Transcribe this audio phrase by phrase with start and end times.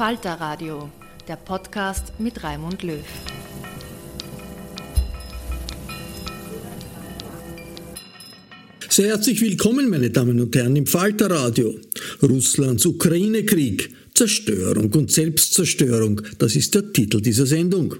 [0.00, 0.90] Falter Radio,
[1.28, 3.04] der Podcast mit Raimund Löw.
[8.88, 11.78] Sehr herzlich willkommen, meine Damen und Herren, im Falter Radio.
[12.22, 17.94] Russlands Ukraine-Krieg, Zerstörung und Selbstzerstörung, das ist der Titel dieser Sendung.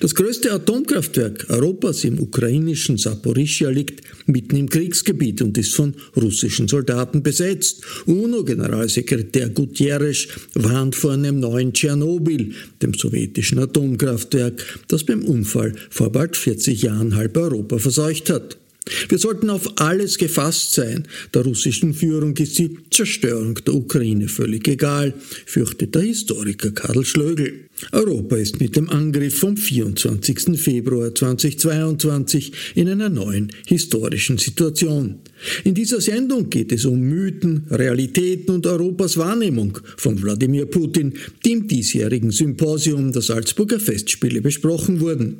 [0.00, 6.66] Das größte Atomkraftwerk Europas im ukrainischen Saporischia liegt mitten im Kriegsgebiet und ist von russischen
[6.66, 7.82] Soldaten besetzt.
[8.06, 16.36] UNO-Generalsekretär Gutierrez warnt vor einem neuen Tschernobyl, dem sowjetischen Atomkraftwerk, das beim Unfall vor bald
[16.36, 18.59] 40 Jahren halb Europa verseucht hat.
[19.08, 21.06] Wir sollten auf alles gefasst sein.
[21.34, 25.14] Der russischen Führung ist die Zerstörung der Ukraine völlig egal,
[25.46, 27.68] fürchtet der Historiker Karl Schlögl.
[27.92, 30.60] Europa ist mit dem Angriff vom 24.
[30.60, 35.20] Februar 2022 in einer neuen historischen Situation.
[35.64, 41.14] In dieser Sendung geht es um Mythen, Realitäten und Europas Wahrnehmung von Wladimir Putin,
[41.44, 45.38] die im diesjährigen Symposium der Salzburger Festspiele besprochen wurden.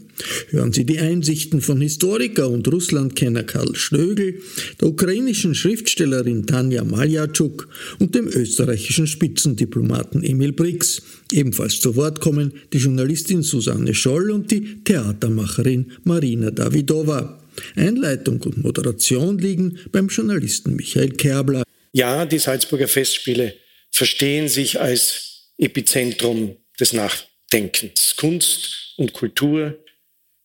[0.48, 4.40] Hören Sie die Einsichten von Historiker und Russlandkenner Karl Stögel,
[4.80, 7.68] der ukrainischen Schriftstellerin Tanja Maljatschuk
[7.98, 11.02] und dem österreichischen Spitzendiplomaten Emil Brix.
[11.32, 17.39] Ebenfalls zu Wort kommen die Journalistin Susanne Scholl und die Theatermacherin Marina Davidova.
[17.76, 21.62] Einleitung und Moderation liegen beim Journalisten Michael Kerbler.
[21.92, 23.54] Ja, die Salzburger Festspiele
[23.90, 28.14] verstehen sich als Epizentrum des Nachdenkens.
[28.16, 29.78] Kunst und Kultur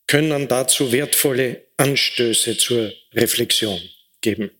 [0.07, 3.79] können dazu wertvolle Anstöße zur Reflexion
[4.22, 4.51] geben.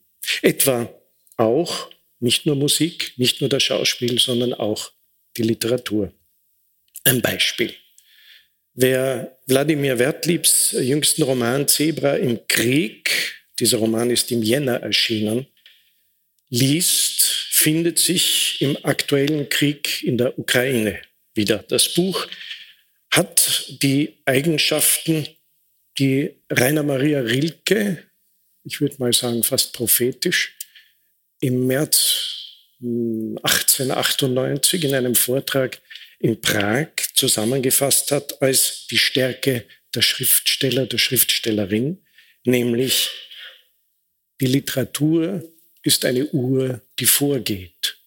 [0.42, 0.90] Etwa
[1.38, 1.90] auch
[2.20, 4.92] nicht nur Musik, nicht nur das Schauspiel, sondern auch
[5.38, 6.14] die Literatur.
[7.04, 7.74] Ein Beispiel.
[8.78, 15.48] Wer Wladimir Wertliebs jüngsten Roman Zebra im Krieg, dieser Roman ist im Jänner erschienen,
[16.50, 21.02] liest, findet sich im aktuellen Krieg in der Ukraine
[21.34, 21.60] wieder.
[21.70, 22.28] Das Buch
[23.12, 25.26] hat die Eigenschaften,
[25.98, 28.04] die Rainer Maria Rilke,
[28.66, 30.54] ich würde mal sagen fast prophetisch,
[31.40, 32.36] im März
[32.82, 35.80] 1898 hm, in einem Vortrag
[36.20, 42.04] in Prag zusammengefasst hat als die Stärke der Schriftsteller, der Schriftstellerin,
[42.44, 43.10] nämlich
[44.42, 45.44] die Literatur
[45.84, 47.98] ist eine Uhr, die vorgeht,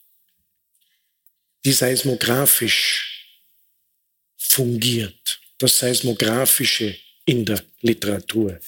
[1.65, 3.27] die seismografisch
[4.37, 5.41] fungiert.
[5.59, 8.59] Das Seismografische in der Literatur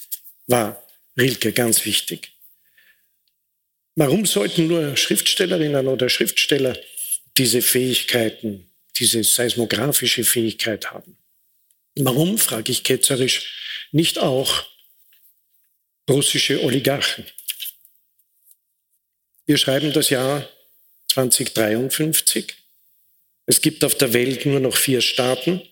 [0.46, 0.82] war
[1.16, 2.32] Rilke ganz wichtig.
[3.94, 6.78] Warum sollten nur Schriftstellerinnen oder Schriftsteller
[7.36, 8.69] diese Fähigkeiten
[9.00, 11.16] diese seismografische Fähigkeit haben.
[11.96, 14.64] Warum, frage ich ketzerisch, nicht auch
[16.08, 17.24] russische Oligarchen.
[19.46, 20.48] Wir schreiben das Jahr
[21.08, 22.54] 2053.
[23.46, 25.62] Es gibt auf der Welt nur noch vier Staaten.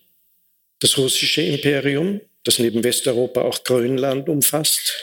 [0.79, 4.95] Das russische Imperium, das neben Westeuropa auch Grönland umfasst,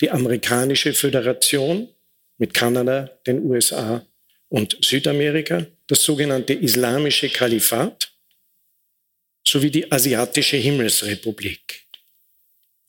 [0.00, 1.88] die amerikanische Föderation
[2.38, 4.04] mit Kanada, den USA
[4.48, 8.12] und Südamerika, das sogenannte Islamische Kalifat
[9.46, 11.86] sowie die Asiatische Himmelsrepublik.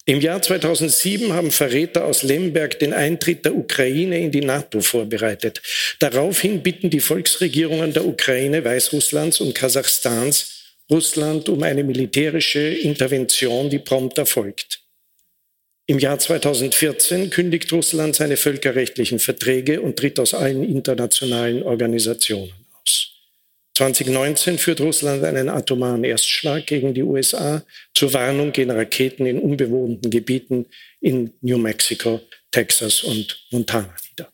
[0.06, 5.62] Im Jahr 2007 haben Verräter aus Lemberg den Eintritt der Ukraine in die NATO vorbereitet.
[6.00, 10.58] Daraufhin bitten die Volksregierungen der Ukraine, Weißrusslands und Kasachstans
[10.90, 14.82] Russland um eine militärische Intervention, die prompt erfolgt.
[15.88, 22.61] Im Jahr 2014 kündigt Russland seine völkerrechtlichen Verträge und tritt aus allen internationalen Organisationen.
[23.82, 27.66] 2019 führt Russland einen atomaren Erstschlag gegen die USA.
[27.96, 30.68] Zur Warnung gehen Raketen in unbewohnten Gebieten
[31.00, 34.32] in New Mexico, Texas und Montana nieder.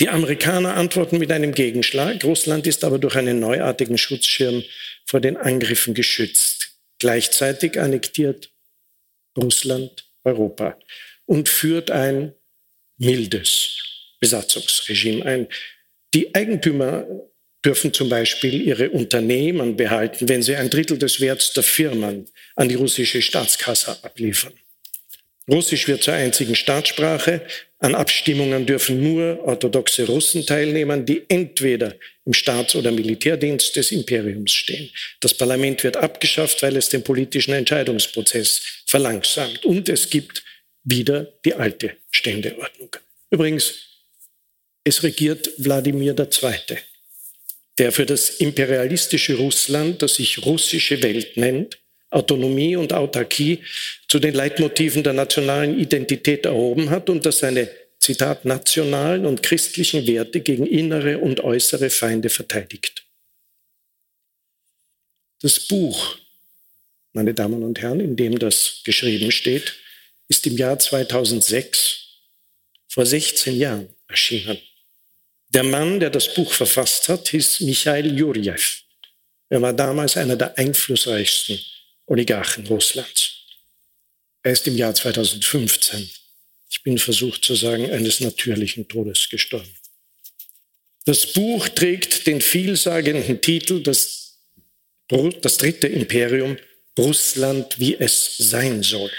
[0.00, 2.24] Die Amerikaner antworten mit einem Gegenschlag.
[2.24, 4.64] Russland ist aber durch einen neuartigen Schutzschirm
[5.06, 6.72] vor den Angriffen geschützt.
[6.98, 8.50] Gleichzeitig annektiert
[9.36, 10.76] Russland Europa
[11.24, 12.34] und führt ein
[12.96, 13.76] mildes
[14.18, 15.46] Besatzungsregime ein.
[16.14, 17.06] Die Eigentümer
[17.68, 22.26] dürfen zum Beispiel ihre Unternehmen behalten, wenn sie ein Drittel des Werts der Firmen
[22.56, 24.54] an die russische Staatskasse abliefern.
[25.50, 27.42] Russisch wird zur einzigen Staatssprache.
[27.78, 31.94] An Abstimmungen dürfen nur orthodoxe Russen teilnehmen, die entweder
[32.24, 34.88] im Staats- oder Militärdienst des Imperiums stehen.
[35.20, 39.66] Das Parlament wird abgeschafft, weil es den politischen Entscheidungsprozess verlangsamt.
[39.66, 40.42] Und es gibt
[40.84, 42.96] wieder die alte Ständeordnung.
[43.30, 43.74] Übrigens,
[44.84, 46.78] es regiert Wladimir II
[47.78, 51.78] der für das imperialistische Russland, das sich russische Welt nennt,
[52.10, 53.62] Autonomie und Autarkie
[54.08, 57.70] zu den Leitmotiven der nationalen Identität erhoben hat und das seine,
[58.00, 63.04] Zitat, nationalen und christlichen Werte gegen innere und äußere Feinde verteidigt.
[65.40, 66.16] Das Buch,
[67.12, 69.74] meine Damen und Herren, in dem das geschrieben steht,
[70.28, 72.04] ist im Jahr 2006,
[72.88, 74.58] vor 16 Jahren erschienen.
[75.50, 78.60] Der Mann, der das Buch verfasst hat, hieß Michail Jurjew.
[79.48, 81.58] Er war damals einer der einflussreichsten
[82.06, 83.34] Oligarchen Russlands.
[84.42, 86.10] Er ist im Jahr 2015,
[86.70, 89.72] ich bin versucht zu sagen, eines natürlichen Todes gestorben.
[91.06, 94.38] Das Buch trägt den vielsagenden Titel Das,
[95.08, 96.58] das dritte Imperium,
[96.98, 99.10] Russland, wie es sein soll.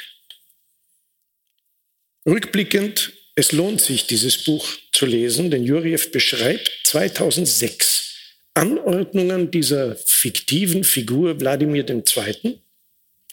[2.25, 8.15] Rückblickend es lohnt sich, dieses Buch zu lesen, denn Jurjew beschreibt 2006
[8.53, 12.59] Anordnungen dieser fiktiven Figur Wladimir II.,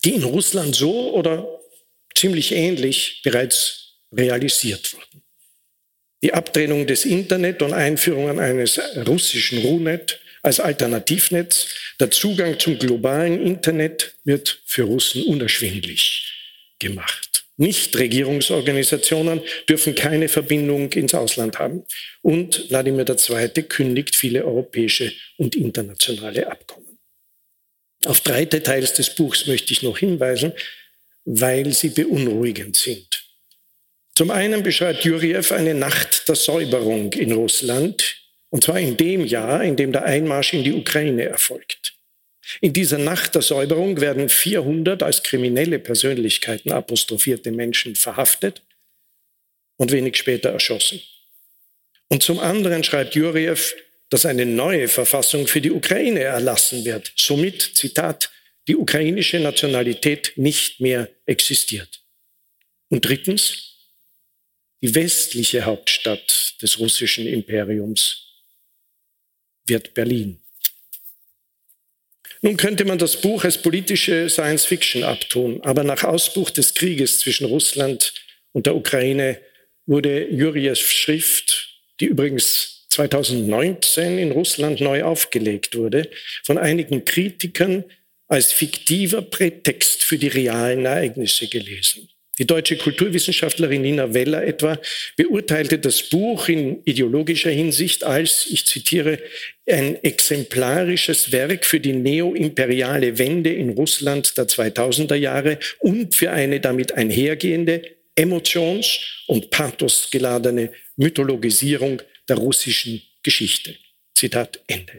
[0.05, 1.49] die in Russland so oder
[2.15, 5.23] ziemlich ähnlich bereits realisiert wurden.
[6.23, 11.67] Die Abtrennung des Internet und Einführung eines russischen Runet als Alternativnetz,
[11.99, 16.33] der Zugang zum globalen Internet wird für Russen unerschwinglich
[16.79, 17.36] gemacht.
[17.57, 21.85] Nichtregierungsorganisationen dürfen keine Verbindung ins Ausland haben.
[22.23, 23.63] Und Wladimir II.
[23.63, 26.99] kündigt viele europäische und internationale Abkommen.
[28.05, 30.53] Auf drei Details des Buchs möchte ich noch hinweisen,
[31.25, 33.25] weil sie beunruhigend sind.
[34.15, 38.17] Zum einen beschreibt Jurjew eine Nacht der Säuberung in Russland,
[38.51, 41.96] und zwar in dem Jahr, in dem der Einmarsch in die Ukraine erfolgt.
[42.61, 48.63] In dieser Nacht der Säuberung werden 400 als kriminelle Persönlichkeiten apostrophierte Menschen verhaftet
[49.77, 51.01] und wenig später erschossen.
[52.09, 53.59] Und zum anderen schreibt Jurjew,
[54.11, 57.13] dass eine neue Verfassung für die Ukraine erlassen wird.
[57.17, 58.31] Somit, Zitat,
[58.69, 62.01] die ukrainische Nationalität nicht mehr existiert.
[62.89, 63.75] Und drittens,
[64.83, 68.23] die westliche Hauptstadt des russischen Imperiums
[69.67, 70.41] wird Berlin.
[72.43, 77.21] Nun könnte man das Buch als politische Science Fiction abtun, aber nach Ausbruch des Krieges
[77.21, 78.13] zwischen Russland
[78.53, 79.41] und der Ukraine
[79.87, 86.11] wurde Jurjews Schrift, die übrigens 2019 in Russland neu aufgelegt wurde,
[86.45, 87.85] von einigen Kritikern
[88.29, 92.09] als fiktiver Prätext für die realen Ereignisse gelesen.
[92.39, 94.79] Die deutsche Kulturwissenschaftlerin Nina Weller etwa
[95.17, 99.19] beurteilte das Buch in ideologischer Hinsicht als, ich zitiere,
[99.67, 106.61] ein exemplarisches Werk für die neoimperiale Wende in Russland der 2000er Jahre und für eine
[106.61, 107.83] damit einhergehende
[108.15, 113.77] emotions- und pathosgeladene Mythologisierung der russischen Geschichte.
[114.15, 114.99] Zitat Ende.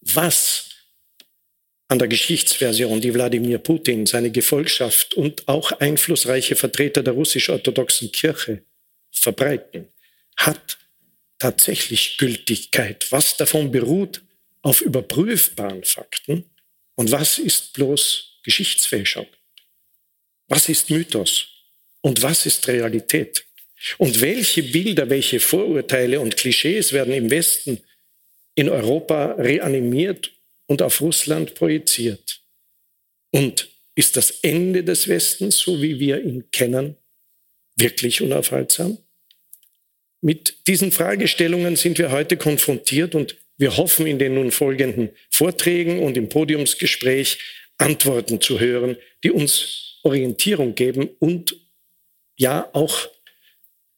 [0.00, 0.67] Was
[1.88, 8.62] an der Geschichtsversion, die Wladimir Putin, seine Gefolgschaft und auch einflussreiche Vertreter der russisch-orthodoxen Kirche
[9.10, 9.88] verbreiten,
[10.36, 10.78] hat
[11.38, 13.10] tatsächlich Gültigkeit.
[13.10, 14.22] Was davon beruht
[14.60, 16.44] auf überprüfbaren Fakten
[16.94, 19.26] und was ist bloß Geschichtsfälschung?
[20.46, 21.46] Was ist Mythos
[22.02, 23.44] und was ist Realität?
[23.96, 27.80] Und welche Bilder, welche Vorurteile und Klischees werden im Westen,
[28.54, 30.32] in Europa reanimiert
[30.68, 32.40] und auf Russland projiziert?
[33.32, 36.96] Und ist das Ende des Westens, so wie wir ihn kennen,
[37.74, 38.98] wirklich unaufhaltsam?
[40.20, 46.00] Mit diesen Fragestellungen sind wir heute konfrontiert und wir hoffen in den nun folgenden Vorträgen
[46.00, 47.38] und im Podiumsgespräch
[47.76, 51.56] Antworten zu hören, die uns Orientierung geben und
[52.36, 53.08] ja auch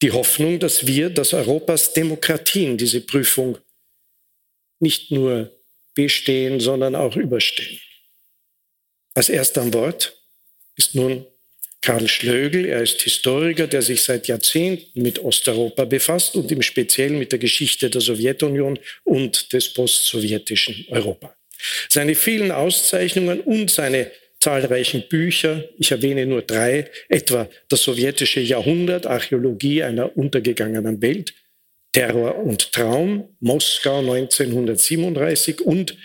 [0.02, 3.58] die Hoffnung, dass wir, dass Europas Demokratien diese Prüfung
[4.78, 5.52] nicht nur
[6.02, 7.78] bestehen, sondern auch überstehen.
[9.14, 10.16] Als erster am Wort
[10.76, 11.26] ist nun
[11.82, 12.64] Karl Schlögl.
[12.64, 17.38] Er ist Historiker, der sich seit Jahrzehnten mit Osteuropa befasst und im Speziellen mit der
[17.38, 21.34] Geschichte der Sowjetunion und des postsowjetischen Europa.
[21.90, 29.06] Seine vielen Auszeichnungen und seine zahlreichen Bücher, ich erwähne nur drei, etwa Das sowjetische Jahrhundert,
[29.06, 31.34] Archäologie einer untergegangenen Welt,
[31.92, 35.96] Terror und Traum, Moskau 1937 und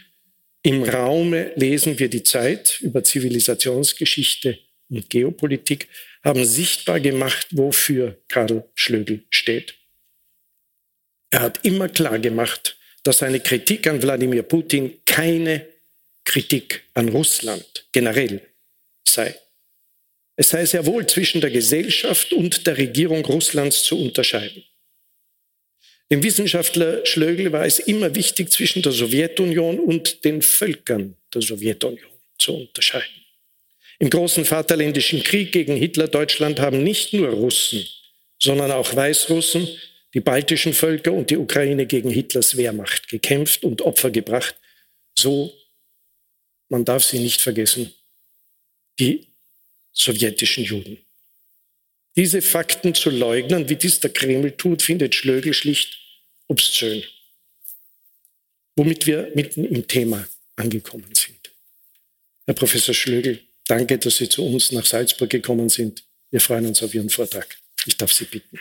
[0.63, 4.58] Im Raume lesen wir die Zeit über Zivilisationsgeschichte
[4.89, 5.88] und Geopolitik,
[6.24, 9.75] haben sichtbar gemacht, wofür Karl Schlögl steht.
[11.30, 15.68] Er hat immer klar gemacht, dass seine Kritik an Wladimir Putin keine
[16.24, 18.42] Kritik an Russland generell
[19.08, 19.36] sei.
[20.36, 24.63] Es sei sehr wohl zwischen der Gesellschaft und der Regierung Russlands zu unterscheiden.
[26.12, 32.12] Dem Wissenschaftler Schlögl war es immer wichtig, zwischen der Sowjetunion und den Völkern der Sowjetunion
[32.38, 33.26] zu unterscheiden.
[33.98, 37.88] Im großen Vaterländischen Krieg gegen Hitler-Deutschland haben nicht nur Russen,
[38.40, 39.68] sondern auch Weißrussen,
[40.14, 44.56] die baltischen Völker und die Ukraine gegen Hitlers Wehrmacht gekämpft und Opfer gebracht.
[45.18, 45.54] So
[46.70, 47.94] man darf sie nicht vergessen,
[49.00, 49.28] die
[49.92, 51.05] sowjetischen Juden.
[52.17, 56.00] Diese Fakten zu leugnen, wie dies der Kreml tut, findet Schlögl schlicht
[56.48, 57.03] obszön.
[58.77, 61.51] Womit wir mitten im Thema angekommen sind.
[62.45, 66.03] Herr Professor Schlögl, danke, dass Sie zu uns nach Salzburg gekommen sind.
[66.31, 67.57] Wir freuen uns auf Ihren Vortrag.
[67.86, 68.60] Ich darf Sie bitten.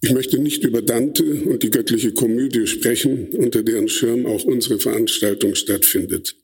[0.00, 4.78] Ich möchte nicht über Dante und die göttliche Komödie sprechen, unter deren Schirm auch unsere
[4.78, 6.36] Veranstaltung stattfindet.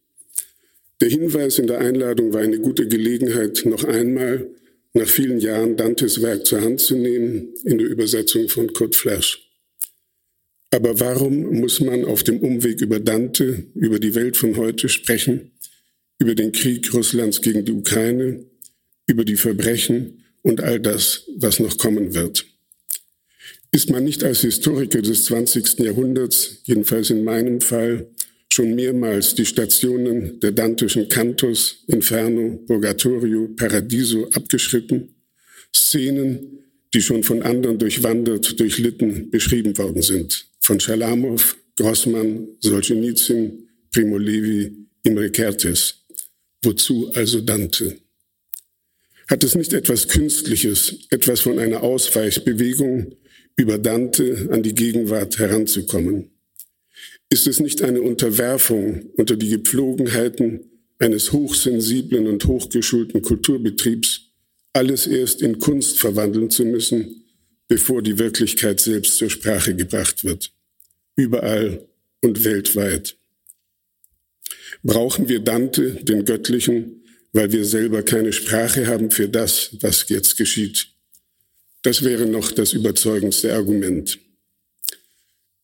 [1.00, 4.50] Der Hinweis in der Einladung war eine gute Gelegenheit, noch einmal
[4.92, 9.46] nach vielen Jahren Dantes Werk zur Hand zu nehmen, in der Übersetzung von Kurt Flash.
[10.72, 15.52] Aber warum muss man auf dem Umweg über Dante, über die Welt von heute sprechen,
[16.18, 18.44] über den Krieg Russlands gegen die Ukraine,
[19.06, 22.44] über die Verbrechen und all das, was noch kommen wird?
[23.72, 25.78] Ist man nicht als Historiker des 20.
[25.78, 28.08] Jahrhunderts, jedenfalls in meinem Fall,
[28.52, 35.14] schon mehrmals die Stationen der dantischen Cantos, Inferno, Purgatorio, Paradiso abgeschritten?
[35.74, 36.58] Szenen,
[36.92, 40.46] die schon von anderen durchwandert, durchlitten, beschrieben worden sind.
[40.60, 44.72] Von Schalamow, Grossmann, Solzhenitsyn, Primo Levi,
[45.04, 45.94] Imre Kertész.
[46.62, 47.96] Wozu also Dante?
[49.28, 53.14] Hat es nicht etwas Künstliches, etwas von einer Ausweichbewegung,
[53.56, 56.30] über Dante an die Gegenwart heranzukommen?
[57.32, 60.64] Ist es nicht eine Unterwerfung unter die Gepflogenheiten
[60.98, 64.32] eines hochsensiblen und hochgeschulten Kulturbetriebs,
[64.72, 67.24] alles erst in Kunst verwandeln zu müssen,
[67.68, 70.52] bevor die Wirklichkeit selbst zur Sprache gebracht wird?
[71.14, 71.88] Überall
[72.20, 73.16] und weltweit.
[74.82, 80.36] Brauchen wir Dante, den Göttlichen, weil wir selber keine Sprache haben für das, was jetzt
[80.36, 80.88] geschieht?
[81.82, 84.18] Das wäre noch das überzeugendste Argument.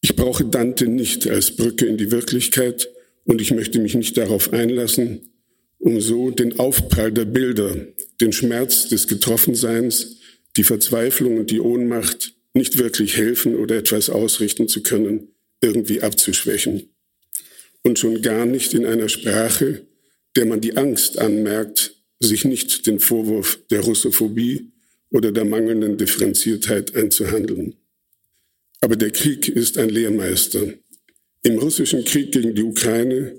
[0.09, 2.89] Ich brauche Dante nicht als Brücke in die Wirklichkeit
[3.25, 5.33] und ich möchte mich nicht darauf einlassen,
[5.81, 7.75] um so den Aufprall der Bilder,
[8.21, 10.19] den Schmerz des Getroffenseins,
[10.57, 16.89] die Verzweiflung und die Ohnmacht nicht wirklich helfen oder etwas ausrichten zu können, irgendwie abzuschwächen.
[17.83, 19.87] Und schon gar nicht in einer Sprache,
[20.37, 24.71] der man die Angst anmerkt, sich nicht den Vorwurf der Russophobie
[25.11, 27.75] oder der mangelnden Differenziertheit einzuhandeln.
[28.81, 30.75] Aber der Krieg ist ein Lehrmeister.
[31.43, 33.39] Im russischen Krieg gegen die Ukraine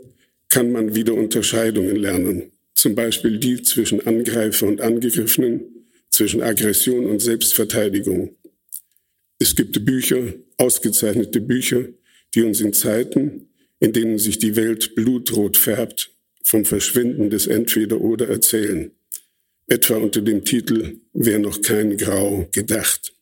[0.50, 7.20] kann man wieder Unterscheidungen lernen, zum Beispiel die zwischen Angreifer und Angegriffenen, zwischen Aggression und
[7.20, 8.36] Selbstverteidigung.
[9.39, 11.89] Es gibt Bücher, ausgezeichnete Bücher,
[12.34, 16.12] die uns in Zeiten, in denen sich die Welt blutrot färbt,
[16.44, 18.91] vom Verschwinden des Entweder-Oder erzählen,
[19.67, 23.16] etwa unter dem Titel Wer noch kein Grau gedacht.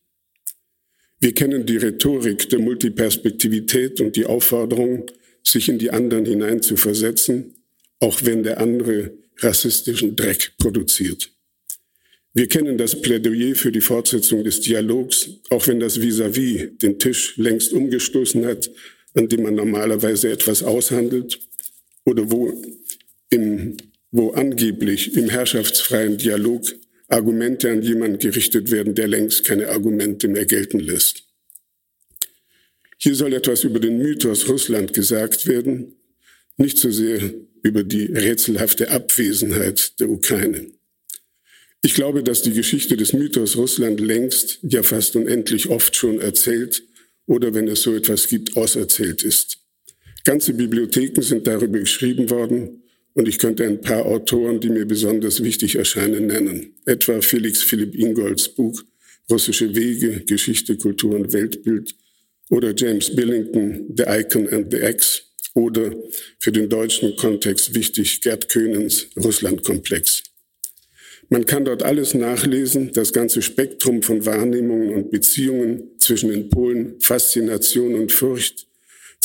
[1.20, 5.06] Wir kennen die Rhetorik der Multiperspektivität und die Aufforderung,
[5.44, 7.54] sich in die anderen hineinzuversetzen,
[8.00, 11.32] auch wenn der andere rassistischen Dreck produziert.
[12.34, 17.00] Wir kennen das Plädoyer für die Fortsetzung des Dialogs, auch wenn das Vis-à-vis -vis den
[17.00, 18.70] Tisch längst umgestoßen hat,
[19.14, 21.40] an dem man normalerweise etwas aushandelt
[22.04, 22.54] oder wo,
[23.30, 23.78] im,
[24.12, 26.76] wo angeblich im herrschaftsfreien Dialog
[27.08, 31.24] Argumente an jemanden gerichtet werden, der längst keine Argumente mehr gelten lässt.
[32.98, 35.96] Hier soll etwas über den Mythos Russland gesagt werden,
[36.58, 40.68] nicht so sehr über die rätselhafte Abwesenheit der Ukraine.
[41.82, 46.84] Ich glaube, dass die Geschichte des Mythos Russland längst, ja fast unendlich oft schon erzählt
[47.28, 49.60] oder wenn es so etwas gibt, auserzählt ist.
[50.24, 52.82] Ganze Bibliotheken sind darüber geschrieben worden
[53.16, 56.76] und ich könnte ein paar Autoren, die mir besonders wichtig erscheinen, nennen.
[56.86, 58.84] Etwa Felix Philipp Ingolds Buch
[59.32, 61.96] Russische Wege, Geschichte, Kultur und Weltbild
[62.52, 65.24] oder James Billington The Icon and the X
[65.56, 65.96] oder
[66.40, 70.22] für den deutschen Kontext wichtig Gerd Köhnens Russlandkomplex.
[71.30, 77.00] Man kann dort alles nachlesen, das ganze Spektrum von Wahrnehmungen und Beziehungen zwischen den Polen
[77.00, 78.65] Faszination und Furcht,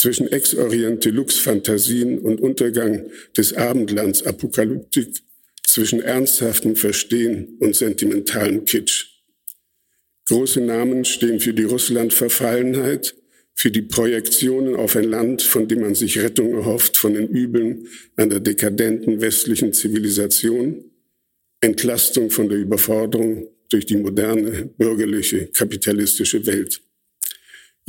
[0.01, 5.09] zwischen Ex-Oriente Lux-Fantasien und Untergang des Abendlands Apokalyptik,
[5.67, 9.07] zwischen ernsthaftem Verstehen und sentimentalem Kitsch.
[10.27, 13.15] Große Namen stehen für die Russland-Verfallenheit,
[13.55, 17.87] für die Projektionen auf ein Land, von dem man sich Rettung erhofft von den Übeln
[18.17, 20.85] einer dekadenten westlichen Zivilisation,
[21.61, 26.81] Entlastung von der Überforderung durch die moderne, bürgerliche, kapitalistische Welt.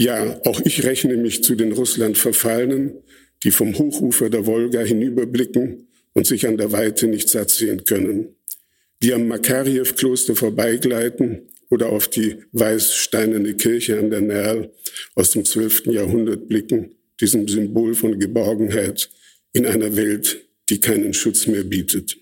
[0.01, 3.03] Ja, auch ich rechne mich zu den Russland-Verfallenen,
[3.43, 8.35] die vom Hochufer der Wolga hinüberblicken und sich an der Weite nicht satt sehen können,
[9.03, 14.71] die am Makarjew-Kloster vorbeigleiten oder auf die weiß-steinerne Kirche an der Nerl
[15.13, 15.85] aus dem 12.
[15.91, 19.07] Jahrhundert blicken, diesem Symbol von Geborgenheit
[19.53, 22.17] in einer Welt, die keinen Schutz mehr bietet.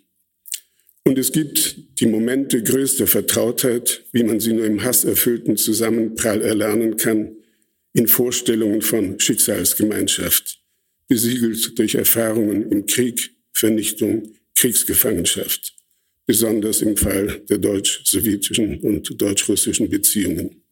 [1.06, 6.98] Und es gibt die Momente größter Vertrautheit, wie man sie nur im hasserfüllten Zusammenprall erlernen
[6.98, 7.38] kann,
[7.94, 10.60] in Vorstellungen von Schicksalsgemeinschaft,
[11.08, 15.74] besiegelt durch Erfahrungen im Krieg, Vernichtung, Kriegsgefangenschaft,
[16.26, 20.64] besonders im Fall der deutsch-sowjetischen und deutsch-russischen Beziehungen.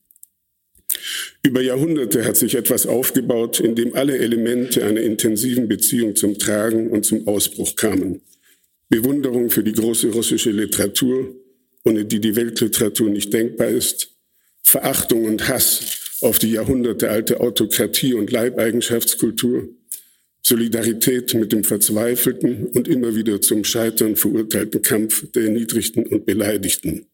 [1.44, 6.90] Über Jahrhunderte hat sich etwas aufgebaut, in dem alle Elemente einer intensiven Beziehung zum Tragen
[6.90, 8.22] und zum Ausbruch kamen.
[8.90, 11.36] Bewunderung für die große russische Literatur,
[11.84, 14.16] ohne die die Weltliteratur nicht denkbar ist,
[14.64, 19.70] Verachtung und Hass auf die jahrhundertealte Autokratie und Leibeigenschaftskultur,
[20.42, 27.06] Solidarität mit dem verzweifelten und immer wieder zum Scheitern verurteilten Kampf der Erniedrigten und Beleidigten.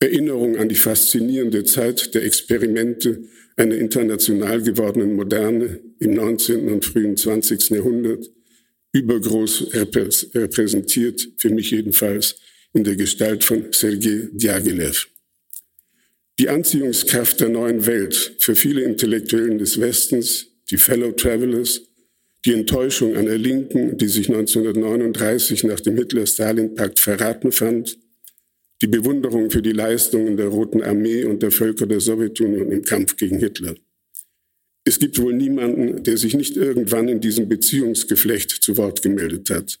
[0.00, 3.24] Erinnerung an die faszinierende Zeit der Experimente
[3.56, 6.68] einer international gewordenen Moderne im 19.
[6.68, 7.70] und frühen 20.
[7.70, 8.30] Jahrhundert,
[8.92, 12.36] übergroß repräsentiert, für mich jedenfalls,
[12.72, 15.08] in der Gestalt von Sergei Diaghilev.
[16.38, 21.80] Die Anziehungskraft der neuen Welt für viele Intellektuellen des Westens, die Fellow Travelers,
[22.44, 27.98] die Enttäuschung einer Linken, die sich 1939 nach dem Hitler-Stalin-Pakt verraten fand,
[28.82, 33.16] die Bewunderung für die Leistungen der Roten Armee und der Völker der Sowjetunion im Kampf
[33.16, 33.74] gegen Hitler.
[34.84, 39.78] Es gibt wohl niemanden, der sich nicht irgendwann in diesem Beziehungsgeflecht zu Wort gemeldet hat.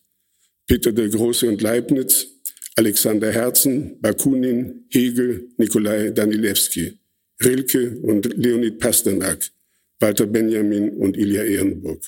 [0.66, 2.26] Peter der Große und Leibniz,
[2.76, 6.98] Alexander Herzen, Bakunin, Hegel, Nikolai Danilewski,
[7.42, 9.50] Rilke und Leonid Pasternak,
[9.98, 12.02] Walter Benjamin und Ilja Ehrenburg.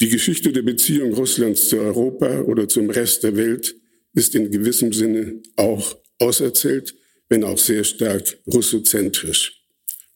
[0.00, 3.74] Die Geschichte der Beziehung Russlands zu Europa oder zum Rest der Welt
[4.14, 6.94] ist in gewissem Sinne auch auserzählt,
[7.28, 9.62] wenn auch sehr stark russozentrisch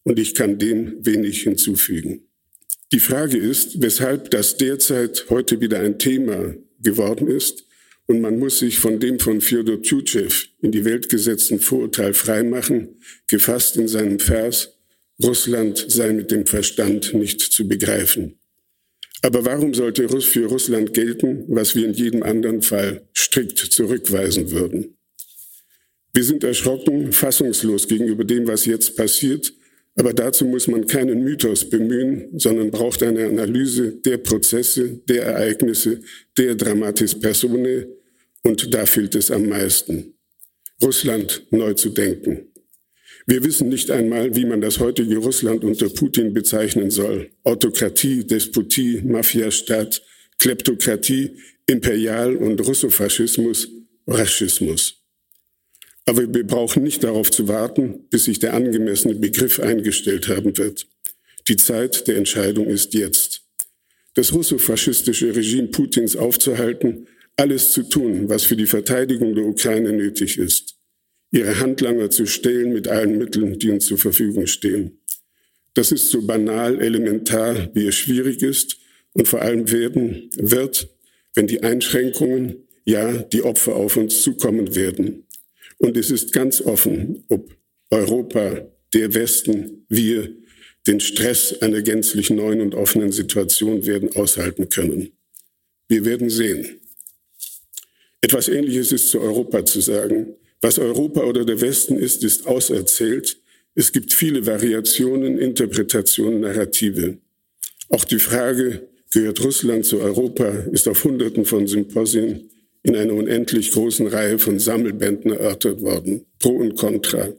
[0.05, 2.29] und ich kann dem wenig hinzufügen.
[2.93, 7.66] Die Frage ist, weshalb das derzeit heute wieder ein Thema geworden ist
[8.07, 10.29] und man muss sich von dem von Fyodor Tschutschew
[10.63, 14.79] in die Welt gesetzten Vorurteil freimachen, gefasst in seinem Vers,
[15.23, 18.39] Russland sei mit dem Verstand nicht zu begreifen.
[19.23, 24.97] Aber warum sollte für Russland gelten, was wir in jedem anderen Fall strikt zurückweisen würden?
[26.13, 29.53] Wir sind erschrocken, fassungslos gegenüber dem, was jetzt passiert
[29.99, 36.01] aber dazu muss man keinen Mythos bemühen, sondern braucht eine Analyse der Prozesse, der Ereignisse,
[36.37, 37.87] der Dramatis Personae.
[38.47, 40.15] Und da fehlt es am meisten.
[40.81, 42.53] Russland neu zu denken.
[43.27, 47.31] Wir wissen nicht einmal, wie man das heutige Russland unter Putin bezeichnen soll.
[47.43, 50.01] Autokratie, Despotie, Mafiastaat,
[50.39, 51.33] Kleptokratie,
[51.67, 53.69] Imperial- und Russofaschismus,
[54.07, 55.03] Raschismus.
[56.05, 60.87] Aber wir brauchen nicht darauf zu warten, bis sich der angemessene Begriff eingestellt haben wird.
[61.49, 63.43] Die Zeit der Entscheidung ist jetzt.
[64.15, 70.39] Das russofaschistische Regime Putins aufzuhalten, alles zu tun, was für die Verteidigung der Ukraine nötig
[70.39, 70.77] ist.
[71.31, 75.01] Ihre Handlanger zu stehlen mit allen Mitteln, die uns zur Verfügung stehen.
[75.75, 78.79] Das ist so banal, elementar, wie es schwierig ist
[79.13, 80.89] und vor allem werden, wird,
[81.35, 85.27] wenn die Einschränkungen, ja, die Opfer auf uns zukommen werden.
[85.79, 87.55] Und es ist ganz offen, ob
[87.91, 90.35] Europa, der Westen, wir
[90.87, 95.11] den Stress einer gänzlich neuen und offenen Situation werden aushalten können.
[95.89, 96.81] Wir werden sehen.
[98.21, 100.35] Etwas Ähnliches ist zu Europa zu sagen.
[100.61, 103.39] Was Europa oder der Westen ist, ist auserzählt.
[103.75, 107.19] Es gibt viele Variationen, Interpretationen, Narrative.
[107.89, 112.51] Auch die Frage, gehört Russland zu Europa, ist auf Hunderten von Symposien
[112.83, 117.33] in einer unendlich großen Reihe von Sammelbänden erörtert worden, pro und contra.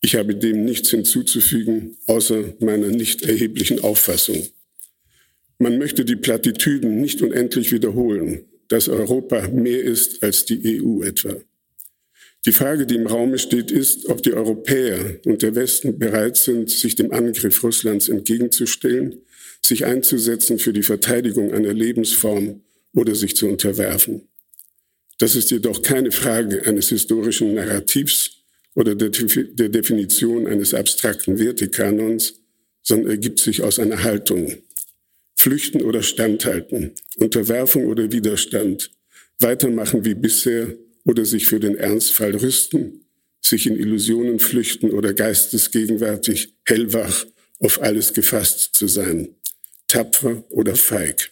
[0.00, 4.46] Ich habe dem nichts hinzuzufügen, außer meiner nicht erheblichen Auffassung.
[5.58, 11.36] Man möchte die Plattitüden nicht unendlich wiederholen, dass Europa mehr ist als die EU etwa.
[12.46, 16.70] Die Frage, die im Raume steht, ist, ob die Europäer und der Westen bereit sind,
[16.70, 19.20] sich dem Angriff Russlands entgegenzustellen,
[19.60, 22.62] sich einzusetzen für die Verteidigung einer Lebensform
[22.94, 24.28] oder sich zu unterwerfen.
[25.18, 28.30] Das ist jedoch keine Frage eines historischen Narrativs
[28.74, 32.34] oder der, der Definition eines abstrakten Wertekanons,
[32.82, 34.54] sondern ergibt sich aus einer Haltung.
[35.46, 38.90] Flüchten oder standhalten, Unterwerfung oder Widerstand,
[39.38, 43.06] weitermachen wie bisher oder sich für den Ernstfall rüsten,
[43.40, 47.26] sich in Illusionen flüchten oder geistesgegenwärtig, hellwach,
[47.60, 49.36] auf alles gefasst zu sein,
[49.86, 51.30] tapfer oder feig.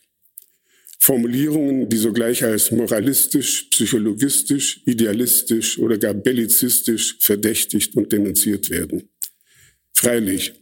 [1.01, 9.09] Formulierungen, die sogleich als moralistisch, psychologistisch, idealistisch oder gar bellizistisch verdächtigt und denunziert werden.
[9.93, 10.53] Freilich,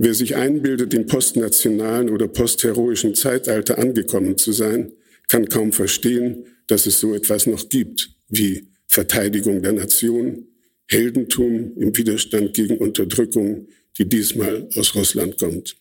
[0.00, 4.92] wer sich einbildet, im postnationalen oder postheroischen Zeitalter angekommen zu sein,
[5.28, 10.46] kann kaum verstehen, dass es so etwas noch gibt wie Verteidigung der Nation,
[10.88, 15.76] Heldentum im Widerstand gegen Unterdrückung, die diesmal aus Russland kommt.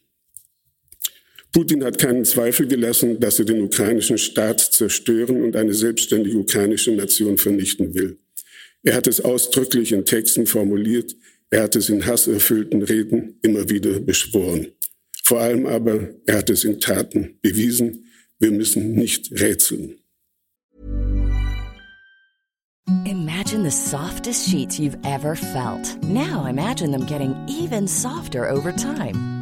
[1.53, 6.91] Putin hat keinen Zweifel gelassen, dass er den ukrainischen Staat zerstören und eine selbstständige ukrainische
[6.91, 8.17] Nation vernichten will.
[8.83, 11.15] Er hat es ausdrücklich in Texten formuliert,
[11.51, 14.67] er hat es in hasserfüllten Reden immer wieder beschworen.
[15.23, 18.05] Vor allem aber, er hat es in Taten bewiesen,
[18.39, 19.95] wir müssen nicht rätseln.
[23.05, 26.01] Imagine the softest sheets you've ever felt.
[26.03, 29.38] Now imagine them getting even softer over time.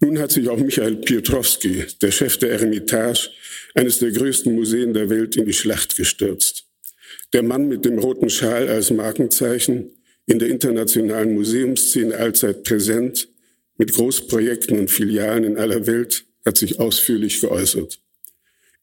[0.00, 3.30] Nun hat sich auch Michael Piotrowski, der Chef der Eremitage,
[3.74, 6.66] eines der größten Museen der Welt, in die Schlacht gestürzt.
[7.32, 9.90] Der Mann mit dem roten Schal als Markenzeichen,
[10.26, 13.28] in der internationalen Museumsszene allzeit präsent,
[13.78, 18.00] mit Großprojekten und Filialen in aller Welt, hat sich ausführlich geäußert.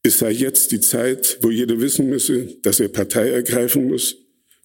[0.04, 4.18] Es sei jetzt die Zeit, wo jeder wissen müsse, dass er Partei ergreifen muss,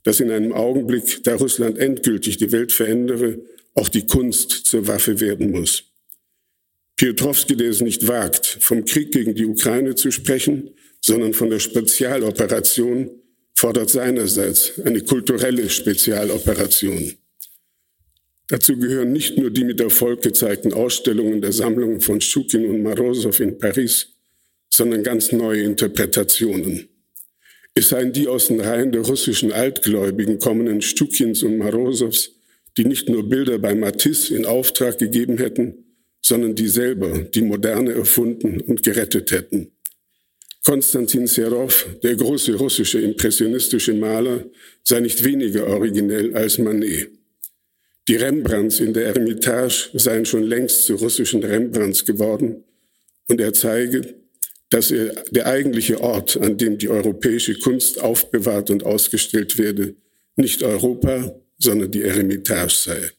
[0.02, 3.38] dass in einem Augenblick, da Russland endgültig die Welt verändere,
[3.74, 5.84] auch die Kunst zur Waffe werden muss.
[6.98, 11.60] Piotrowski, der es nicht wagt, vom Krieg gegen die Ukraine zu sprechen, sondern von der
[11.60, 13.10] Spezialoperation,
[13.54, 17.14] fordert seinerseits eine kulturelle Spezialoperation.
[18.48, 23.38] Dazu gehören nicht nur die mit Erfolg gezeigten Ausstellungen der Sammlungen von Schukin und Marosow
[23.40, 24.08] in Paris,
[24.68, 26.88] sondern ganz neue Interpretationen.
[27.74, 32.32] Es seien die aus den Reihen der russischen Altgläubigen kommenden Stukins und Marosows,
[32.76, 35.84] die nicht nur Bilder bei Matisse in Auftrag gegeben hätten,
[36.20, 39.72] sondern die selber die Moderne erfunden und gerettet hätten.
[40.64, 44.44] Konstantin Serov, der große russische impressionistische Maler,
[44.84, 47.10] sei nicht weniger originell als Manet.
[48.08, 52.64] Die Rembrandts in der Eremitage seien schon längst zu russischen Rembrandts geworden
[53.28, 54.14] und er zeige,
[54.70, 59.94] dass er der eigentliche Ort, an dem die europäische Kunst aufbewahrt und ausgestellt werde,
[60.36, 63.10] nicht Europa, sondern die Eremitage sei.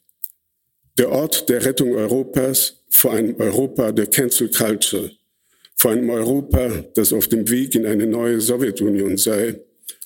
[0.97, 5.11] Der Ort der Rettung Europas vor einem Europa der Cancel Culture,
[5.75, 9.61] vor einem Europa, das auf dem Weg in eine neue Sowjetunion sei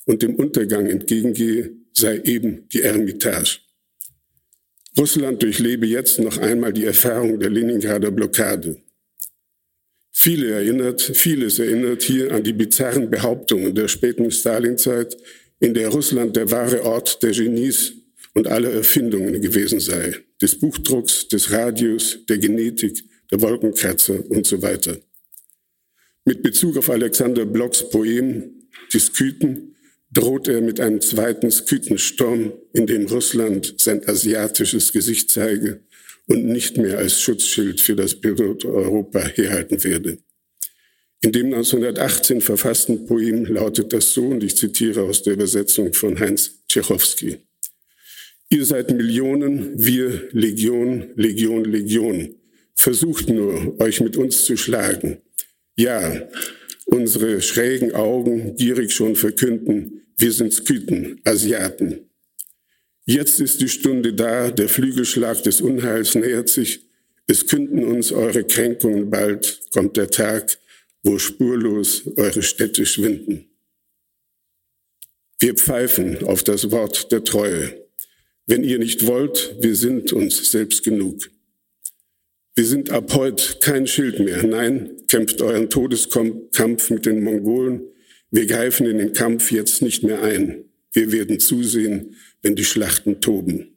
[0.05, 3.59] und dem Untergang entgegengehe, sei eben die Eremitage.
[4.97, 8.77] Russland durchlebe jetzt noch einmal die Erfahrung der Leningrader Blockade.
[10.11, 15.17] Viele erinnert, vieles erinnert hier an die bizarren Behauptungen der späten Stalinzeit,
[15.59, 17.93] in der Russland der wahre Ort der Genies
[18.33, 24.61] und aller Erfindungen gewesen sei, des Buchdrucks, des Radios, der Genetik, der Wolkenkratzer und so
[24.61, 24.97] weiter.
[26.25, 29.75] Mit Bezug auf Alexander Blocks Poem Die Skythen
[30.11, 35.81] droht er mit einem zweiten Skythensturm, in dem Russland sein asiatisches Gesicht zeige
[36.27, 40.19] und nicht mehr als Schutzschild für das Bild Europa herhalten werde.
[41.21, 46.19] In dem 1918 verfassten Poem lautet das so, und ich zitiere aus der Übersetzung von
[46.19, 47.39] Heinz Tschechowski.
[48.49, 52.35] Ihr seid Millionen, wir Legion, Legion, Legion.
[52.75, 55.21] Versucht nur, euch mit uns zu schlagen.
[55.75, 56.27] Ja,
[56.85, 62.09] unsere schrägen Augen gierig schon verkünden, wir sind Skythen, Asiaten.
[63.05, 66.87] Jetzt ist die Stunde da, der Flügelschlag des Unheils nähert sich.
[67.27, 70.57] Es künden uns eure Kränkungen bald, kommt der Tag,
[71.03, 73.49] wo spurlos eure Städte schwinden.
[75.39, 77.82] Wir pfeifen auf das Wort der Treue.
[78.45, 81.29] Wenn ihr nicht wollt, wir sind uns selbst genug.
[82.55, 84.43] Wir sind ab heute kein Schild mehr.
[84.43, 87.81] Nein, kämpft euren Todeskampf mit den Mongolen.
[88.31, 90.65] Wir greifen in den Kampf jetzt nicht mehr ein.
[90.91, 93.69] Wir werden zusehen, wenn die Schlachten toben.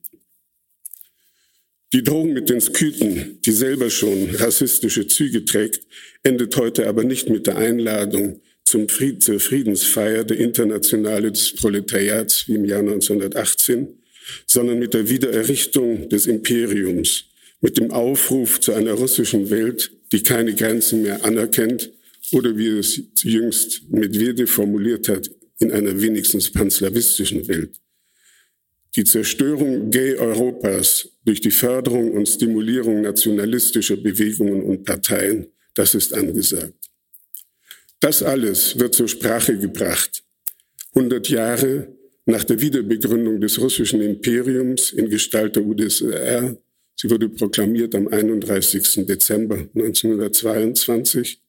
[1.92, 5.80] Die Drohung mit den Skythen, die selber schon rassistische Züge trägt,
[6.24, 12.48] endet heute aber nicht mit der Einladung zum Fried, zur Friedensfeier der Internationale des Proletariats
[12.48, 14.02] wie im Jahr 1918,
[14.46, 17.24] sondern mit der Wiedererrichtung des Imperiums,
[17.60, 21.90] mit dem Aufruf zu einer russischen Welt, die keine Grenzen mehr anerkennt
[22.32, 27.76] oder wie es jüngst Medvedev formuliert hat, in einer wenigstens panslawistischen Welt.
[28.96, 36.74] Die Zerstörung Gay-Europas durch die Förderung und Stimulierung nationalistischer Bewegungen und Parteien, das ist angesagt.
[38.00, 40.22] Das alles wird zur Sprache gebracht.
[40.94, 41.95] 100 Jahre
[42.26, 46.56] nach der Wiederbegründung des russischen Imperiums in Gestalt der UdSSR,
[46.96, 49.06] sie wurde proklamiert am 31.
[49.06, 51.40] Dezember 1922,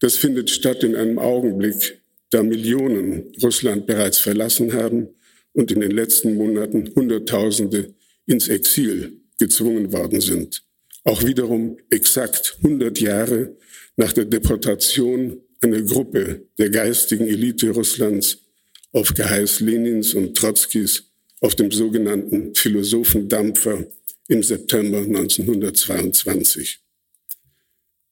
[0.00, 5.08] das findet statt in einem Augenblick, da Millionen Russland bereits verlassen haben
[5.52, 7.94] und in den letzten Monaten Hunderttausende
[8.26, 10.62] ins Exil gezwungen worden sind.
[11.04, 13.56] Auch wiederum exakt 100 Jahre
[13.96, 18.47] nach der Deportation einer Gruppe der geistigen Elite Russlands
[18.92, 21.04] auf Geheiß Lenins und Trotzkis
[21.40, 23.86] auf dem sogenannten Philosophendampfer
[24.28, 26.80] im September 1922.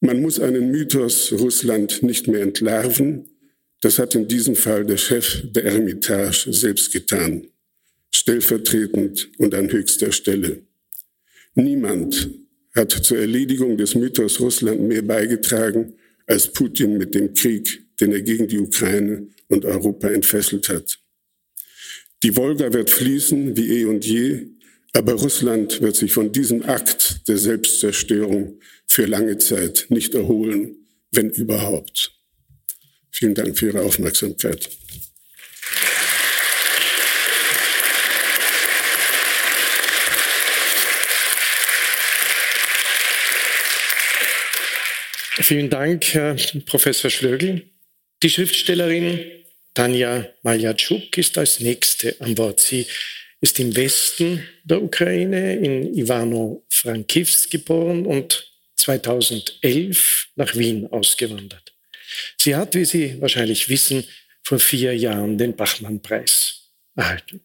[0.01, 3.29] Man muss einen Mythos Russland nicht mehr entlarven,
[3.81, 7.49] das hat in diesem Fall der Chef der Ermitage selbst getan,
[8.11, 10.63] stellvertretend und an höchster Stelle.
[11.55, 12.31] Niemand
[12.75, 15.95] hat zur Erledigung des Mythos Russland mehr beigetragen
[16.27, 20.99] als Putin mit dem Krieg, den er gegen die Ukraine und Europa entfesselt hat.
[22.23, 24.47] Die Wolga wird fließen wie eh und je,
[24.93, 30.77] aber Russland wird sich von diesem Akt der Selbstzerstörung für lange Zeit nicht erholen,
[31.11, 32.13] wenn überhaupt.
[33.11, 34.71] Vielen Dank für Ihre Aufmerksamkeit.
[45.39, 47.63] Vielen Dank, Herr Professor Schlögl.
[48.23, 49.36] Die Schriftstellerin
[49.77, 52.61] Tanja Maljatschuk ist als nächste an Wort.
[52.61, 52.87] Sie
[53.43, 61.75] ist im Westen der Ukraine in Ivano-Frankivsk geboren und 2011 nach Wien ausgewandert.
[62.39, 64.03] Sie hat, wie Sie wahrscheinlich wissen,
[64.43, 67.45] vor vier Jahren den Bachmann-Preis erhalten.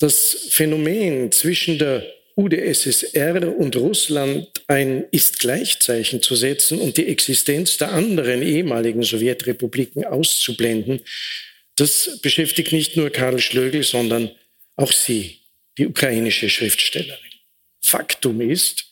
[0.00, 2.04] Das Phänomen zwischen der
[2.40, 11.00] UdSSR und Russland ein Ist-Gleichzeichen zu setzen und die Existenz der anderen ehemaligen Sowjetrepubliken auszublenden,
[11.76, 14.30] das beschäftigt nicht nur Karl Schlögel, sondern
[14.76, 15.38] auch sie,
[15.76, 17.18] die ukrainische Schriftstellerin.
[17.80, 18.86] Faktum ist,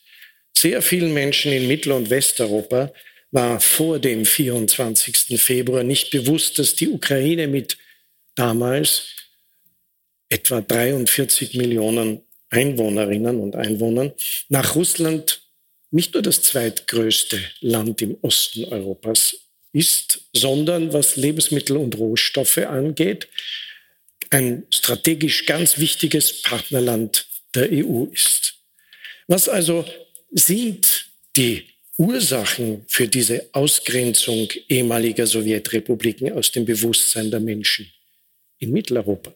[0.55, 2.91] sehr vielen Menschen in Mittel- und Westeuropa
[3.31, 5.41] war vor dem 24.
[5.41, 7.77] Februar nicht bewusst, dass die Ukraine mit
[8.35, 9.07] damals
[10.29, 14.13] etwa 43 Millionen Einwohnerinnen und Einwohnern
[14.49, 15.41] nach Russland
[15.91, 19.35] nicht nur das zweitgrößte Land im Osten Europas
[19.71, 23.27] ist, sondern was Lebensmittel und Rohstoffe angeht,
[24.29, 28.55] ein strategisch ganz wichtiges Partnerland der EU ist.
[29.27, 29.85] Was also
[30.31, 31.65] sind die
[31.97, 37.91] Ursachen für diese Ausgrenzung ehemaliger Sowjetrepubliken aus dem Bewusstsein der Menschen
[38.59, 39.33] in Mitteleuropa?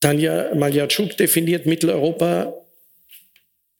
[0.00, 2.54] Tanja Maljatschuk definiert Mitteleuropa,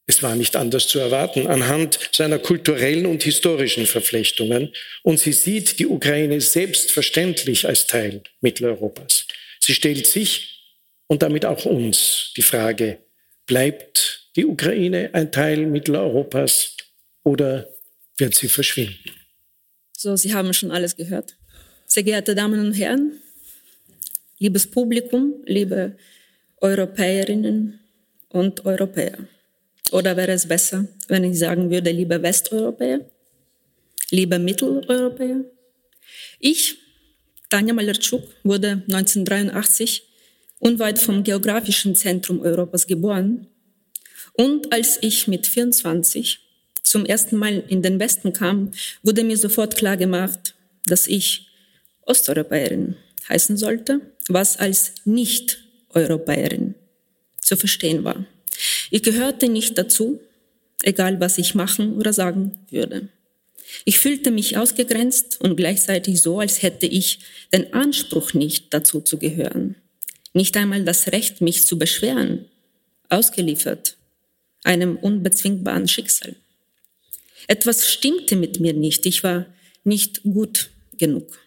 [0.07, 4.73] es war nicht anders zu erwarten, anhand seiner kulturellen und historischen Verflechtungen.
[5.03, 9.27] Und sie sieht die Ukraine selbstverständlich als Teil Mitteleuropas.
[9.61, 10.65] Sie stellt sich
[11.07, 12.99] und damit auch uns die Frage,
[13.47, 16.77] bleibt die Ukraine ein Teil Mitteleuropas
[17.23, 17.69] oder
[18.17, 19.13] wird sie verschwinden?
[19.97, 21.37] So, Sie haben schon alles gehört.
[21.87, 23.21] Sehr geehrte Damen und Herren,
[24.39, 25.97] liebes Publikum, liebe
[26.61, 27.81] Europäerinnen
[28.29, 29.19] und Europäer.
[29.91, 33.01] Oder wäre es besser, wenn ich sagen würde, liebe Westeuropäer,
[34.11, 35.45] liebe Mitteleuropäer?
[36.39, 36.77] Ich,
[37.49, 40.05] Tanja Malertschuk, wurde 1983
[40.61, 43.49] unweit vom geografischen Zentrum Europas geboren.
[44.35, 46.39] Und als ich mit 24
[46.83, 48.71] zum ersten Mal in den Westen kam,
[49.03, 50.55] wurde mir sofort klar gemacht,
[50.87, 51.49] dass ich
[52.03, 52.97] Osteuropäerin
[53.29, 54.93] heißen sollte, was als
[55.95, 56.75] Nicht-Europäerin
[57.41, 58.25] zu verstehen war.
[58.91, 60.21] Ich gehörte nicht dazu,
[60.83, 63.09] egal was ich machen oder sagen würde.
[63.85, 67.21] Ich fühlte mich ausgegrenzt und gleichzeitig so, als hätte ich
[67.53, 69.77] den Anspruch nicht dazu zu gehören.
[70.33, 72.47] Nicht einmal das Recht, mich zu beschweren,
[73.09, 73.97] ausgeliefert
[74.63, 76.37] einem unbezwingbaren Schicksal.
[77.47, 79.07] Etwas stimmte mit mir nicht.
[79.07, 79.47] Ich war
[79.85, 81.39] nicht gut genug.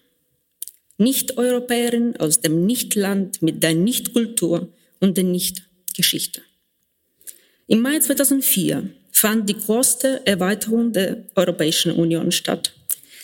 [0.97, 6.41] Nicht-Europäerin aus dem Nicht-Land mit der Nicht-Kultur und der Nicht-Geschichte.
[7.67, 12.73] Im Mai 2004 fand die größte Erweiterung der Europäischen Union statt.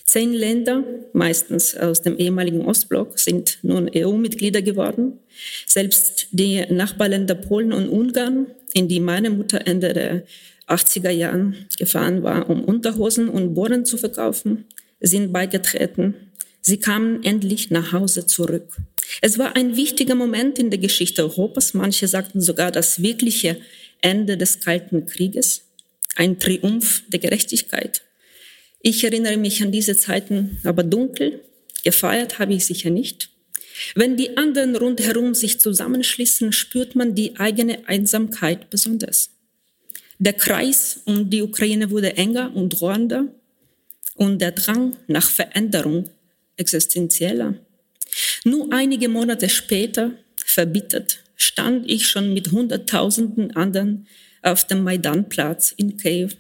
[0.06, 5.20] Zehn Länder, meistens aus dem ehemaligen Ostblock, sind nun EU-Mitglieder geworden.
[5.68, 10.24] Selbst die Nachbarländer Polen und Ungarn, in die meine Mutter Ende der
[10.68, 14.66] 80er Jahren gefahren war, um Unterhosen und Bohren zu verkaufen,
[15.00, 16.16] sind beigetreten.
[16.62, 18.78] Sie kamen endlich nach Hause zurück.
[19.22, 21.74] Es war ein wichtiger Moment in der Geschichte Europas.
[21.74, 23.58] Manche sagten sogar das wirkliche
[24.02, 25.66] Ende des Kalten Krieges,
[26.16, 28.04] ein Triumph der Gerechtigkeit.
[28.82, 31.42] Ich erinnere mich an diese Zeiten aber dunkel.
[31.84, 33.30] Gefeiert habe ich sicher nicht.
[33.96, 39.32] Wenn die anderen rundherum sich zusammenschließen, spürt man die eigene Einsamkeit besonders.
[40.18, 43.28] Der Kreis um die Ukraine wurde enger und drohender
[44.16, 46.10] und der Drang nach Veränderung
[46.60, 47.56] existenzieller.
[48.44, 50.12] Nur einige Monate später,
[50.46, 54.08] verbittert, stand ich schon mit Hunderttausenden anderen
[54.42, 56.32] auf dem Maidanplatz in Kiew.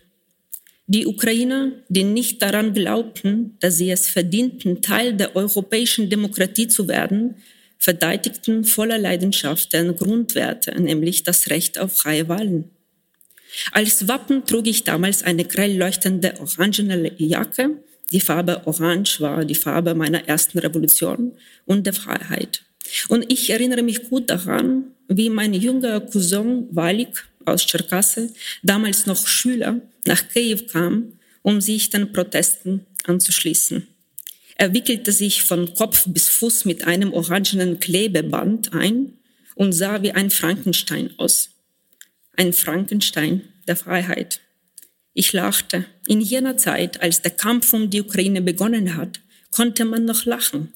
[0.88, 6.88] Die Ukrainer, die nicht daran glaubten, dass sie es verdienten, Teil der europäischen Demokratie zu
[6.88, 7.36] werden,
[7.78, 12.72] verteidigten voller Leidenschaft deren Grundwerte, nämlich das Recht auf freie Wahlen.
[13.72, 17.84] Als Wappen trug ich damals eine grell leuchtende orangene Jacke.
[18.12, 21.34] Die Farbe Orange war die Farbe meiner ersten Revolution
[21.66, 22.64] und der Freiheit.
[23.08, 28.32] Und ich erinnere mich gut daran, wie mein jüngerer Cousin Walik aus Tscherkasse,
[28.64, 33.88] damals noch Schüler, nach Kiew kam, um sich den Protesten anzuschließen.
[34.56, 39.14] Er wickelte sich von Kopf bis Fuß mit einem orangenen Klebeband ein
[39.56, 41.52] und sah wie ein Frankenstein aus.
[42.36, 44.42] Ein Frankenstein der Freiheit.
[45.20, 45.84] Ich lachte.
[46.08, 49.20] In jener Zeit, als der Kampf um die Ukraine begonnen hat,
[49.52, 50.72] konnte man noch lachen.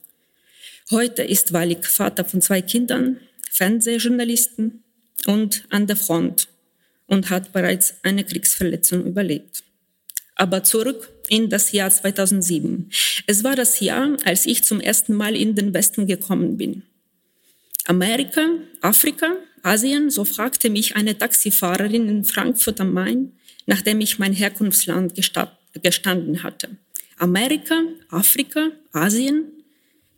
[0.91, 4.83] Heute ist Walik Vater von zwei Kindern, Fernsehjournalisten
[5.27, 6.49] und an der Front
[7.07, 9.63] und hat bereits eine Kriegsverletzung überlebt.
[10.35, 12.91] Aber zurück in das Jahr 2007.
[13.25, 16.83] Es war das Jahr, als ich zum ersten Mal in den Westen gekommen bin.
[17.85, 18.45] Amerika,
[18.81, 23.31] Afrika, Asien, so fragte mich eine Taxifahrerin in Frankfurt am Main,
[23.65, 25.13] nachdem ich mein Herkunftsland
[25.81, 26.69] gestanden hatte.
[27.17, 29.45] Amerika, Afrika, Asien,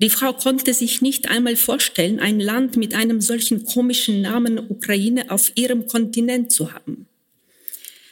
[0.01, 5.31] die Frau konnte sich nicht einmal vorstellen, ein Land mit einem solchen komischen Namen Ukraine
[5.31, 7.07] auf ihrem Kontinent zu haben.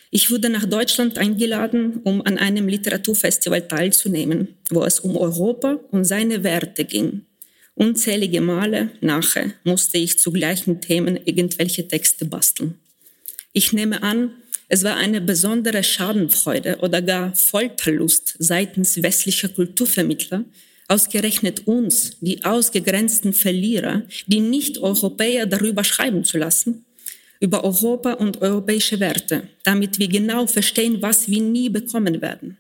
[0.10, 6.06] Ich wurde nach Deutschland eingeladen, um an einem Literaturfestival teilzunehmen, wo es um Europa und
[6.06, 7.26] seine Werte ging.
[7.76, 12.76] Unzählige Male nachher musste ich zu gleichen Themen irgendwelche Texte basteln.
[13.54, 14.36] Ich nehme an,
[14.74, 20.46] es war eine besondere Schadenfreude oder gar Folterlust seitens westlicher Kulturvermittler,
[20.88, 26.86] ausgerechnet uns, die ausgegrenzten Verlierer, die Nicht-Europäer darüber schreiben zu lassen,
[27.40, 32.58] über Europa und europäische Werte, damit wir genau verstehen, was wir nie bekommen werden.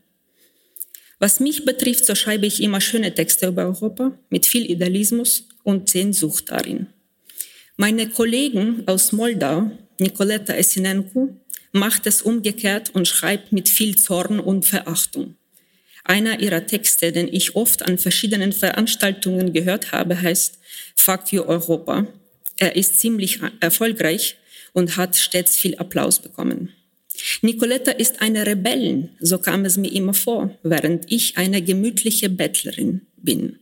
[1.18, 5.89] Was mich betrifft, so schreibe ich immer schöne Texte über Europa mit viel Idealismus und
[5.89, 6.86] Sehnsucht darin.
[7.76, 11.39] Meine Kollegen aus Moldau, Nikoleta Esinenko,
[11.74, 15.36] macht es umgekehrt und schreibt mit viel Zorn und Verachtung.
[16.06, 20.60] Einer ihrer Texte, den ich oft an verschiedenen Veranstaltungen gehört habe, heißt
[20.96, 22.08] Fuck you Europa.
[22.58, 24.38] Er ist ziemlich erfolgreich
[24.74, 26.74] und hat stets viel Applaus bekommen.
[27.42, 33.02] Nicoletta ist eine Rebellin, so kam es mir immer vor, während ich eine gemütliche Bettlerin
[33.18, 33.60] bin.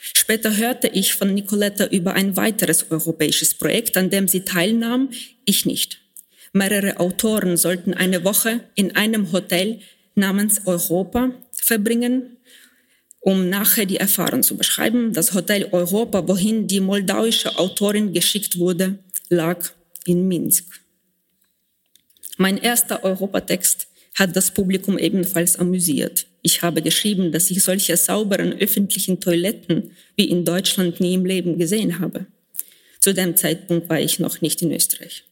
[0.00, 5.10] Später hörte ich von Nicoletta über ein weiteres europäisches Projekt, an dem sie teilnahm,
[5.44, 6.01] ich nicht.
[6.52, 9.80] Mehrere Autoren sollten eine Woche in einem Hotel
[10.14, 12.36] namens Europa verbringen,
[13.20, 15.14] um nachher die Erfahrung zu beschreiben.
[15.14, 18.98] Das Hotel Europa, wohin die moldauische Autorin geschickt wurde,
[19.30, 19.70] lag
[20.04, 20.66] in Minsk.
[22.36, 26.26] Mein erster Europatext hat das Publikum ebenfalls amüsiert.
[26.42, 31.56] Ich habe geschrieben, dass ich solche sauberen öffentlichen Toiletten wie in Deutschland nie im Leben
[31.56, 32.26] gesehen habe.
[33.00, 35.24] Zu dem Zeitpunkt war ich noch nicht in Österreich.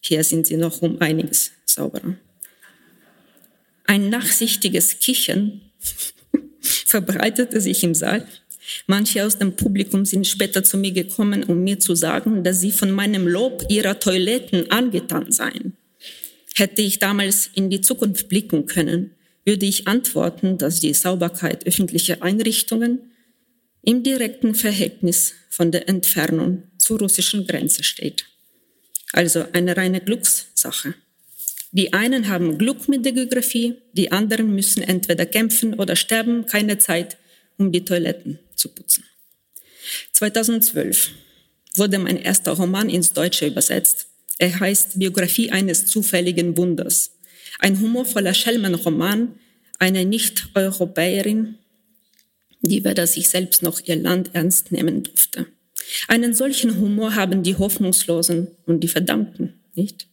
[0.00, 2.16] Hier sind sie noch um einiges sauberer.
[3.86, 5.60] Ein nachsichtiges Kichern
[6.60, 8.26] verbreitete sich im Saal.
[8.86, 12.70] Manche aus dem Publikum sind später zu mir gekommen, um mir zu sagen, dass sie
[12.70, 15.76] von meinem Lob ihrer Toiletten angetan seien.
[16.54, 19.12] Hätte ich damals in die Zukunft blicken können,
[19.44, 23.12] würde ich antworten, dass die Sauberkeit öffentlicher Einrichtungen
[23.82, 28.26] im direkten Verhältnis von der Entfernung zur russischen Grenze steht.
[29.12, 30.94] Also eine reine Glückssache.
[31.70, 36.78] Die einen haben Glück mit der Geografie, die anderen müssen entweder kämpfen oder sterben, keine
[36.78, 37.18] Zeit,
[37.58, 39.04] um die Toiletten zu putzen.
[40.12, 41.10] 2012
[41.76, 47.10] wurde mein erster Roman ins Deutsche übersetzt er heißt Biografie eines zufälligen Wunders.
[47.58, 49.34] Ein humorvoller Schelmenroman
[49.80, 51.58] einer Nicht-Europäerin,
[52.62, 55.46] die weder sich selbst noch ihr Land ernst nehmen durfte.
[56.06, 60.06] Einen solchen Humor haben die Hoffnungslosen und die Verdammten, nicht?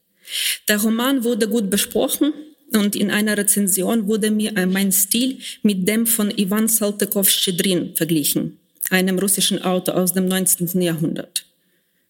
[0.68, 2.34] Der Roman wurde gut besprochen
[2.74, 8.60] und in einer Rezension wurde mir mein Stil mit dem von Ivan Saltykov-Schedrin verglichen,
[8.90, 10.82] einem russischen Autor aus dem 19.
[10.82, 11.46] Jahrhundert.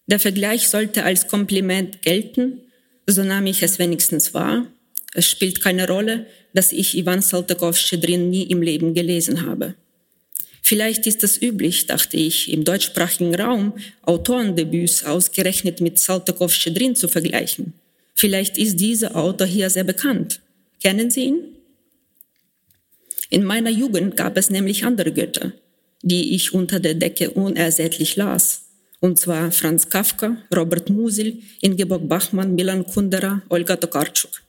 [0.06, 2.60] Der Vergleich sollte als Kompliment gelten,
[3.06, 4.66] so nahm ich es wenigstens wahr.
[5.14, 9.74] Es spielt keine Rolle, dass ich Ivan Saltykov-Schedrin nie im Leben gelesen habe.
[10.68, 17.72] Vielleicht ist es üblich, dachte ich, im deutschsprachigen Raum Autorendebüts ausgerechnet mit Saltykov-Schedrin zu vergleichen.
[18.16, 20.40] Vielleicht ist dieser Autor hier sehr bekannt.
[20.82, 21.38] Kennen Sie ihn?
[23.30, 25.52] In meiner Jugend gab es nämlich andere Götter,
[26.02, 28.62] die ich unter der Decke unersättlich las
[28.98, 34.45] und zwar Franz Kafka, Robert Musil, Ingeborg Bachmann, Milan Kundera, Olga Tokarczuk.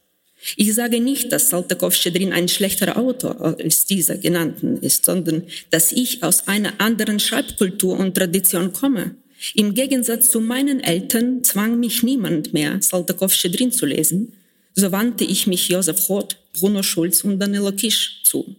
[0.56, 6.24] Ich sage nicht, dass Saltykov-Schedrin ein schlechterer Autor als dieser genannten ist, sondern dass ich
[6.24, 9.16] aus einer anderen Schreibkultur und Tradition komme.
[9.56, 14.34] Im Gegensatz zu meinen Eltern zwang mich niemand mehr, Saltykov-Schedrin zu lesen.
[14.76, 18.56] So wandte ich mich Josef Roth, Bruno Schulz und Danilo Kisch zu.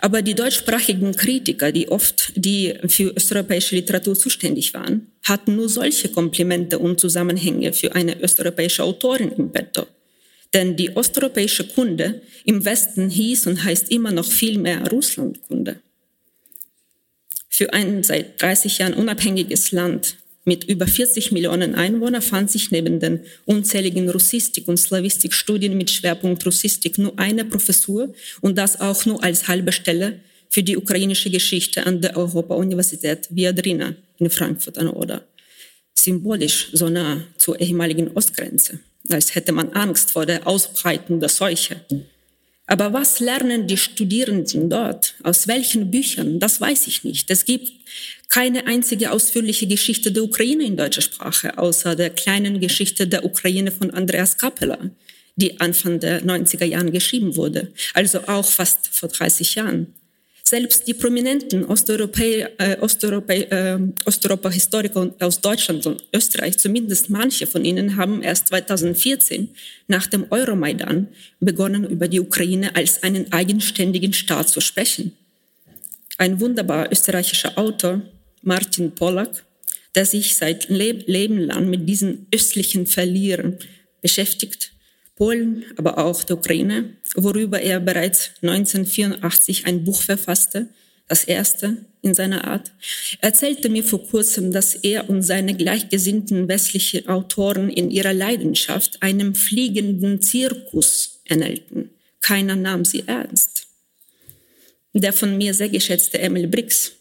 [0.00, 6.08] Aber die deutschsprachigen Kritiker, die oft die für östeuropäische Literatur zuständig waren, hatten nur solche
[6.08, 9.86] Komplimente und Zusammenhänge für eine östeuropäische Autorin im Petto.
[10.54, 15.76] Denn die osteuropäische Kunde im Westen hieß und heißt immer noch viel mehr Russlandkunde.
[17.48, 20.16] Für ein seit 30 Jahren unabhängiges Land
[20.48, 26.46] mit über 40 Millionen Einwohnern fand sich neben den unzähligen Russistik- und Slavistikstudien mit Schwerpunkt
[26.46, 31.84] Russistik nur eine Professur und das auch nur als halbe Stelle für die ukrainische Geschichte
[31.84, 35.26] an der Europa-Universität Viadrina in Frankfurt an Oder.
[35.94, 38.80] Symbolisch so nah zur ehemaligen Ostgrenze,
[39.10, 41.80] als hätte man Angst vor der Ausbreitung der Seuche.
[42.66, 45.14] Aber was lernen die Studierenden dort?
[45.22, 46.38] Aus welchen Büchern?
[46.38, 47.30] Das weiß ich nicht.
[47.30, 47.72] Es gibt
[48.28, 53.72] keine einzige ausführliche Geschichte der Ukraine in deutscher Sprache, außer der kleinen Geschichte der Ukraine
[53.72, 54.90] von Andreas Kappeler,
[55.36, 59.94] die Anfang der 90er Jahren geschrieben wurde, also auch fast vor 30 Jahren.
[60.48, 67.96] Selbst die prominenten Osteuropäer, äh, äh, Osteuropa-Historiker aus Deutschland und Österreich, zumindest manche von ihnen,
[67.96, 69.50] haben erst 2014
[69.88, 75.12] nach dem Euromaidan begonnen, über die Ukraine als einen eigenständigen Staat zu sprechen.
[76.16, 78.00] Ein wunderbar österreichischer Autor,
[78.40, 79.44] Martin Pollack,
[79.94, 83.58] der sich seit Leben lang mit diesen östlichen Verlierern
[84.00, 84.72] beschäftigt,
[85.18, 90.68] Polen, aber auch der Ukraine, worüber er bereits 1984 ein Buch verfasste,
[91.08, 92.70] das erste in seiner Art,
[93.20, 99.34] erzählte mir vor kurzem, dass er und seine gleichgesinnten westlichen Autoren in ihrer Leidenschaft einem
[99.34, 101.90] fliegenden Zirkus ähnelten.
[102.20, 103.66] Keiner nahm sie ernst.
[104.92, 106.92] Der von mir sehr geschätzte Emil Brix,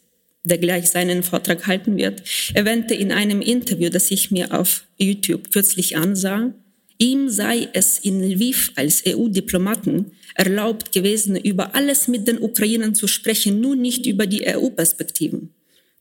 [0.44, 2.24] der gleich seinen Vortrag halten wird,
[2.56, 6.52] erwähnte in einem Interview, das ich mir auf YouTube kürzlich ansah,
[6.98, 13.08] ihm sei es in Lviv als EU-Diplomaten erlaubt gewesen, über alles mit den Ukrainern zu
[13.08, 15.54] sprechen, nur nicht über die EU-Perspektiven.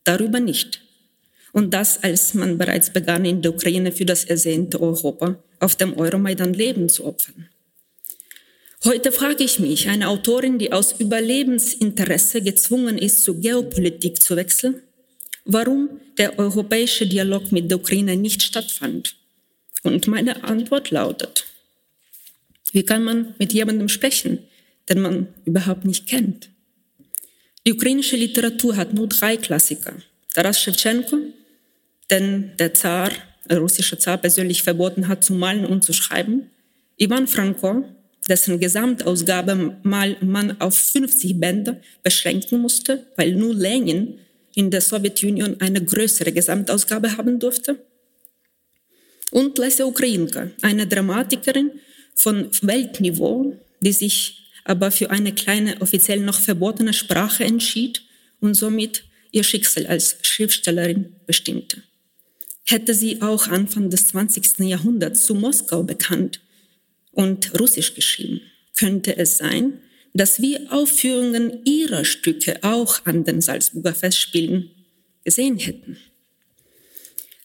[0.04, 0.82] Darüber nicht.
[1.52, 5.96] Und das, als man bereits begann, in der Ukraine für das ersehnte Europa auf dem
[5.96, 7.48] Euromaidan Leben zu opfern.
[8.84, 14.82] Heute frage ich mich, eine Autorin, die aus Überlebensinteresse gezwungen ist, zur Geopolitik zu wechseln,
[15.44, 19.15] warum der europäische Dialog mit der Ukraine nicht stattfand.
[19.86, 21.46] Und meine Antwort lautet,
[22.72, 24.40] wie kann man mit jemandem sprechen,
[24.88, 26.50] den man überhaupt nicht kennt?
[27.64, 29.94] Die ukrainische Literatur hat nur drei Klassiker.
[30.34, 31.18] Taras Shevchenko,
[32.10, 33.12] den der Zar,
[33.48, 36.50] der russische Zar persönlich verboten hat zu malen und zu schreiben.
[36.96, 37.84] Ivan Franko,
[38.28, 44.18] dessen Gesamtausgabe mal man auf 50 Bände beschränken musste, weil nur Lenin
[44.56, 47.78] in der Sowjetunion eine größere Gesamtausgabe haben durfte.
[49.36, 51.72] Und Lesja Ukrainka, eine Dramatikerin
[52.14, 58.00] von Weltniveau, die sich aber für eine kleine, offiziell noch verbotene Sprache entschied
[58.40, 61.82] und somit ihr Schicksal als Schriftstellerin bestimmte.
[62.64, 64.60] Hätte sie auch Anfang des 20.
[64.60, 66.40] Jahrhunderts zu Moskau bekannt,
[67.12, 68.40] und Russisch geschrieben.
[68.78, 69.82] Könnte es sein,
[70.14, 74.70] dass wir Aufführungen ihrer Stücke auch an den Salzburger Festspielen
[75.24, 75.98] gesehen hätten?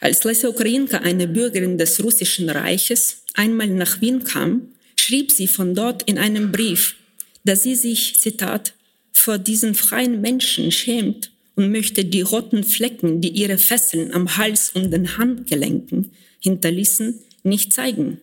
[0.01, 5.75] Als Lesja Ukrainka, eine Bürgerin des Russischen Reiches, einmal nach Wien kam, schrieb sie von
[5.75, 6.95] dort in einem Brief,
[7.43, 8.73] dass sie sich, Zitat,
[9.13, 14.71] vor diesen freien Menschen schämt und möchte die roten Flecken, die ihre Fesseln am Hals
[14.73, 18.19] und den Handgelenken hinterließen, nicht zeigen.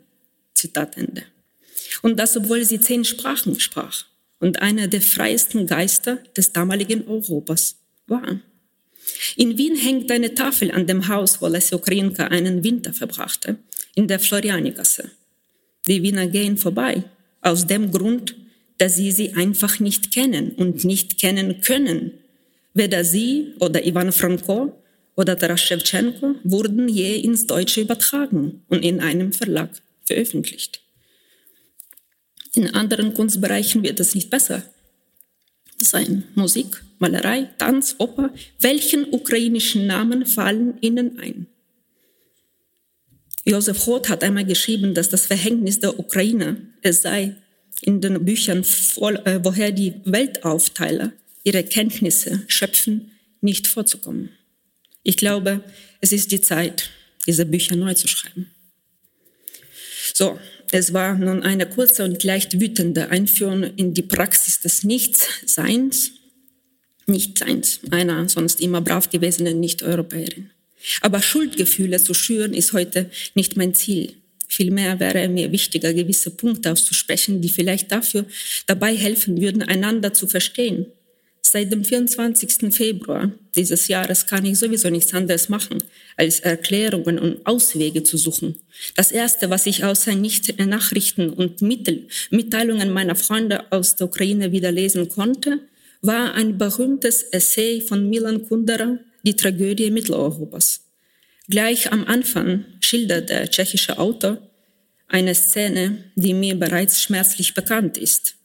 [0.55, 1.23] Zitat Ende.
[2.03, 4.07] Und das, obwohl sie zehn Sprachen sprach
[4.41, 7.77] und einer der freiesten Geister des damaligen Europas
[8.09, 8.41] war.
[9.37, 13.57] In Wien hängt eine Tafel an dem Haus, wo Lesja Ukrinka einen Winter verbrachte,
[13.95, 15.11] in der Florianigasse.
[15.87, 17.05] Die Wiener gehen vorbei,
[17.41, 18.37] aus dem Grund,
[18.79, 22.13] dass sie sie einfach nicht kennen und nicht kennen können.
[22.75, 24.73] Weder sie oder Ivan Franko
[25.17, 29.71] oder Taras Shevchenko wurden je ins Deutsche übertragen und in einem Verlag
[30.05, 30.81] veröffentlicht.
[32.55, 34.63] In anderen Kunstbereichen wird es nicht besser
[35.81, 36.25] sein.
[36.35, 38.33] Musik, Malerei, Tanz, Oper.
[38.61, 41.47] Welchen ukrainischen Namen fallen Ihnen ein?
[43.45, 47.37] Josef Roth hat einmal geschrieben, dass das Verhängnis der Ukraine es sei,
[47.81, 51.13] in den Büchern, äh, woher die Weltaufteiler
[51.45, 54.31] ihre Kenntnisse schöpfen, nicht vorzukommen.
[55.03, 55.63] Ich glaube,
[56.01, 56.91] es ist die Zeit,
[57.27, 58.51] diese Bücher neu zu schreiben.
[60.13, 60.39] So,
[60.73, 66.13] es war nun eine kurze und leicht wütende Einführung in die Praxis des Nichtseins,
[67.09, 70.51] Nichtseins einer sonst immer brav gewesenen Nicht-Europäerin.
[71.01, 74.13] Aber Schuldgefühle zu schüren ist heute nicht mein Ziel.
[74.47, 78.25] Vielmehr wäre mir wichtiger, gewisse Punkte auszusprechen, die vielleicht dafür
[78.67, 80.87] dabei helfen würden, einander zu verstehen
[81.51, 82.75] Seit dem 24.
[82.75, 85.83] Februar dieses Jahres kann ich sowieso nichts anderes machen,
[86.15, 88.57] als Erklärungen und Auswege zu suchen.
[88.97, 94.71] Das Erste, was ich außer nicht Nachrichten und Mitteilungen meiner Freunde aus der Ukraine wieder
[94.71, 95.61] lesen konnte,
[96.01, 100.85] war ein berühmtes Essay von Milan Kundera, Die Tragödie Mitteleuropas.
[101.49, 104.39] Gleich am Anfang schildert der tschechische Autor
[105.09, 108.37] eine Szene, die mir bereits schmerzlich bekannt ist.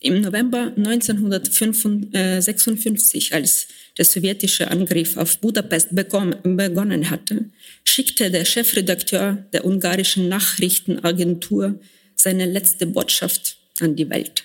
[0.00, 7.46] Im November 1956, als der sowjetische Angriff auf Budapest begonnen hatte,
[7.84, 11.80] schickte der Chefredakteur der ungarischen Nachrichtenagentur
[12.16, 14.44] seine letzte Botschaft an die Welt.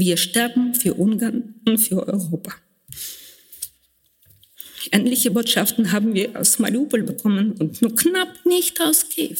[0.00, 2.54] Wir sterben für Ungarn und für Europa.
[4.92, 9.38] Ähnliche Botschaften haben wir aus Mariupol bekommen und nur knapp nicht aus Kiew.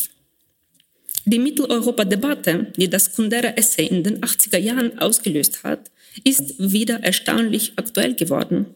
[1.26, 5.92] Die Mitteleuropa-Debatte, die das Kundera-Essay in den 80er Jahren ausgelöst hat,
[6.24, 8.66] ist wieder erstaunlich aktuell geworden.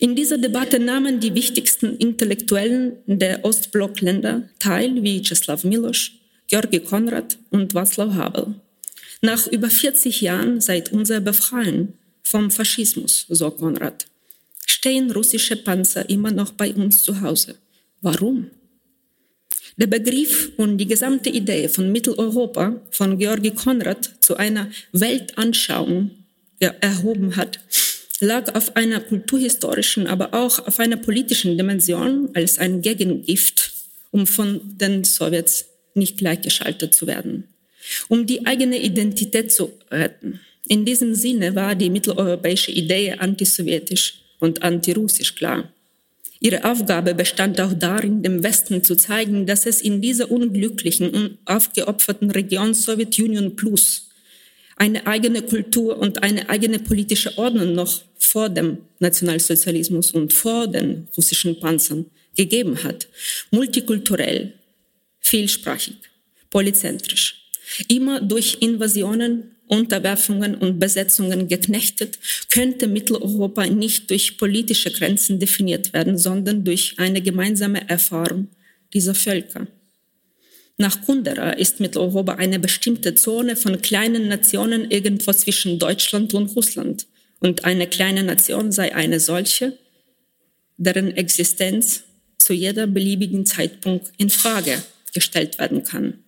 [0.00, 6.10] In dieser Debatte nahmen die wichtigsten Intellektuellen der Ostblockländer teil, wie Czeslaw Milosz,
[6.46, 8.54] Georgi Konrad und Václav Havel.
[9.20, 14.06] Nach über 40 Jahren seit unserer Befreiung vom Faschismus, so Konrad,
[14.66, 17.56] stehen russische Panzer immer noch bei uns zu Hause.
[18.00, 18.50] Warum?
[19.76, 26.10] Der Begriff und die gesamte Idee von Mitteleuropa von Georgi Konrad zu einer Weltanschauung
[26.58, 27.60] erhoben hat,
[28.20, 33.72] lag auf einer kulturhistorischen, aber auch auf einer politischen Dimension als ein Gegengift,
[34.10, 37.44] um von den Sowjets nicht gleichgeschaltet zu werden,
[38.08, 40.40] um die eigene Identität zu retten.
[40.68, 45.72] In diesem Sinne war die mitteleuropäische Idee antisowjetisch und antirussisch klar.
[46.40, 51.38] Ihre Aufgabe bestand auch darin, dem Westen zu zeigen, dass es in dieser unglücklichen und
[51.46, 54.08] aufgeopferten Region Sowjetunion Plus
[54.76, 61.08] eine eigene Kultur und eine eigene politische Ordnung noch vor dem Nationalsozialismus und vor den
[61.16, 63.08] russischen Panzern gegeben hat.
[63.50, 64.52] Multikulturell,
[65.18, 65.96] vielsprachig,
[66.50, 67.47] polyzentrisch.
[67.88, 72.18] Immer durch Invasionen, Unterwerfungen und Besetzungen geknechtet,
[72.50, 78.48] könnte Mitteleuropa nicht durch politische Grenzen definiert werden, sondern durch eine gemeinsame Erfahrung
[78.94, 79.66] dieser Völker.
[80.78, 87.06] Nach Kundera ist Mitteleuropa eine bestimmte Zone von kleinen Nationen irgendwo zwischen Deutschland und Russland.
[87.40, 89.76] Und eine kleine Nation sei eine solche,
[90.76, 92.04] deren Existenz
[92.38, 96.20] zu jeder beliebigen Zeitpunkt in Frage gestellt werden kann.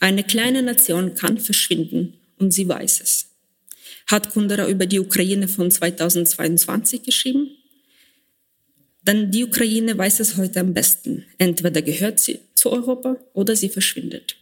[0.00, 3.26] Eine kleine Nation kann verschwinden und sie weiß es.
[4.06, 7.50] Hat Kundera über die Ukraine von 2022 geschrieben?
[9.02, 11.24] Denn die Ukraine weiß es heute am besten.
[11.38, 14.36] Entweder gehört sie zu Europa oder sie verschwindet.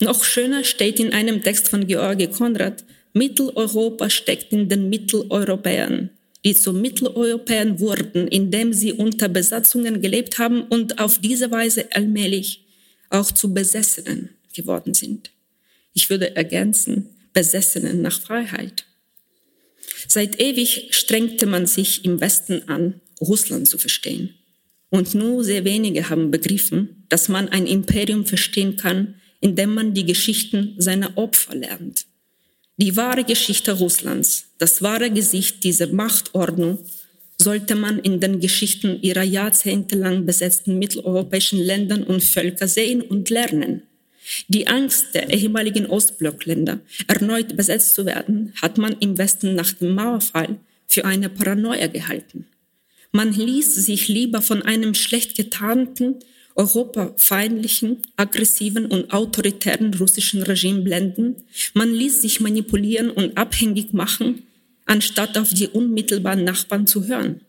[0.00, 2.84] Noch schöner steht in einem Text von Georgi Konrad,
[3.14, 6.10] Mitteleuropa steckt in den Mitteleuropäern,
[6.44, 12.66] die zu Mitteleuropäern wurden, indem sie unter Besatzungen gelebt haben und auf diese Weise allmählich
[13.08, 15.30] auch zu Besessenen geworden sind.
[15.92, 18.86] Ich würde ergänzen, Besessenen nach Freiheit.
[20.08, 24.34] Seit ewig strengte man sich im Westen an, Russland zu verstehen.
[24.88, 30.06] Und nur sehr wenige haben begriffen, dass man ein Imperium verstehen kann, indem man die
[30.06, 32.06] Geschichten seiner Opfer lernt.
[32.78, 36.78] Die wahre Geschichte Russlands, das wahre Gesicht dieser Machtordnung
[37.38, 43.82] sollte man in den Geschichten ihrer jahrzehntelang besetzten mitteleuropäischen Ländern und Völker sehen und lernen.
[44.48, 49.94] Die Angst der ehemaligen Ostblockländer, erneut besetzt zu werden, hat man im Westen nach dem
[49.94, 52.46] Mauerfall für eine Paranoia gehalten.
[53.12, 56.16] Man ließ sich lieber von einem schlecht getarnten,
[56.54, 61.36] europafeindlichen, aggressiven und autoritären russischen Regime blenden.
[61.74, 64.42] Man ließ sich manipulieren und abhängig machen,
[64.86, 67.42] anstatt auf die unmittelbaren Nachbarn zu hören.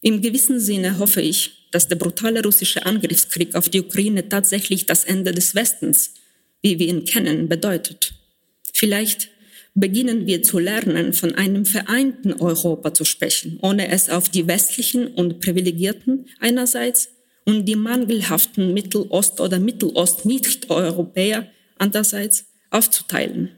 [0.00, 5.04] Im gewissen Sinne hoffe ich, dass der brutale russische Angriffskrieg auf die Ukraine tatsächlich das
[5.04, 6.14] Ende des Westens,
[6.62, 8.14] wie wir ihn kennen, bedeutet.
[8.72, 9.30] Vielleicht
[9.74, 15.08] beginnen wir zu lernen, von einem vereinten Europa zu sprechen, ohne es auf die westlichen
[15.08, 17.08] und Privilegierten einerseits
[17.44, 23.50] und die mangelhaften Mittelost- oder Mittelost-Nicht-Europäer andererseits aufzuteilen.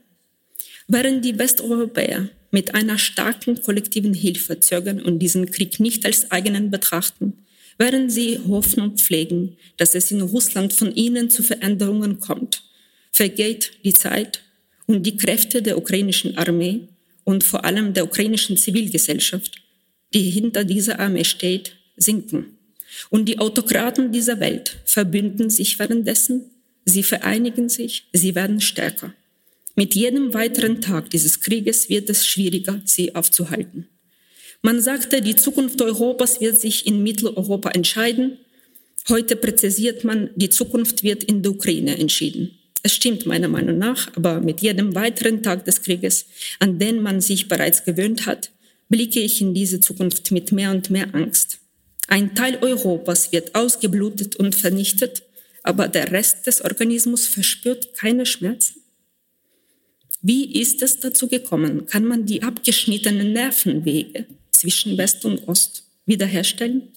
[0.86, 6.70] Während die Westeuropäer mit einer starken kollektiven Hilfe zögern und diesen Krieg nicht als eigenen
[6.70, 7.43] betrachten,
[7.78, 12.62] während sie Hoffnung pflegen, dass es in Russland von ihnen zu Veränderungen kommt,
[13.12, 14.42] vergeht die Zeit
[14.86, 16.88] und die Kräfte der ukrainischen Armee
[17.24, 19.62] und vor allem der ukrainischen Zivilgesellschaft,
[20.12, 22.58] die hinter dieser Armee steht, sinken.
[23.10, 26.50] Und die Autokraten dieser Welt verbünden sich währenddessen,
[26.84, 29.14] sie vereinigen sich, sie werden stärker.
[29.74, 33.88] Mit jedem weiteren Tag dieses Krieges wird es schwieriger, sie aufzuhalten.
[34.64, 38.38] Man sagte, die Zukunft Europas wird sich in Mitteleuropa entscheiden.
[39.10, 42.52] Heute präzisiert man, die Zukunft wird in der Ukraine entschieden.
[42.82, 46.24] Es stimmt meiner Meinung nach, aber mit jedem weiteren Tag des Krieges,
[46.60, 48.52] an den man sich bereits gewöhnt hat,
[48.88, 51.58] blicke ich in diese Zukunft mit mehr und mehr Angst.
[52.08, 55.24] Ein Teil Europas wird ausgeblutet und vernichtet,
[55.62, 58.80] aber der Rest des Organismus verspürt keine Schmerzen.
[60.22, 61.84] Wie ist es dazu gekommen?
[61.84, 64.24] Kann man die abgeschnittenen Nervenwege
[64.54, 66.92] zwischen West und Ost wiederherstellen?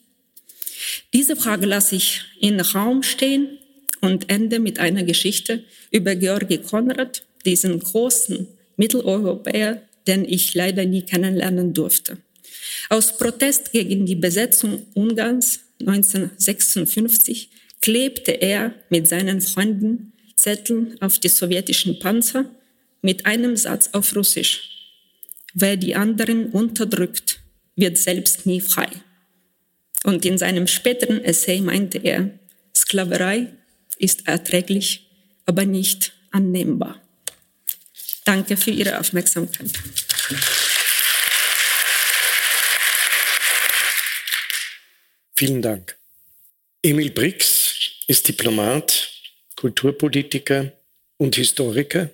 [1.14, 3.58] Diese Frage lasse ich in Raum stehen
[4.02, 11.02] und ende mit einer Geschichte über Georgi Konrad, diesen großen Mitteleuropäer, den ich leider nie
[11.02, 12.18] kennenlernen durfte.
[12.90, 17.50] Aus Protest gegen die Besetzung Ungarns 1956
[17.82, 22.50] klebte er mit seinen Freunden Zettel auf die sowjetischen Panzer
[23.02, 24.70] mit einem Satz auf Russisch.
[25.54, 27.40] Wer die anderen unterdrückt,
[27.78, 28.90] wird selbst nie frei.
[30.04, 32.32] Und in seinem späteren Essay meinte er,
[32.76, 33.54] Sklaverei
[33.98, 35.08] ist erträglich,
[35.46, 37.02] aber nicht annehmbar.
[38.26, 39.72] Danke für Ihre Aufmerksamkeit.
[45.36, 45.96] Vielen Dank.
[46.82, 47.76] Emil Brix
[48.08, 49.12] ist Diplomat,
[49.56, 50.72] Kulturpolitiker
[51.18, 52.10] und Historiker.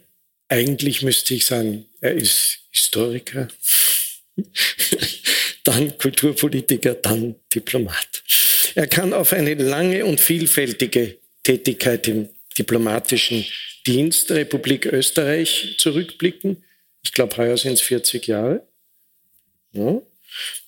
[0.50, 3.48] Eigentlich müsste ich sagen, er ist Historiker,
[5.64, 8.24] dann Kulturpolitiker, dann Diplomat.
[8.76, 13.46] Er kann auf eine lange und vielfältige Tätigkeit im diplomatischen
[13.86, 16.64] Dienst der Republik Österreich zurückblicken.
[17.04, 18.66] Ich glaube, heuer sind es 40 Jahre.
[19.74, 20.02] Ja.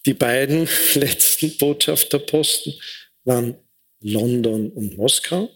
[0.05, 2.73] Die beiden letzten Botschafterposten
[3.23, 3.55] waren
[4.01, 5.49] London und Moskau.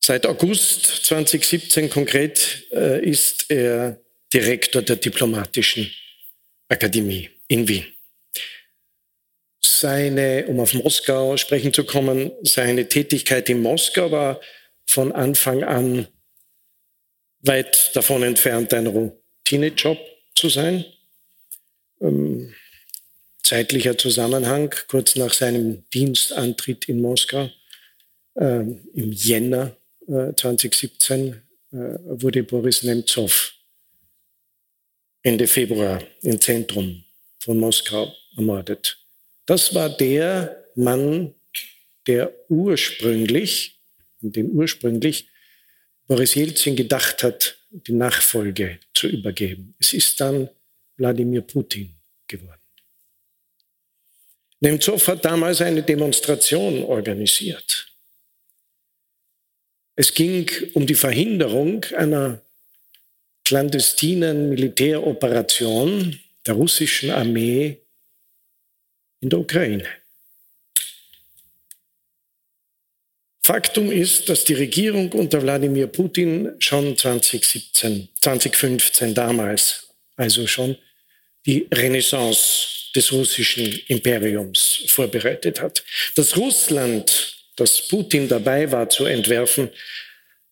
[0.00, 3.98] Seit August 2017 konkret äh, ist er
[4.32, 5.90] Direktor der Diplomatischen
[6.68, 7.84] Akademie in Wien.
[9.62, 14.40] Seine, um auf Moskau sprechen zu kommen, seine Tätigkeit in Moskau war
[14.86, 16.06] von Anfang an
[17.40, 19.98] weit davon entfernt, ein Routinejob
[20.34, 20.84] zu sein.
[22.00, 22.54] Ähm,
[23.42, 27.50] zeitlicher Zusammenhang, kurz nach seinem Dienstantritt in Moskau
[28.36, 31.42] ähm, im Jänner 2017
[31.72, 33.52] äh, äh, wurde Boris Nemtsov
[35.26, 37.02] Ende Februar im Zentrum
[37.38, 38.98] von Moskau ermordet.
[39.46, 41.34] Das war der Mann,
[42.06, 43.80] der ursprünglich,
[44.20, 45.26] den ursprünglich
[46.06, 49.74] Boris Jelzin gedacht hat, die Nachfolge zu übergeben.
[49.80, 50.50] Es ist dann
[50.98, 51.94] Wladimir Putin
[52.28, 52.60] geworden.
[54.60, 57.90] Nemtsov hat damals eine Demonstration organisiert.
[59.96, 62.42] Es ging um die Verhinderung einer
[63.44, 67.78] clandestinen Militäroperation der russischen Armee
[69.20, 69.86] in der Ukraine.
[73.42, 80.78] Faktum ist, dass die Regierung unter Wladimir Putin schon 2017, 2015 damals, also schon
[81.44, 85.84] die Renaissance des russischen Imperiums vorbereitet hat.
[86.14, 89.68] Dass Russland, das Putin dabei war zu entwerfen,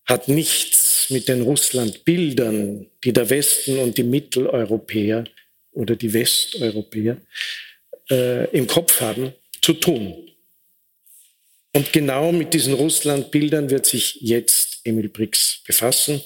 [0.06, 5.24] hat nichts mit den Russlandbildern, die der Westen und die Mitteleuropäer
[5.72, 7.20] oder die Westeuropäer
[8.10, 10.28] äh, im Kopf haben, zu tun.
[11.74, 16.20] Und genau mit diesen Russlandbildern wird sich jetzt Emil Brix befassen.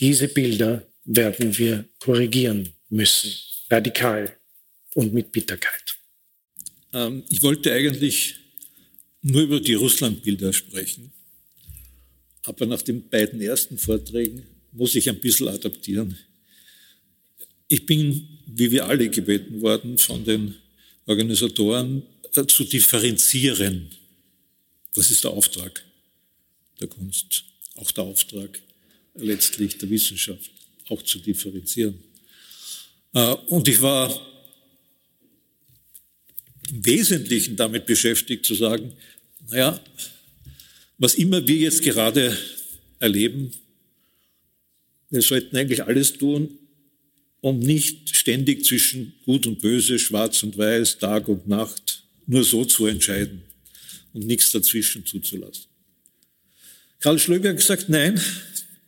[0.00, 3.32] Diese Bilder werden wir korrigieren müssen,
[3.70, 4.36] radikal
[4.94, 5.96] und mit Bitterkeit.
[6.92, 8.36] Ähm, ich wollte eigentlich
[9.22, 11.12] nur über die Russlandbilder sprechen,
[12.46, 16.16] aber nach den beiden ersten Vorträgen muss ich ein bisschen adaptieren.
[17.68, 20.54] Ich bin, wie wir alle gebeten worden, von den
[21.06, 22.02] Organisatoren
[22.34, 23.90] äh, zu differenzieren.
[24.94, 25.84] Das ist der Auftrag
[26.80, 27.44] der Kunst,
[27.74, 28.60] auch der Auftrag
[29.16, 30.50] letztlich der Wissenschaft,
[30.88, 31.98] auch zu differenzieren.
[33.12, 34.14] Äh, und ich war
[36.70, 38.92] im Wesentlichen damit beschäftigt zu sagen,
[39.48, 39.80] naja,
[40.98, 42.36] was immer wir jetzt gerade
[42.98, 43.52] erleben,
[45.10, 46.58] wir sollten eigentlich alles tun,
[47.40, 52.64] um nicht ständig zwischen Gut und Böse, Schwarz und Weiß, Tag und Nacht nur so
[52.64, 53.42] zu entscheiden
[54.12, 55.66] und nichts dazwischen zuzulassen.
[56.98, 58.20] Karl Schlöger hat gesagt, nein,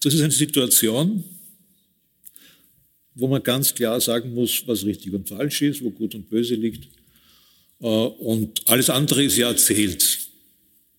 [0.00, 1.22] das ist eine Situation,
[3.14, 6.54] wo man ganz klar sagen muss, was richtig und falsch ist, wo Gut und Böse
[6.54, 6.88] liegt.
[7.80, 10.27] Äh, und alles andere ist ja erzählt.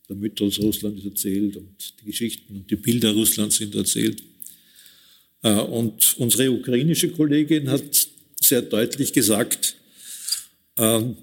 [0.10, 4.24] Der Mythos Russland ist erzählt und die Geschichten und die Bilder Russlands sind erzählt.
[5.44, 8.08] Äh, und unsere ukrainische Kollegin hat
[8.42, 9.76] sehr deutlich gesagt,
[10.78, 11.16] ähm,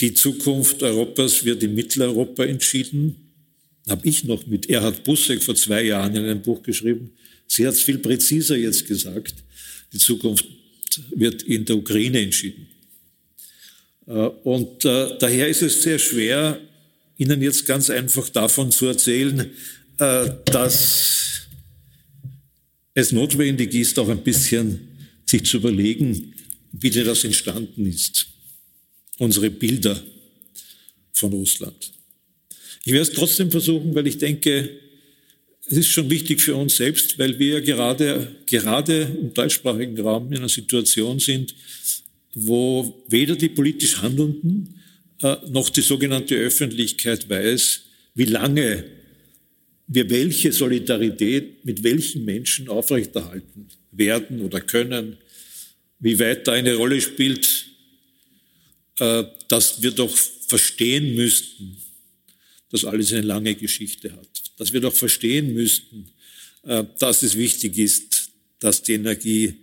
[0.00, 3.16] die Zukunft Europas wird in Mitteleuropa entschieden.
[3.88, 7.12] Habe ich noch mit Erhard Busseck vor zwei Jahren in einem Buch geschrieben.
[7.46, 9.34] Sie hat es viel präziser jetzt gesagt.
[9.92, 10.46] Die Zukunft
[11.14, 12.66] wird in der Ukraine entschieden.
[14.06, 16.58] Äh, und äh, daher ist es sehr schwer,
[17.16, 19.50] Ihnen jetzt ganz einfach davon zu erzählen,
[19.98, 21.42] dass
[22.94, 24.88] es notwendig ist, auch ein bisschen
[25.26, 26.34] sich zu überlegen,
[26.72, 28.26] wie denn das entstanden ist.
[29.18, 30.02] Unsere Bilder
[31.12, 31.92] von Russland.
[32.84, 34.80] Ich werde es trotzdem versuchen, weil ich denke,
[35.66, 40.38] es ist schon wichtig für uns selbst, weil wir gerade, gerade im deutschsprachigen Raum in
[40.38, 41.54] einer Situation sind,
[42.34, 44.83] wo weder die politisch Handelnden äh,
[45.22, 47.82] noch die sogenannte Öffentlichkeit weiß,
[48.14, 48.84] wie lange
[49.86, 55.18] wir welche Solidarität mit welchen Menschen aufrechterhalten werden oder können,
[56.00, 57.66] wie weit da eine Rolle spielt,
[58.98, 60.14] äh, dass wir doch
[60.46, 61.76] verstehen müssten,
[62.70, 66.10] dass alles eine lange Geschichte hat, dass wir doch verstehen müssten,
[66.62, 69.54] äh, dass es wichtig ist, dass die Energie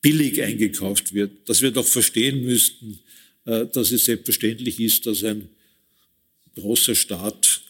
[0.00, 3.03] billig eingekauft wird, dass wir doch verstehen müssten, äh,
[3.44, 5.48] dass es selbstverständlich ist, dass ein
[6.54, 7.60] großer Staat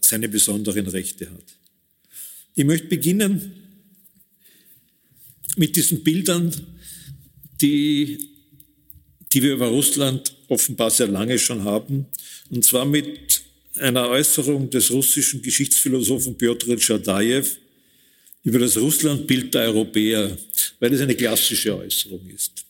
[0.00, 1.44] seine besonderen Rechte hat.
[2.54, 3.52] Ich möchte beginnen
[5.56, 6.52] mit diesen Bildern,
[7.60, 8.30] die,
[9.32, 12.06] die wir über Russland offenbar sehr lange schon haben,
[12.50, 13.42] und zwar mit
[13.76, 17.46] einer Äußerung des russischen Geschichtsphilosophen Piotr Tschadajew
[18.44, 20.36] über das Russlandbild der Europäer,
[20.78, 22.65] weil es eine klassische Äußerung ist.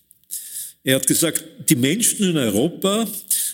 [0.86, 3.08] Er hat gesagt, die Menschen in Europa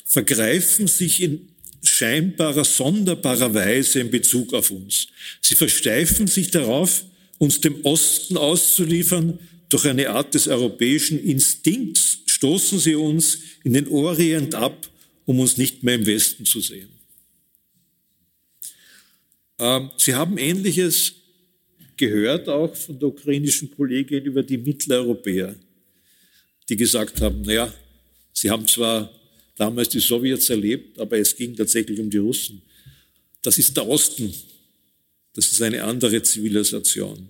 [0.04, 1.48] vergreifen sich in
[1.82, 5.06] scheinbarer, sonderbarer Weise in Bezug auf uns.
[5.40, 7.06] Sie versteifen sich darauf,
[7.38, 9.38] uns dem Osten auszuliefern.
[9.70, 14.86] Durch eine Art des europäischen Instinkts stoßen sie uns in den Orient ab,
[15.24, 16.90] um uns nicht mehr im Westen zu sehen.
[19.58, 21.14] Ähm, sie haben Ähnliches
[21.96, 25.56] gehört auch von der ukrainischen Kollegin über die Mitteleuropäer,
[26.72, 27.70] die gesagt haben, naja,
[28.32, 29.12] sie haben zwar
[29.56, 32.62] damals die Sowjets erlebt, aber es ging tatsächlich um die Russen.
[33.42, 34.32] Das ist der Osten.
[35.34, 37.28] Das ist eine andere Zivilisation.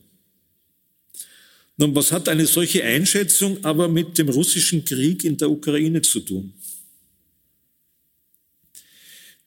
[1.77, 6.21] Nun, was hat eine solche Einschätzung aber mit dem russischen Krieg in der Ukraine zu
[6.21, 6.53] tun?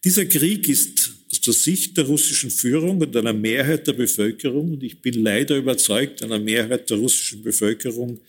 [0.04, 4.84] Dieser Krieg ist aus der Sicht der russischen Führung und einer Mehrheit der Bevölkerung, und
[4.84, 8.20] ich bin leider überzeugt, einer Mehrheit der russischen Bevölkerung,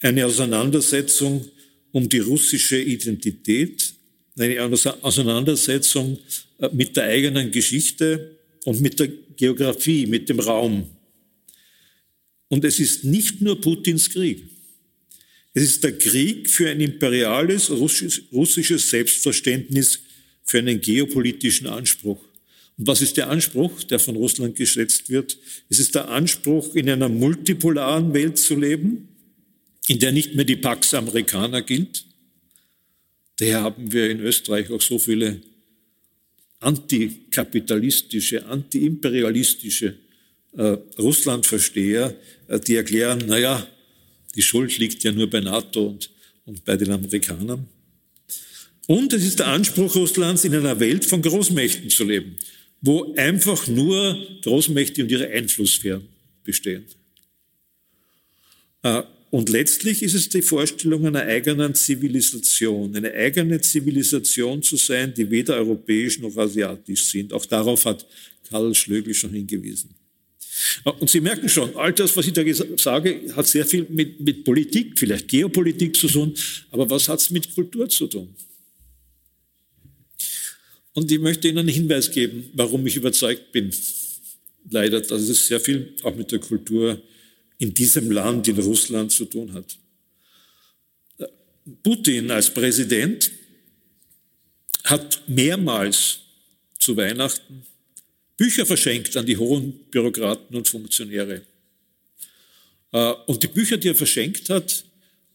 [0.00, 1.48] eine Auseinandersetzung
[1.92, 3.94] um die russische Identität,
[4.38, 4.60] eine
[5.02, 6.18] Auseinandersetzung
[6.58, 10.88] äh, mit der eigenen Geschichte und mit der Geografie, mit dem Raum.
[12.48, 14.44] Und es ist nicht nur Putins Krieg.
[15.54, 20.00] Es ist der Krieg für ein imperiales russisches Selbstverständnis,
[20.44, 22.22] für einen geopolitischen Anspruch.
[22.76, 25.38] Und was ist der Anspruch, der von Russland geschätzt wird?
[25.70, 29.08] Es ist der Anspruch, in einer multipolaren Welt zu leben,
[29.88, 32.04] in der nicht mehr die Pax Americana gilt.
[33.36, 35.40] Daher haben wir in Österreich auch so viele
[36.60, 39.98] antikapitalistische, antiimperialistische
[40.56, 42.16] äh, Russlandversteher,
[42.48, 43.66] äh, die erklären, naja,
[44.34, 46.10] die Schuld liegt ja nur bei NATO und,
[46.46, 47.68] und bei den Amerikanern.
[48.86, 52.36] Und es ist der Anspruch Russlands, in einer Welt von Großmächten zu leben,
[52.80, 56.08] wo einfach nur Großmächte und ihre Einflusssphären
[56.44, 56.86] bestehen.
[58.82, 59.02] Äh,
[59.36, 65.30] und letztlich ist es die Vorstellung einer eigenen Zivilisation, eine eigene Zivilisation zu sein, die
[65.30, 67.34] weder europäisch noch asiatisch sind.
[67.34, 68.06] Auch darauf hat
[68.48, 69.90] Karl Schlögl schon hingewiesen.
[70.84, 72.42] Und Sie merken schon, all das, was ich da
[72.78, 76.32] sage, hat sehr viel mit, mit Politik, vielleicht Geopolitik zu tun,
[76.70, 78.34] aber was hat es mit Kultur zu tun?
[80.94, 83.70] Und ich möchte Ihnen einen Hinweis geben, warum ich überzeugt bin,
[84.70, 87.02] leider, dass es sehr viel auch mit der Kultur
[87.58, 89.78] in diesem Land, in Russland zu tun hat.
[91.82, 93.30] Putin als Präsident
[94.84, 96.20] hat mehrmals
[96.78, 97.64] zu Weihnachten
[98.36, 101.42] Bücher verschenkt an die hohen Bürokraten und Funktionäre.
[102.92, 104.84] Äh, und die Bücher, die er verschenkt hat,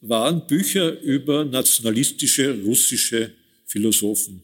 [0.01, 3.33] waren Bücher über nationalistische russische
[3.65, 4.41] Philosophen.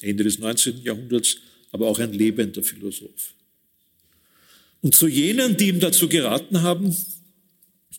[0.00, 0.82] Ende des 19.
[0.82, 1.36] Jahrhunderts,
[1.70, 3.34] aber auch ein lebender Philosoph.
[4.82, 6.94] Und zu jenen, die ihm dazu geraten haben,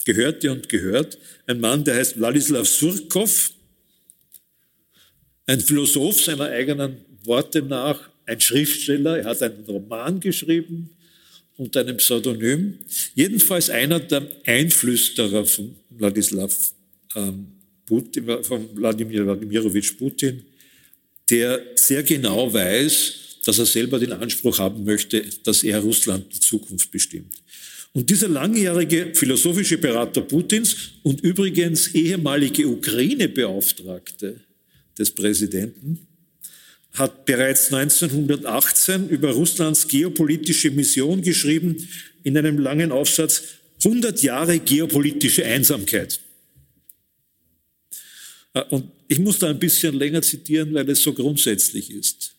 [0.06, 1.18] gehörte und gehört
[1.48, 3.52] ein Mann, der heißt Wladislav Surkov,
[5.46, 10.90] ein Philosoph seiner eigenen Worte nach, ein Schriftsteller, er hat einen Roman geschrieben
[11.58, 12.80] unter einem Pseudonym,
[13.16, 16.56] jedenfalls einer der Einflüsterer von Wladislav
[17.16, 17.48] ähm,
[17.86, 20.44] Putin, von Wladimir Wladimirovich Putin,
[21.30, 26.40] der sehr genau weiß, dass er selber den Anspruch haben möchte, dass er Russland die
[26.40, 27.34] Zukunft bestimmt.
[27.92, 34.40] Und dieser langjährige philosophische Berater Putins und übrigens ehemalige Ukraine-Beauftragte
[34.98, 36.08] des Präsidenten
[36.94, 41.88] hat bereits 1918 über Russlands geopolitische Mission geschrieben
[42.24, 43.44] in einem langen Aufsatz
[43.84, 46.20] 100 Jahre geopolitische Einsamkeit.
[48.70, 52.33] Und ich muss da ein bisschen länger zitieren, weil es so grundsätzlich ist.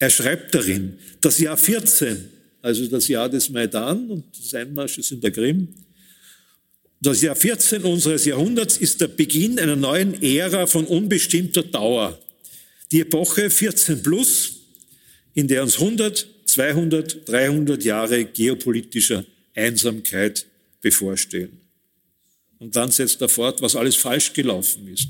[0.00, 2.30] Er schreibt darin, das Jahr 14,
[2.62, 5.68] also das Jahr des Maidan und des Einmarsches in der Krim,
[7.02, 12.18] das Jahr 14 unseres Jahrhunderts ist der Beginn einer neuen Ära von unbestimmter Dauer.
[12.92, 14.52] Die Epoche 14 plus,
[15.34, 19.24] in der uns 100, 200, 300 Jahre geopolitischer
[19.54, 20.46] Einsamkeit
[20.80, 21.60] bevorstehen.
[22.58, 25.08] Und dann setzt er fort, was alles falsch gelaufen ist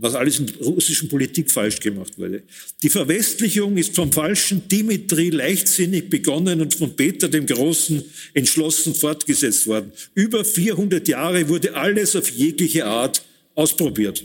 [0.00, 2.42] was alles in der russischen Politik falsch gemacht wurde.
[2.82, 9.66] Die Verwestlichung ist vom falschen Dimitri leichtsinnig begonnen und von Peter dem Großen entschlossen fortgesetzt
[9.66, 9.92] worden.
[10.14, 13.22] Über 400 Jahre wurde alles auf jegliche Art
[13.56, 14.24] ausprobiert.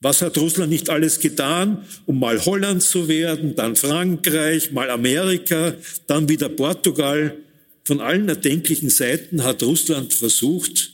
[0.00, 5.74] Was hat Russland nicht alles getan, um mal Holland zu werden, dann Frankreich, mal Amerika,
[6.06, 7.36] dann wieder Portugal?
[7.84, 10.92] Von allen erdenklichen Seiten hat Russland versucht,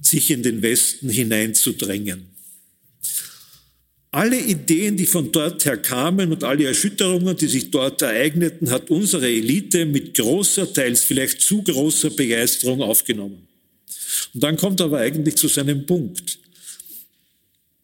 [0.00, 2.35] sich in den Westen hineinzudrängen.
[4.10, 8.90] Alle Ideen, die von dort her kamen und alle Erschütterungen, die sich dort ereigneten, hat
[8.90, 13.46] unsere Elite mit großer, teils vielleicht zu großer Begeisterung aufgenommen.
[14.32, 16.38] Und dann kommt er aber eigentlich zu seinem Punkt.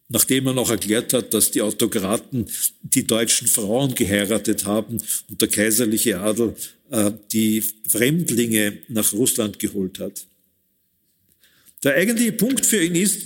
[0.09, 2.45] Nachdem er noch erklärt hat, dass die Autokraten
[2.81, 6.55] die deutschen Frauen geheiratet haben und der kaiserliche Adel
[6.91, 10.25] äh, die Fremdlinge nach Russland geholt hat.
[11.83, 13.23] Der eigentliche Punkt für ihn ist,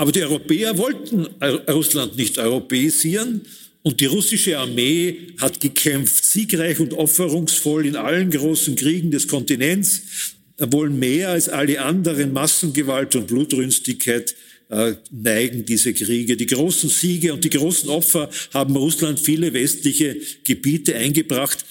[0.00, 1.26] aber die Europäer wollten
[1.68, 3.42] Russland nicht europäisieren
[3.82, 10.36] und die russische Armee hat gekämpft, siegreich und opferungsvoll in allen großen Kriegen des Kontinents,
[10.56, 14.34] wohl mehr als alle anderen Massengewalt und Blutrünstigkeit
[14.70, 16.34] äh, neigen diese Kriege.
[16.34, 21.62] Die großen Siege und die großen Opfer haben Russland viele westliche Gebiete eingebracht,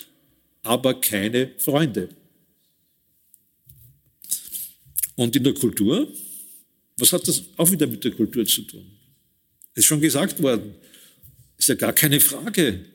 [0.61, 2.09] aber keine Freunde.
[5.15, 6.13] Und in der Kultur
[6.99, 8.85] was hat das auch wieder mit der Kultur zu tun?
[9.75, 10.75] Ist schon gesagt worden,
[11.57, 12.85] ist ja gar keine Frage,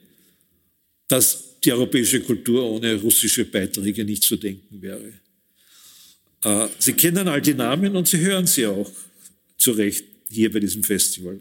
[1.08, 5.12] dass die europäische Kultur ohne russische Beiträge nicht zu denken wäre.
[6.42, 8.90] Äh, sie kennen all die Namen und Sie hören sie auch
[9.56, 11.40] zu Recht hier bei diesem Festival.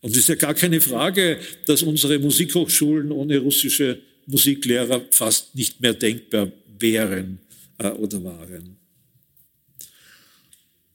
[0.00, 5.80] Und es ist ja gar keine Frage, dass unsere Musikhochschulen ohne russische Musiklehrer fast nicht
[5.80, 7.38] mehr denkbar wären
[7.78, 8.79] äh, oder waren.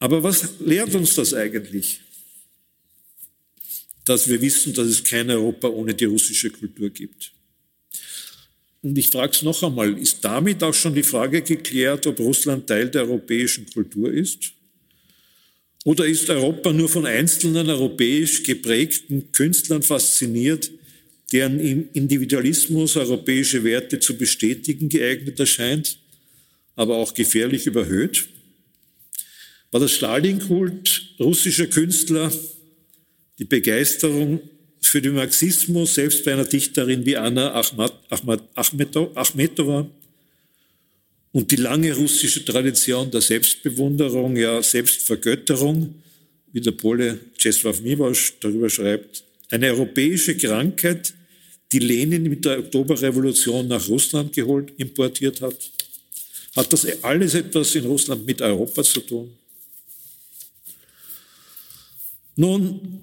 [0.06, 2.00] Aber was lehrt uns das eigentlich?
[4.04, 7.32] Dass wir wissen, dass es kein Europa ohne die russische Kultur gibt.
[8.84, 12.68] Und ich frage es noch einmal, ist damit auch schon die Frage geklärt, ob Russland
[12.68, 14.54] Teil der europäischen Kultur ist?
[15.86, 20.70] Oder ist Europa nur von einzelnen europäisch geprägten Künstlern fasziniert,
[21.32, 21.60] deren
[21.94, 25.98] Individualismus europäische Werte zu bestätigen geeignet erscheint,
[26.76, 28.28] aber auch gefährlich überhöht?
[29.76, 32.32] War der Stalin-Kult russischer Künstler
[33.38, 34.40] die Begeisterung
[34.80, 37.54] für den Marxismus, selbst bei einer Dichterin wie Anna
[38.56, 39.90] Achmetova
[41.34, 45.96] und die lange russische Tradition der Selbstbewunderung, ja Selbstvergötterung,
[46.54, 51.14] wie der Pole Czesław Miłosz darüber schreibt, eine europäische Krankheit,
[51.74, 55.58] die Lenin mit der Oktoberrevolution nach Russland geholt, importiert hat.
[56.56, 59.34] Hat das alles etwas in Russland mit Europa zu tun?
[62.36, 63.02] Nun,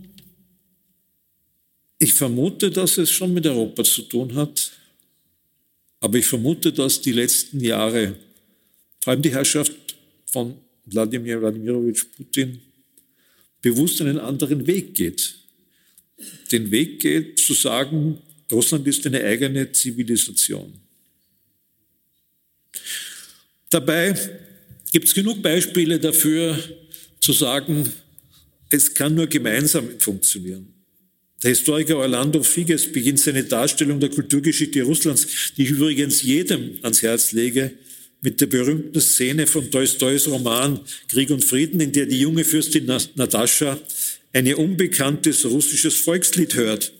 [1.98, 4.72] ich vermute, dass es schon mit Europa zu tun hat,
[6.00, 8.16] aber ich vermute, dass die letzten Jahre,
[9.00, 9.72] vor allem die Herrschaft
[10.26, 10.56] von
[10.86, 12.60] Wladimir Wladimirovich Putin,
[13.60, 15.36] bewusst einen anderen Weg geht.
[16.50, 18.18] Den Weg geht zu sagen,
[18.50, 20.74] Russland ist eine eigene Zivilisation.
[23.70, 24.14] Dabei
[24.92, 26.58] gibt es genug Beispiele dafür,
[27.20, 27.90] zu sagen,
[28.72, 30.72] es kann nur gemeinsam funktionieren.
[31.42, 37.02] Der Historiker Orlando Figes beginnt seine Darstellung der Kulturgeschichte Russlands, die ich übrigens jedem ans
[37.02, 37.72] Herz lege,
[38.22, 42.86] mit der berühmten Szene von Tolstois Roman Krieg und Frieden, in der die junge Fürstin
[42.86, 43.78] Natascha
[44.32, 46.92] ein unbekanntes russisches Volkslied hört.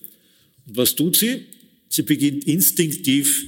[0.67, 1.47] Und was tut sie?
[1.89, 3.45] Sie beginnt instinktiv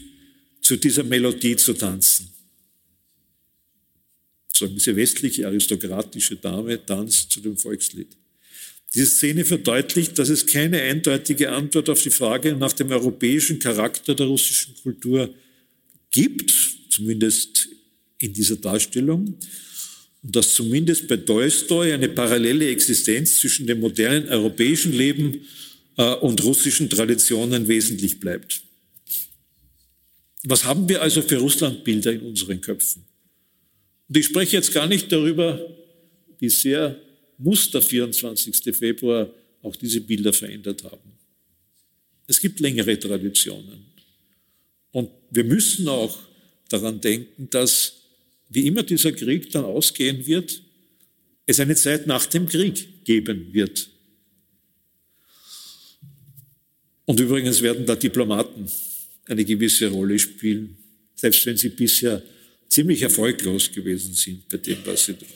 [0.62, 2.33] zu dieser Melodie zu tanzen.
[4.56, 8.08] So diese westliche aristokratische Dame tanzt zu dem Volkslied.
[8.94, 14.14] Diese Szene verdeutlicht, dass es keine eindeutige Antwort auf die Frage nach dem europäischen Charakter
[14.14, 15.34] der russischen Kultur
[16.12, 16.54] gibt,
[16.90, 17.68] zumindest
[18.18, 19.36] in dieser Darstellung,
[20.22, 25.44] und dass zumindest bei Tolstoi eine parallele Existenz zwischen dem modernen europäischen Leben
[25.96, 28.62] äh, und russischen Traditionen wesentlich bleibt.
[30.44, 33.04] Was haben wir also für Russlandbilder in unseren Köpfen?
[34.08, 35.58] Und ich spreche jetzt gar nicht darüber,
[36.38, 37.00] wie sehr
[37.38, 38.76] muss der 24.
[38.76, 39.30] Februar
[39.62, 41.12] auch diese Bilder verändert haben.
[42.26, 43.86] Es gibt längere Traditionen.
[44.92, 46.18] Und wir müssen auch
[46.68, 47.94] daran denken, dass,
[48.48, 50.62] wie immer dieser Krieg dann ausgehen wird,
[51.46, 53.88] es eine Zeit nach dem Krieg geben wird.
[57.06, 58.70] Und übrigens werden da Diplomaten
[59.26, 60.76] eine gewisse Rolle spielen,
[61.14, 62.22] selbst wenn sie bisher
[62.74, 65.28] ziemlich erfolglos gewesen sind bei dem, was sie tun.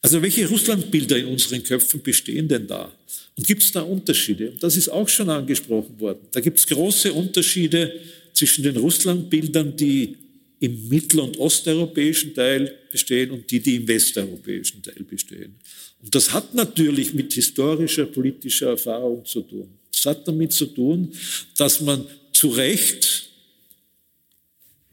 [0.00, 2.90] Also welche Russlandbilder in unseren Köpfen bestehen denn da?
[3.36, 4.50] Und gibt es da Unterschiede?
[4.52, 6.20] Und das ist auch schon angesprochen worden.
[6.32, 8.00] Da gibt es große Unterschiede
[8.32, 10.16] zwischen den Russlandbildern, die
[10.60, 15.56] im mittel- und osteuropäischen Teil bestehen und die, die im westeuropäischen Teil bestehen.
[16.02, 19.68] Und das hat natürlich mit historischer, politischer Erfahrung zu tun.
[19.92, 21.12] Das hat damit zu tun,
[21.58, 23.26] dass man zu Recht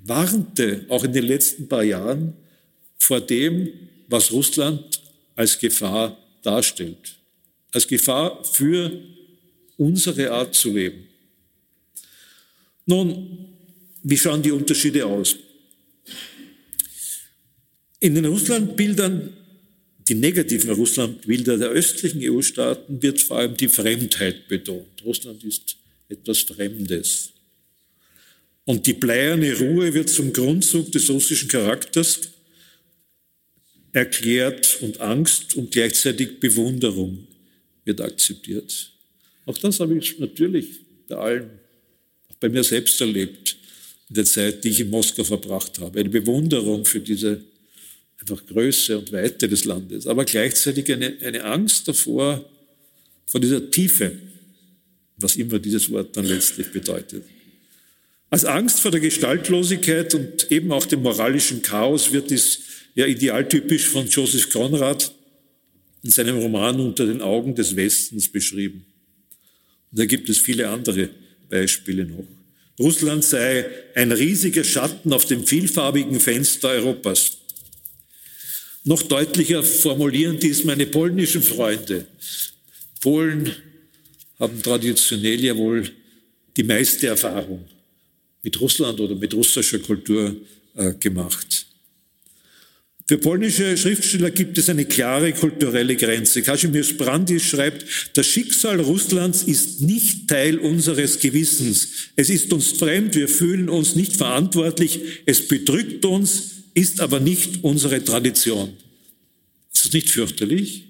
[0.04, 2.34] warnte, auch in den letzten paar Jahren,
[2.97, 3.70] vor dem,
[4.08, 5.01] was Russland
[5.36, 7.16] als Gefahr darstellt.
[7.72, 8.91] Als Gefahr für
[9.78, 11.08] unsere Art zu leben.
[12.86, 13.49] Nun,
[14.04, 15.36] wie schauen die Unterschiede aus?
[17.99, 19.32] In den Russlandbildern,
[20.08, 25.04] die negativen Russlandbilder der östlichen EU-Staaten, wird vor allem die Fremdheit betont.
[25.06, 25.78] Russland ist
[26.10, 27.32] etwas Fremdes.
[28.66, 32.22] Und die bleierne Ruhe wird zum Grundzug des russischen Charakters
[33.91, 37.28] erklärt und Angst und gleichzeitig Bewunderung
[37.86, 38.91] wird akzeptiert.
[39.45, 41.49] Auch das habe ich natürlich bei allen,
[42.30, 43.57] auch bei mir selbst erlebt,
[44.09, 45.99] in der Zeit, die ich in Moskau verbracht habe.
[45.99, 47.41] Eine Bewunderung für diese
[48.20, 52.49] einfach Größe und Weite des Landes, aber gleichzeitig eine, eine Angst davor,
[53.26, 54.18] vor dieser Tiefe,
[55.18, 57.24] was immer dieses Wort dann letztlich bedeutet.
[58.34, 62.61] Als Angst vor der Gestaltlosigkeit und eben auch dem moralischen Chaos wird es
[62.95, 65.13] ja idealtypisch von Joseph Conrad
[66.01, 68.88] in seinem Roman Unter den Augen des Westens beschrieben.
[69.91, 71.11] Und da gibt es viele andere
[71.47, 72.25] Beispiele noch.
[72.79, 77.38] Russland sei ein riesiger Schatten auf dem vielfarbigen Fenster Europas.
[78.84, 82.07] Noch deutlicher formulieren dies meine polnischen Freunde.
[82.99, 83.55] Polen
[84.39, 85.88] haben traditionell ja wohl
[86.57, 87.69] die meiste Erfahrung
[88.44, 90.36] mit Russland oder mit russischer Kultur
[90.76, 91.66] äh, gemacht.
[93.06, 96.41] Für polnische Schriftsteller gibt es eine klare kulturelle Grenze.
[96.41, 101.89] Kazimierz Brandis schreibt, das Schicksal Russlands ist nicht Teil unseres Gewissens.
[102.16, 107.64] Es ist uns fremd, wir fühlen uns nicht verantwortlich, es bedrückt uns, ist aber nicht
[107.64, 108.74] unsere Tradition.
[109.74, 110.86] Ist es nicht fürchterlich,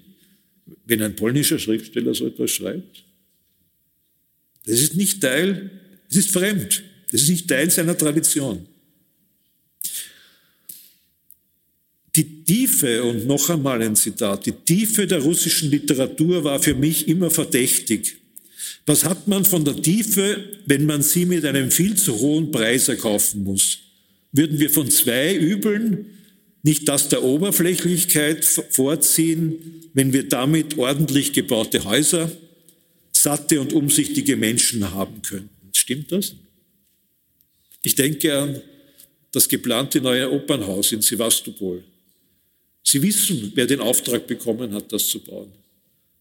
[0.86, 3.04] wenn ein polnischer Schriftsteller so etwas schreibt?
[4.66, 5.70] Das ist nicht Teil,
[6.08, 6.84] es ist fremd,
[7.14, 8.66] das ist nicht Teil seiner Tradition.
[12.16, 17.06] Die Tiefe, und noch einmal ein Zitat, die Tiefe der russischen Literatur war für mich
[17.06, 18.16] immer verdächtig.
[18.84, 22.88] Was hat man von der Tiefe, wenn man sie mit einem viel zu hohen Preis
[22.88, 23.78] erkaufen muss?
[24.32, 26.06] Würden wir von zwei Übeln
[26.64, 32.32] nicht das der Oberflächlichkeit vorziehen, wenn wir damit ordentlich gebaute Häuser,
[33.12, 35.48] satte und umsichtige Menschen haben könnten?
[35.72, 36.34] Stimmt das?
[37.84, 38.62] Ich denke an
[39.30, 41.84] das geplante neue Opernhaus in Sevastopol.
[42.82, 45.52] Sie wissen, wer den Auftrag bekommen hat, das zu bauen.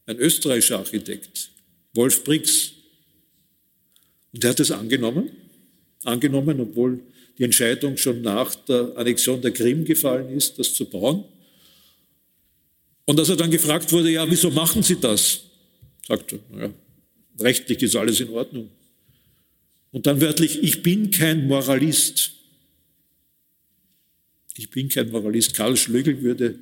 [0.05, 1.49] Ein österreichischer Architekt,
[1.93, 2.73] Wolf Brix.
[4.33, 5.31] Und er hat es angenommen,
[6.03, 6.99] angenommen, obwohl
[7.37, 11.23] die Entscheidung schon nach der Annexion der Krim gefallen ist, das zu bauen.
[13.05, 15.41] Und als er dann gefragt wurde, ja, wieso machen Sie das?
[16.05, 16.73] Sagt er, naja,
[17.39, 18.69] rechtlich ist alles in Ordnung.
[19.93, 22.31] Und dann wörtlich, ich bin kein Moralist.
[24.57, 25.53] Ich bin kein Moralist.
[25.53, 26.57] Karl Schlögel würde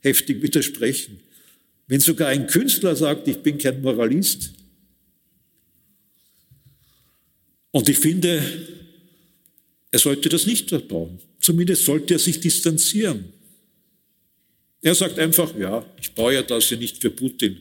[0.00, 1.20] heftig widersprechen.
[1.86, 4.50] Wenn sogar ein Künstler sagt, ich bin kein Moralist.
[7.70, 8.42] Und ich finde,
[9.92, 11.20] er sollte das nicht bauen.
[11.38, 13.32] Zumindest sollte er sich distanzieren.
[14.82, 17.58] Er sagt einfach, ja, ich baue ja das ja nicht für Putin.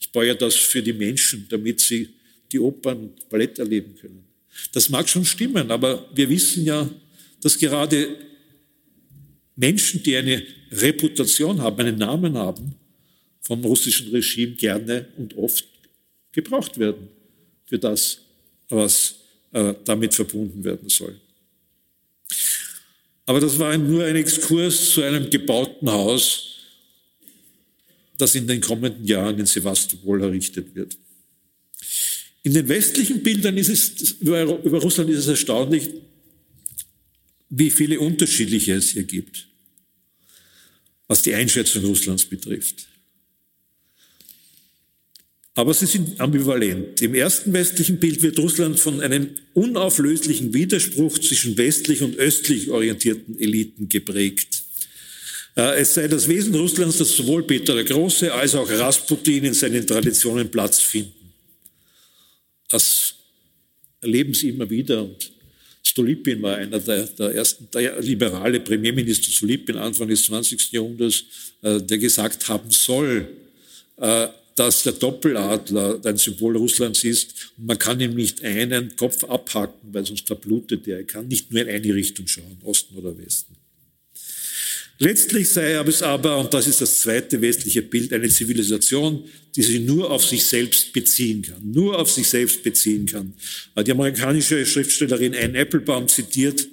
[0.00, 2.08] Ich baue ja das für die Menschen, damit sie
[2.50, 4.29] die Opern und Ballett erleben können.
[4.72, 6.88] Das mag schon stimmen, aber wir wissen ja,
[7.40, 8.16] dass gerade
[9.56, 10.42] Menschen, die eine
[10.72, 12.74] Reputation haben, einen Namen haben,
[13.42, 15.66] vom russischen Regime gerne und oft
[16.32, 17.08] gebraucht werden
[17.66, 18.20] für das,
[18.68, 19.16] was
[19.52, 21.18] äh, damit verbunden werden soll.
[23.26, 26.56] Aber das war nur ein Exkurs zu einem gebauten Haus,
[28.18, 30.96] das in den kommenden Jahren in Sevastopol errichtet wird.
[32.42, 35.90] In den westlichen Bildern ist es, über Russland ist es erstaunlich,
[37.50, 39.50] wie viele unterschiedliche es hier gibt
[41.10, 42.86] was die Einschätzung Russlands betrifft.
[45.56, 47.02] Aber sie sind ambivalent.
[47.02, 53.40] Im ersten westlichen Bild wird Russland von einem unauflöslichen Widerspruch zwischen westlich und östlich orientierten
[53.40, 54.62] Eliten geprägt.
[55.56, 59.54] Äh, es sei das Wesen Russlands, dass sowohl Peter der Große als auch Rasputin in
[59.54, 61.19] seinen Traditionen Platz finden.
[62.70, 63.14] Das
[64.00, 65.32] erleben sie immer wieder und
[65.82, 70.72] Stolypin war einer der, der ersten, der liberale Premierminister Stolypin Anfang des 20.
[70.72, 71.24] Jahrhunderts,
[71.62, 73.28] äh, der gesagt haben soll,
[73.96, 79.24] äh, dass der Doppeladler ein Symbol Russlands ist und man kann ihm nicht einen Kopf
[79.24, 80.98] abhacken, weil sonst verblutet er.
[80.98, 83.56] Er kann nicht nur in eine Richtung schauen, Osten oder Westen.
[85.02, 89.24] Letztlich sei es aber, und das ist das zweite westliche Bild, eine Zivilisation,
[89.56, 93.32] die sich nur auf sich selbst beziehen kann, nur auf sich selbst beziehen kann.
[93.78, 96.68] Die amerikanische Schriftstellerin Anne Applebaum zitiert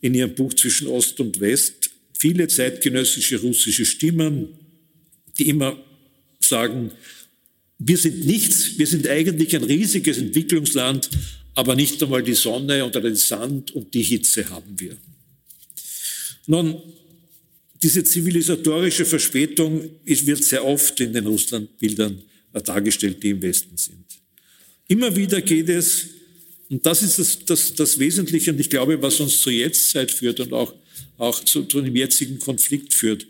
[0.00, 4.48] in ihrem Buch Zwischen Ost und West viele zeitgenössische russische Stimmen,
[5.38, 5.78] die immer
[6.40, 6.92] sagen,
[7.78, 11.10] wir sind nichts, wir sind eigentlich ein riesiges Entwicklungsland,
[11.54, 14.96] aber nicht einmal die Sonne oder den Sand und die Hitze haben wir.
[16.46, 16.80] Nun,
[17.86, 22.20] Diese zivilisatorische Verspätung wird sehr oft in den Russlandbildern
[22.64, 24.04] dargestellt, die im Westen sind.
[24.88, 26.08] Immer wieder geht es,
[26.68, 30.40] und das ist das, das, das Wesentliche, und ich glaube, was uns zur Jetztzeit führt
[30.40, 30.74] und auch,
[31.16, 33.24] auch zu, zu einem jetzigen Konflikt führt.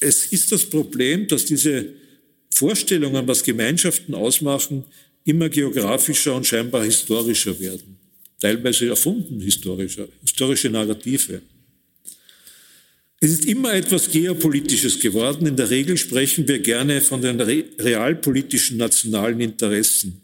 [0.00, 1.92] Es ist das Problem, dass diese
[2.54, 4.82] Vorstellungen, was Gemeinschaften ausmachen,
[5.26, 7.98] immer geografischer und scheinbar historischer werden.
[8.40, 11.42] Teilweise erfunden historischer, historische Narrative.
[13.24, 15.46] Es ist immer etwas Geopolitisches geworden.
[15.46, 20.20] In der Regel sprechen wir gerne von den realpolitischen nationalen Interessen.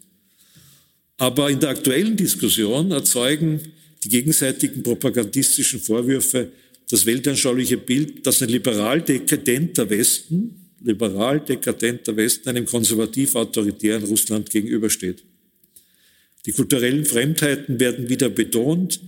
[1.17, 3.59] Aber in der aktuellen Diskussion erzeugen
[4.03, 6.51] die gegenseitigen propagandistischen Vorwürfe
[6.91, 15.23] das weltanschauliche Bild, dass ein liberal dekadenter Westen, liberal dekadenter Westen einem konservativ-autoritären Russland gegenübersteht.
[16.45, 18.99] Die kulturellen Fremdheiten werden wieder betont,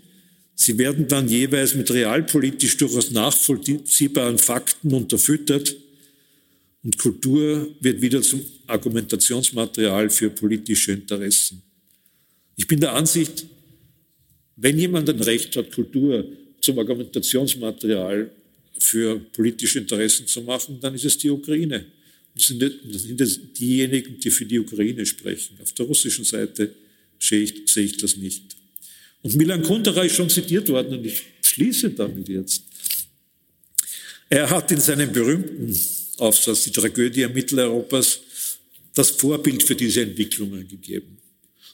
[0.55, 5.75] Sie werden dann jeweils mit realpolitisch durchaus nachvollziehbaren Fakten unterfüttert
[6.83, 11.61] und Kultur wird wieder zum Argumentationsmaterial für politische Interessen.
[12.55, 13.45] Ich bin der Ansicht,
[14.57, 16.25] wenn jemand ein Recht hat, Kultur
[16.61, 18.29] zum Argumentationsmaterial
[18.77, 21.85] für politische Interessen zu machen, dann ist es die Ukraine.
[22.35, 25.57] Das sind, diejenigen, die für die Ukraine sprechen.
[25.61, 26.73] Auf der russischen Seite
[27.19, 28.55] sehe ich, sehe ich das nicht.
[29.23, 32.63] Und Milan Kundera ist schon zitiert worden und ich schließe damit jetzt.
[34.29, 35.77] Er hat in seinem berühmten
[36.17, 38.19] Aufsatz Die Tragödie Mitteleuropas
[38.93, 41.17] das Vorbild für diese Entwicklungen gegeben.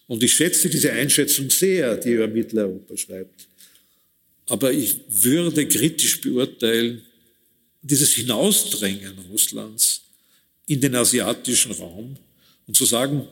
[0.07, 3.47] Und ich schätze diese Einschätzung sehr, die er über Mitteleuropa schreibt.
[4.47, 7.01] Aber ich würde kritisch beurteilen,
[7.81, 10.01] dieses Hinausdrängen Russlands
[10.67, 12.15] in den asiatischen Raum
[12.67, 13.27] und zu sagen,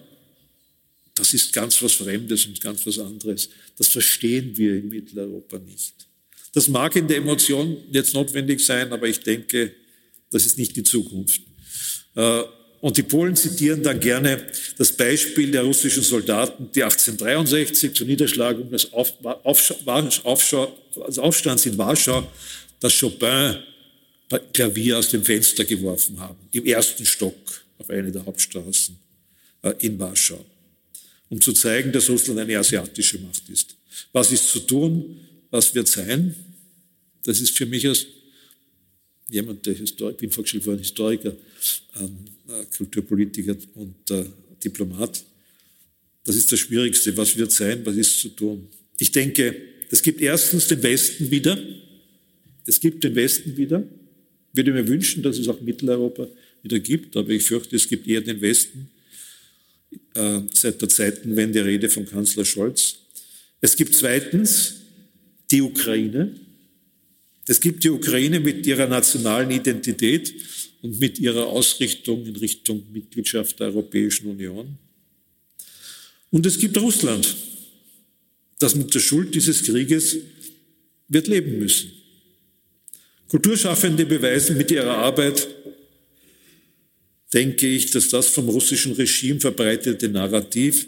[1.17, 3.49] das ist ganz was Fremdes und ganz was anderes.
[3.77, 5.93] Das verstehen wir in Mitteleuropa nicht.
[6.53, 9.73] Das mag in der Emotion jetzt notwendig sein, aber ich denke,
[10.29, 11.41] das ist nicht die Zukunft.
[12.15, 12.41] Äh,
[12.79, 14.39] und die Polen zitieren dann gerne
[14.77, 20.21] das Beispiel der russischen Soldaten, die 1863 zur Niederschlagung des Aufstands
[21.65, 22.31] in Warschau
[22.79, 27.35] das Chopin-Klavier aus dem Fenster geworfen haben, im ersten Stock
[27.79, 28.95] auf eine der Hauptstraßen
[29.63, 30.45] äh, in Warschau
[31.29, 33.75] um zu zeigen, dass Russland eine asiatische Macht ist.
[34.11, 35.19] Was ist zu tun?
[35.49, 36.35] Was wird sein?
[37.23, 38.05] Das ist für mich als
[39.29, 41.35] jemand, der Historiker, bin vorgestellt worden, Historiker,
[42.77, 44.25] Kulturpolitiker und äh,
[44.63, 45.23] Diplomat.
[46.23, 47.15] Das ist das Schwierigste.
[47.17, 47.85] Was wird sein?
[47.85, 48.67] Was ist zu tun?
[48.99, 49.55] Ich denke,
[49.89, 51.57] es gibt erstens den Westen wieder.
[52.65, 53.83] Es gibt den Westen wieder.
[54.51, 56.27] Ich würde mir wünschen, dass es auch Mitteleuropa
[56.63, 58.89] wieder gibt, aber ich fürchte, es gibt eher den Westen
[60.17, 62.95] äh, seit der Zeitenwende Rede von Kanzler Scholz.
[63.61, 64.75] Es gibt zweitens
[65.51, 66.35] die Ukraine.
[67.47, 70.33] Es gibt die Ukraine mit ihrer nationalen Identität
[70.81, 74.77] und mit ihrer Ausrichtung in Richtung Mitgliedschaft der Europäischen Union.
[76.29, 77.35] Und es gibt Russland,
[78.59, 80.17] das mit der Schuld dieses Krieges
[81.07, 81.91] wird leben müssen.
[83.29, 85.47] Kulturschaffende beweisen mit ihrer Arbeit,
[87.33, 90.87] denke ich, dass das vom russischen Regime verbreitete Narrativ,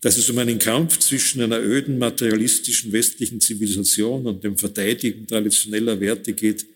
[0.00, 5.98] dass es um einen Kampf zwischen einer öden materialistischen westlichen Zivilisation und dem Verteidigen traditioneller
[6.00, 6.66] Werte geht,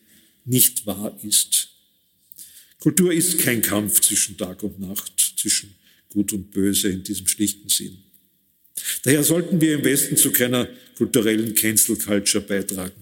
[0.45, 1.69] nicht wahr ist.
[2.78, 5.74] Kultur ist kein Kampf zwischen Tag und Nacht, zwischen
[6.09, 7.99] Gut und Böse in diesem schlichten Sinn.
[9.03, 13.01] Daher sollten wir im Westen zu keiner kulturellen Cancel Culture beitragen.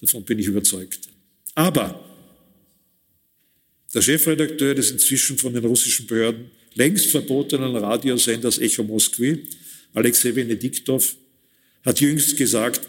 [0.00, 1.08] Davon bin ich überzeugt.
[1.54, 2.13] Aber
[3.94, 9.44] der Chefredakteur des inzwischen von den russischen Behörden längst verbotenen Radiosenders Echo Moskwi,
[9.92, 11.16] Alexei Venediktov,
[11.84, 12.88] hat jüngst gesagt,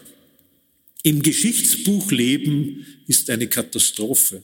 [1.04, 4.42] im Geschichtsbuch Leben ist eine Katastrophe.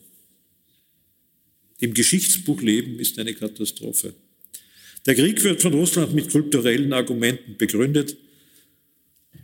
[1.80, 4.14] Im Geschichtsbuch Leben ist eine Katastrophe.
[5.04, 8.16] Der Krieg wird von Russland mit kulturellen Argumenten begründet,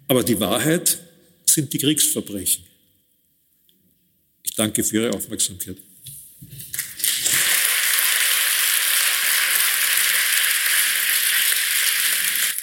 [0.07, 1.01] aber die Wahrheit
[1.45, 2.63] sind die Kriegsverbrechen.
[4.45, 5.79] Ich danke für Ihre Aufmerksamkeit.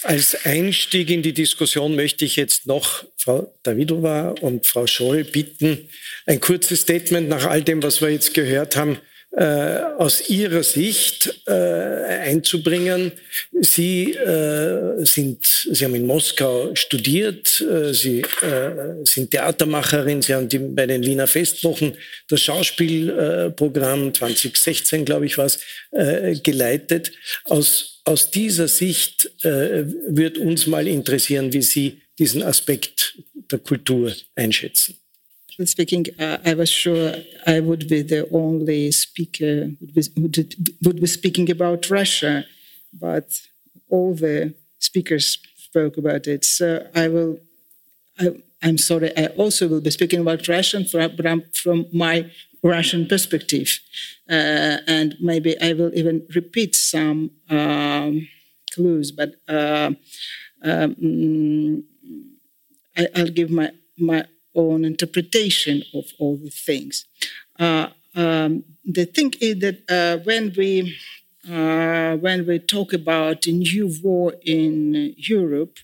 [0.05, 5.89] Als Einstieg in die Diskussion möchte ich jetzt noch Frau Davidova und Frau Scholl bitten,
[6.27, 8.99] ein kurzes Statement nach all dem, was wir jetzt gehört haben,
[9.35, 13.11] äh, aus Ihrer Sicht äh, einzubringen.
[13.51, 20.47] Sie äh, sind, Sie haben in Moskau studiert, äh, Sie äh, sind Theatermacherin, Sie haben
[20.47, 21.97] die, bei den Wiener Festwochen
[22.29, 25.59] das Schauspielprogramm 2016, glaube ich, was
[25.91, 27.11] äh, geleitet.
[27.45, 33.17] Aus aus dieser Sicht äh, wird uns mal interessieren, wie Sie diesen Aspekt
[33.51, 34.95] der Kultur einschätzen.
[35.63, 37.13] Speaking, uh, I was sure
[37.47, 42.45] I would be the only speaker would, would be speaking about Russia,
[42.93, 43.41] but
[43.89, 46.43] all the speakers spoke about it.
[46.43, 47.39] So I will.
[48.19, 49.15] I, am sorry.
[49.17, 52.31] I also will be speaking about Russian from, from my
[52.63, 53.79] Russian perspective,
[54.29, 58.27] uh, and maybe I will even repeat some um,
[58.73, 59.11] clues.
[59.11, 59.91] But uh,
[60.63, 61.83] um,
[62.97, 64.25] I, will give my my
[64.55, 67.05] own interpretation of all the things.
[67.59, 70.95] Uh, um, the thing is that uh, when we
[71.49, 75.77] uh, when we talk about a new war in Europe,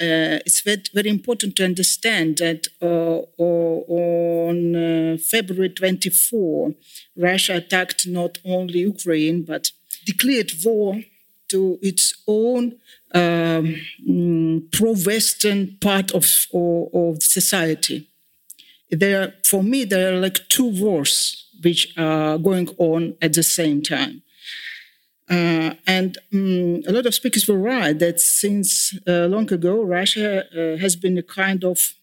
[0.00, 6.72] uh, it's very, very, important to understand that uh, on uh, February 24,
[7.16, 9.70] Russia attacked not only Ukraine but
[10.04, 11.00] declared war
[11.48, 12.76] to its own
[13.14, 18.08] um, mm, pro-Western part of, of, of society.
[18.90, 23.82] There, for me, there are like two wars which are going on at the same
[23.82, 24.22] time.
[25.28, 30.44] Uh, and um, a lot of speakers were right that since uh, long ago, Russia
[30.56, 31.94] uh, has been a kind of,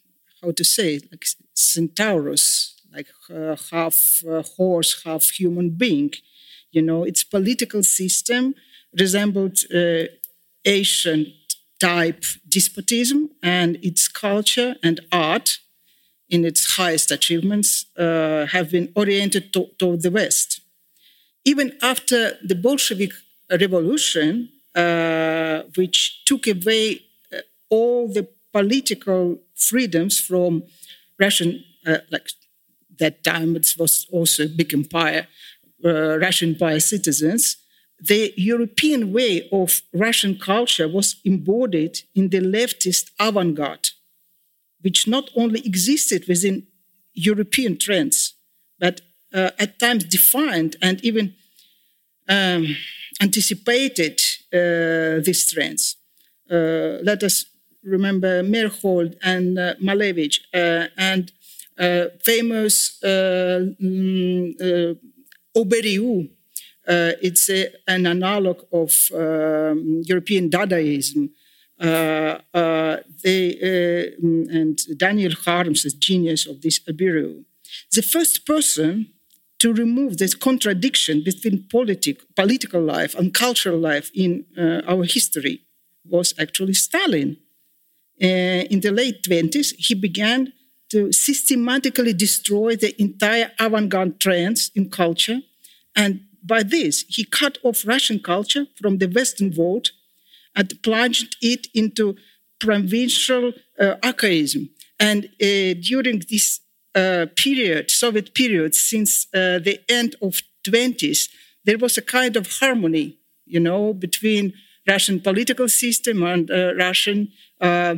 [0.42, 6.12] how to say, like centaurus, like uh, half uh, horse, half human being.
[6.72, 8.56] You know, its political system
[9.00, 10.04] resembled uh,
[11.80, 15.60] type despotism, and its culture and art,
[16.30, 17.86] in its highest achievements,
[18.48, 20.62] have been oriented to- toward the West.
[21.46, 23.14] Even after the Bolshevik
[23.52, 27.02] revolution, uh, which took away
[27.34, 27.40] uh,
[27.70, 30.64] all the political freedoms from
[31.20, 32.30] Russian, uh, like
[33.00, 35.28] that time it was also a big empire,
[35.86, 37.58] uh, Russian empire citizens,
[38.06, 43.90] the European way of Russian culture was embodied in the leftist avant garde,
[44.82, 46.68] which not only existed within
[47.14, 48.34] European trends,
[48.80, 49.02] but
[49.34, 51.34] uh, at times defined and even
[52.28, 52.76] um,
[53.22, 54.20] anticipated
[54.54, 55.96] uh, these trends.
[56.52, 57.46] Uh, let us
[57.84, 61.32] remember Merhold and uh, Malevich uh, and
[61.80, 64.98] uh, famous mm,
[66.88, 67.18] Oberiou.
[67.22, 71.30] it's a, an analog of um, European Dadaism.
[73.24, 74.16] they,
[74.60, 77.44] and Daniel Harms, the genius of this Oberiou.
[77.92, 79.08] The first person
[79.64, 85.62] to remove this contradiction between politic, political life and cultural life in uh, our history
[86.06, 87.38] was actually Stalin.
[88.22, 90.52] Uh, in the late 20s, he began
[90.90, 95.40] to systematically destroy the entire avant garde trends in culture.
[95.96, 99.92] And by this, he cut off Russian culture from the Western world
[100.56, 102.16] and plunged it into
[102.60, 104.70] provincial uh, archaism.
[105.00, 106.60] And uh, during this
[106.96, 111.30] uh, period, Soviet period, since uh, the end of 20s,
[111.66, 114.54] there was a kind of harmony, you know, between
[114.88, 117.96] Russian political system and uh, Russian uh,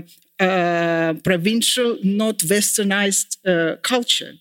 [1.24, 3.38] provincial, not westernized
[3.82, 4.34] culture.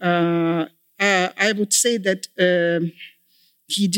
[0.00, 2.26] I would say that
[3.68, 3.90] he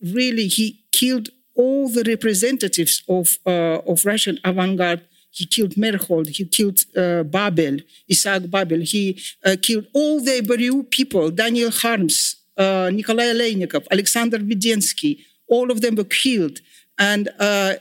[0.00, 6.28] really he killed all the representatives of of Russian avant-garde he killed Merhold.
[6.28, 7.78] He killed uh, Babel,
[8.10, 8.80] Isaac Babel.
[8.80, 15.24] He uh, killed all the Beriou people, Daniel Harms, uh, Nikolai Leinikov, Alexander Vidensky.
[15.46, 16.60] All of them were killed.
[16.98, 17.74] And uh,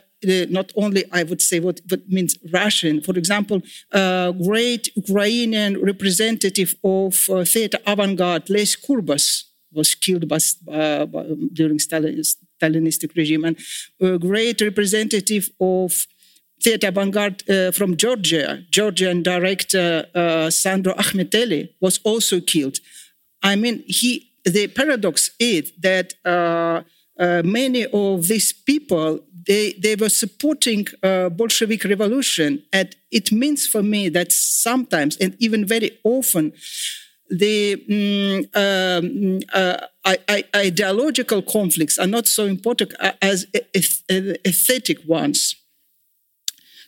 [0.49, 3.02] not only, I would say, what, what means Russian.
[3.02, 10.38] For example, uh, great Ukrainian representative of uh, theater avant-garde, Les Kurbas, was killed by,
[10.72, 11.06] uh,
[11.53, 12.22] during Stalin,
[12.61, 13.57] Stalinistic regime, and
[14.02, 16.07] a great representative of
[16.61, 22.80] theater avant-garde uh, from Georgia, Georgian director uh, Sandro Ahmeteli was also killed.
[23.44, 24.23] I mean, he.
[24.45, 26.81] The paradox is that uh,
[27.19, 33.68] uh many of these people they they were supporting uh, Bolshevik revolution, and it means
[33.68, 36.53] for me that sometimes and even very often
[37.30, 39.88] the um, um, uh,
[40.56, 43.45] ideological conflicts are not so important as
[43.76, 45.56] aesthetic ones.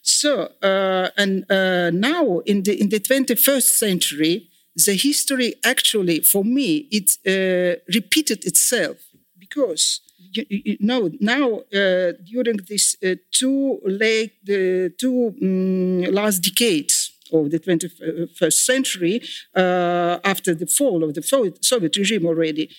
[0.02, 6.44] So, uh, and uh, now in the in the 21st century, the history actually, for
[6.44, 8.98] me, it uh, repeated itself
[9.38, 10.02] because
[10.34, 17.11] you, you know now uh, during this uh, two late the two um, last decades
[17.34, 19.22] of the 21st century,
[19.56, 21.23] uh, after the fall of the
[21.61, 22.69] Soviet regime already,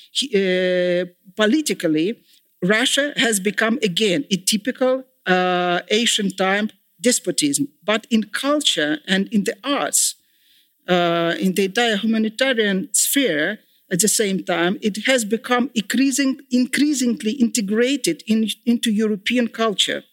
[1.37, 2.21] politically,
[2.63, 5.05] Russia has become again a typical
[5.89, 6.71] Asian type
[7.01, 7.69] despotism.
[7.83, 10.17] But in culture and in the arts,
[10.89, 13.61] uh, in the entire humanitarian sphere,
[13.93, 20.05] at the same time, it has become increasing, increasingly integrated in, into European culture.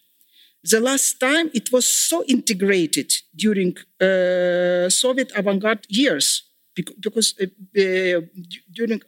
[0.64, 6.48] The last time it was so integrated during uh, Soviet avant-garde years,
[7.02, 8.20] because uh, uh,
[8.72, 9.00] during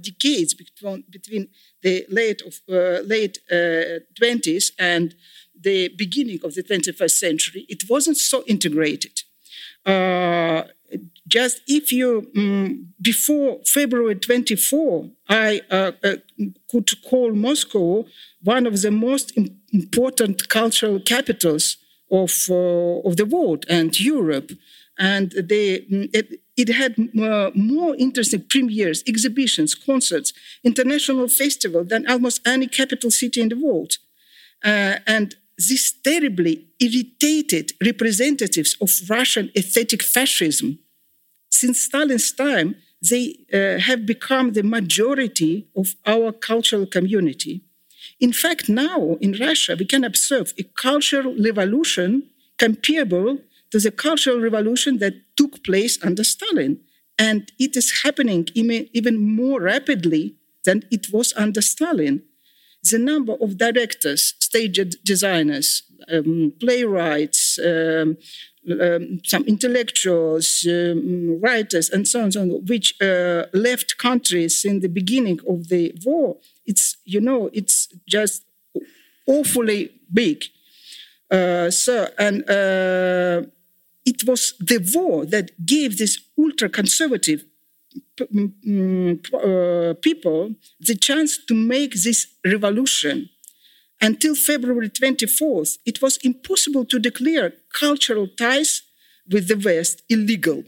[0.00, 1.48] decades between, between
[1.82, 5.14] the late of uh, late 20s uh, and
[5.58, 9.22] the beginning of the 21st century, it wasn't so integrated.
[9.84, 10.62] Uh,
[11.26, 15.60] just if you um, before February 24, I
[16.70, 18.06] could call Moscow
[18.46, 19.26] one of the most
[19.72, 21.64] important cultural capitals
[22.10, 24.50] of uh, of the world and Europe,
[24.98, 30.32] and they, mm, it, it had uh, more interesting premieres, exhibitions, concerts,
[30.64, 33.98] international festival than almost any capital city in the world,
[34.64, 40.78] uh, and these terribly irritated representatives of Russian aesthetic fascism
[41.50, 42.76] since Stalin's time,
[43.10, 47.62] they uh, have become the majority of our cultural community.
[48.18, 53.38] In fact, now in Russia, we can observe a cultural revolution comparable
[53.70, 56.80] to the cultural revolution that took place under Stalin.
[57.18, 62.22] And it is happening even more rapidly than it was under Stalin.
[62.90, 68.16] The number of directors, stage designers, um, playwrights, um,
[68.80, 74.80] um, some intellectuals, um, writers, and so on, so on which uh, left countries in
[74.80, 76.36] the beginning of the war.
[76.66, 78.44] It's you know it's just
[79.26, 80.44] awfully big.
[81.30, 83.42] Uh, so and uh,
[84.04, 87.44] it was the war that gave this ultra-conservative
[88.20, 93.28] uh, people the chance to make this revolution
[94.00, 98.82] until February 24th, it was impossible to declare cultural ties
[99.30, 100.64] with the West illegal.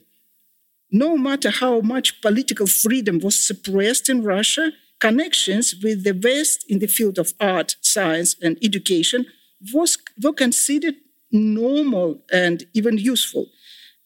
[0.90, 6.78] No matter how much political freedom was suppressed in Russia, connections with the West in
[6.78, 9.26] the field of art, science, and education
[9.72, 10.94] was, were considered
[11.30, 13.46] normal and even useful.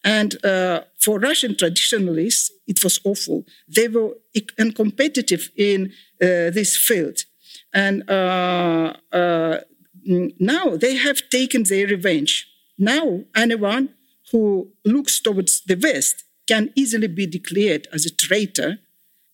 [0.05, 3.45] And uh, for Russian traditionalists, it was awful.
[3.69, 4.17] They were
[4.59, 7.25] uncompetitive in uh, this field.
[7.73, 9.61] And uh, uh,
[10.05, 12.49] now they have taken their revenge.
[12.79, 13.91] Now, anyone
[14.33, 18.79] who looks towards the West can easily be declared as a traitor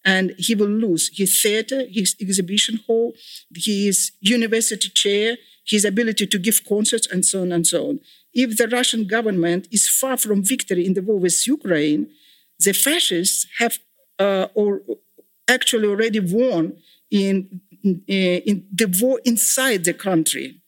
[0.05, 3.15] and he will lose his theater, his exhibition hall,
[3.55, 8.01] his university chair, his ability to give concerts, and so on and so on.
[8.33, 12.09] If the Russian government is far from victory in the war with Ukraine,
[12.59, 13.79] the fascists have
[14.19, 14.83] uh, or
[15.49, 16.77] actually already won
[17.11, 20.61] in in the war inside the country.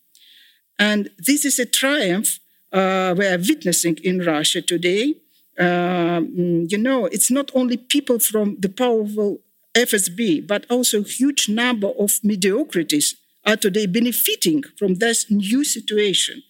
[0.78, 2.38] And this is a triumph
[2.72, 5.16] uh, we are witnessing in Russia today.
[5.60, 9.40] Um, you know, it's not only people from the powerful
[9.74, 16.42] FSB, but also a huge number of mediocrities are today benefiting from this new situation.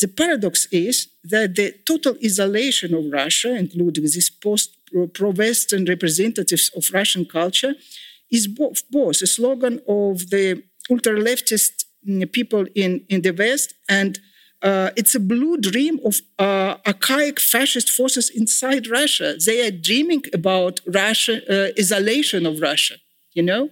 [0.00, 4.76] The paradox is that the total isolation of Russia, including these post
[5.12, 7.74] pro Western representatives of Russian culture,
[8.30, 13.74] is both, both a slogan of the ultra leftist mm, people in, in the West
[13.88, 14.20] and
[14.62, 19.36] uh, it's a blue dream of uh, archaic fascist forces inside Russia.
[19.44, 22.96] They are dreaming about Russia, uh, isolation of Russia,
[23.34, 23.70] you know?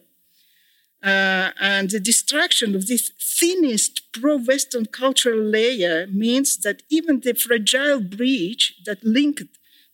[1.02, 8.00] Uh, and the destruction of this thinnest pro-Western cultural layer means that even the fragile
[8.00, 9.44] bridge that linked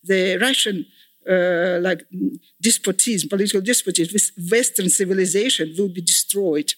[0.03, 0.85] the Russian
[1.29, 2.05] uh, like
[2.61, 6.73] despotism, political despotism with Western civilization will be destroyed.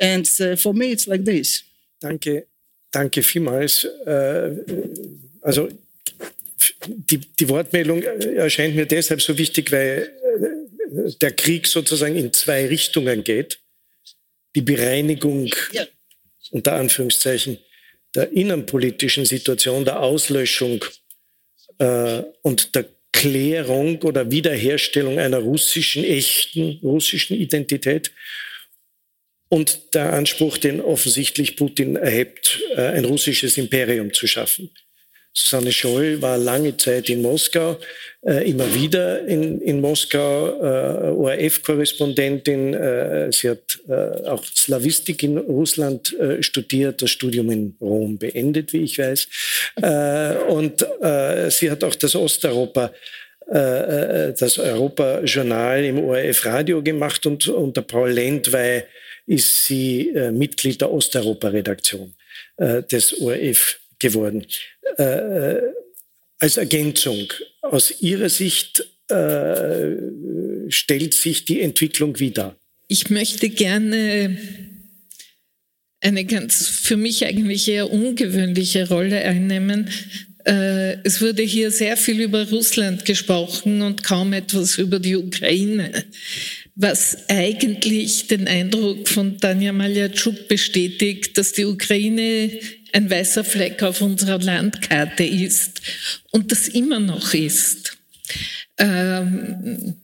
[0.00, 1.62] And uh, for me, it's like this.
[2.02, 2.44] Danke,
[2.94, 3.84] danke vielmals.
[4.06, 4.50] Äh,
[5.40, 5.68] also
[6.86, 10.12] die, die Wortmeldung erscheint mir deshalb so wichtig, weil
[10.96, 13.58] äh, der Krieg sozusagen in zwei Richtungen geht.
[14.54, 15.86] Die Bereinigung, ja.
[16.50, 17.58] unter Anführungszeichen,
[18.14, 20.84] der innenpolitischen Situation, der Auslöschung
[21.78, 28.12] äh, und der Klärung oder Wiederherstellung einer russischen, echten russischen Identität
[29.48, 34.70] und der Anspruch, den offensichtlich Putin erhebt, äh, ein russisches Imperium zu schaffen.
[35.36, 37.76] Susanne Scholl war lange Zeit in Moskau,
[38.24, 43.32] äh, immer wieder in, in Moskau, äh, ORF-Korrespondentin.
[43.32, 43.80] Sie hat
[44.26, 49.26] auch Slawistik in Russland studiert, das Studium in Rom beendet, wie ich weiß.
[50.48, 50.86] Und
[51.52, 52.92] sie hat auch das Osteuropa
[53.46, 58.84] das Europa-Journal im ORF-Radio gemacht und unter Paul Lendwey
[59.26, 62.14] ist sie Mitglied der Osteuropa-Redaktion
[62.58, 64.46] des ORF geworden.
[64.98, 65.60] Äh,
[66.38, 67.32] als Ergänzung.
[67.62, 69.96] Aus Ihrer Sicht äh,
[70.68, 72.56] stellt sich die Entwicklung wieder.
[72.88, 74.36] Ich möchte gerne
[76.00, 79.88] eine ganz für mich eigentlich eher ungewöhnliche Rolle einnehmen.
[80.44, 86.04] Äh, es wurde hier sehr viel über Russland gesprochen und kaum etwas über die Ukraine,
[86.76, 92.50] was eigentlich den Eindruck von Tanja Maljatschuk bestätigt, dass die Ukraine
[92.92, 95.80] ein weißer Fleck auf unserer Landkarte ist
[96.30, 97.96] und das immer noch ist.
[98.78, 99.94] Ähm,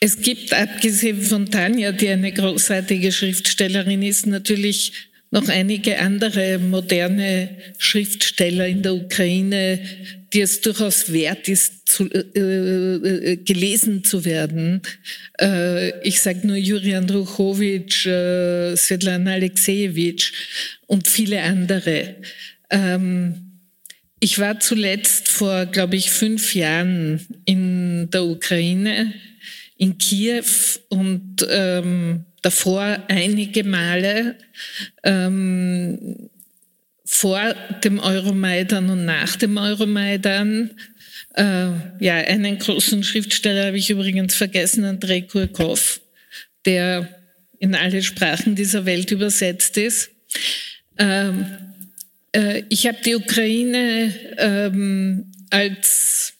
[0.00, 4.92] es gibt, abgesehen von Tanja, die eine großartige Schriftstellerin ist, natürlich
[5.30, 9.80] noch einige andere moderne Schriftsteller in der Ukraine,
[10.36, 14.82] die es durchaus wert ist, zu, äh, äh, gelesen zu werden.
[15.40, 20.34] Äh, ich sage nur Jurian Ruchowitsch, äh, Svetlana Alexejewitsch
[20.86, 22.16] und viele andere.
[22.68, 23.60] Ähm,
[24.20, 29.14] ich war zuletzt vor, glaube ich, fünf Jahren in der Ukraine,
[29.78, 30.44] in Kiew
[30.90, 34.36] und ähm, davor einige Male
[35.02, 36.28] ähm,
[37.06, 37.54] vor
[37.84, 40.72] dem Euromaidan und nach dem Euromaidan.
[41.34, 41.70] Äh,
[42.00, 46.00] ja, einen großen Schriftsteller habe ich übrigens vergessen, Andrei Kurkov,
[46.64, 47.08] der
[47.58, 50.10] in alle Sprachen dieser Welt übersetzt ist.
[50.98, 51.46] Ähm,
[52.32, 56.34] äh, ich habe die Ukraine ähm, als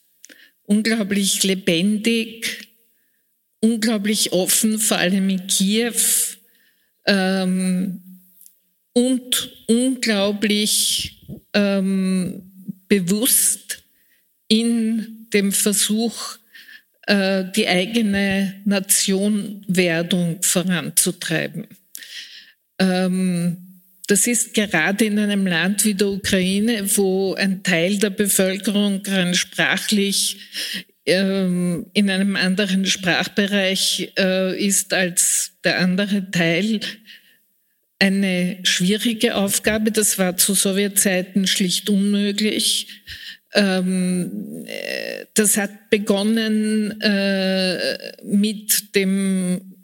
[0.64, 2.68] unglaublich lebendig,
[3.60, 5.94] unglaublich offen, vor allem in Kiew,
[7.06, 8.02] ähm,
[8.97, 11.20] und unglaublich
[11.52, 12.51] ähm,
[12.89, 13.85] bewusst
[14.48, 16.39] in dem Versuch,
[17.06, 21.66] äh, die eigene Nationwerdung voranzutreiben.
[22.78, 29.02] Ähm, das ist gerade in einem Land wie der Ukraine, wo ein Teil der Bevölkerung
[29.05, 30.39] rein sprachlich
[31.05, 36.81] ähm, in einem anderen Sprachbereich äh, ist als der andere Teil,
[37.98, 39.90] eine schwierige Aufgabe.
[39.90, 43.02] Das war zu Sowjetzeiten schlicht unmöglich.
[43.55, 44.66] Ähm,
[45.35, 49.74] das hat begonnen äh, mit dem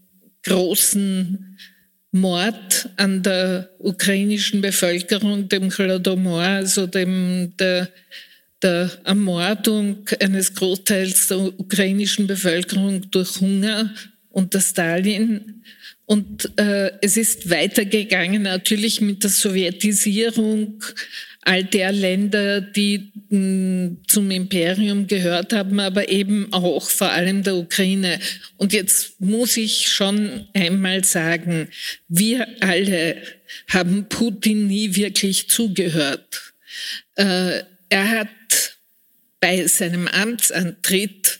[0.44, 1.56] großen
[2.12, 7.88] Mord an der ukrainischen Bevölkerung, dem Holodomor, also dem, der,
[8.60, 13.94] der Ermordung eines Großteils der ukrainischen Bevölkerung durch Hunger
[14.28, 15.62] unter Stalin.
[16.12, 20.84] Und äh, es ist weitergegangen natürlich mit der Sowjetisierung
[21.40, 27.56] all der Länder, die hm, zum Imperium gehört haben, aber eben auch vor allem der
[27.56, 28.20] Ukraine.
[28.58, 31.68] Und jetzt muss ich schon einmal sagen,
[32.08, 33.16] wir alle
[33.68, 36.52] haben Putin nie wirklich zugehört.
[37.14, 38.28] Äh, er hat
[39.40, 41.38] bei seinem Amtsantritt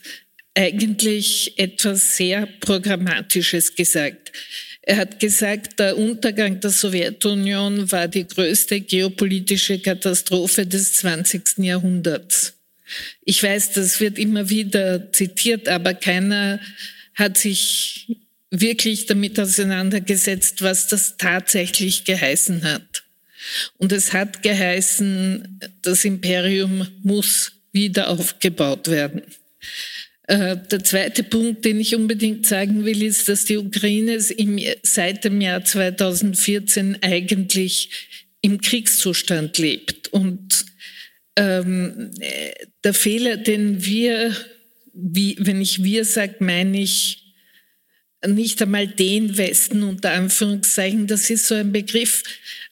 [0.55, 4.31] eigentlich etwas sehr Programmatisches gesagt.
[4.85, 11.59] Er hat gesagt, der Untergang der Sowjetunion war die größte geopolitische Katastrophe des 20.
[11.59, 12.53] Jahrhunderts.
[13.23, 16.59] Ich weiß, das wird immer wieder zitiert, aber keiner
[17.15, 18.17] hat sich
[18.51, 23.03] wirklich damit auseinandergesetzt, was das tatsächlich geheißen hat.
[23.77, 29.23] Und es hat geheißen, das Imperium muss wieder aufgebaut werden.
[30.27, 35.41] Äh, der zweite Punkt, den ich unbedingt sagen will, ist, dass die Ukraine seit dem
[35.41, 37.89] Jahr 2014 eigentlich
[38.41, 40.07] im Kriegszustand lebt.
[40.09, 40.65] Und
[41.35, 42.11] ähm,
[42.83, 44.35] der Fehler, den wir,
[44.93, 47.23] wie, wenn ich wir sage, meine ich
[48.25, 52.23] nicht einmal den Westen unter Anführungszeichen, das ist so ein Begriff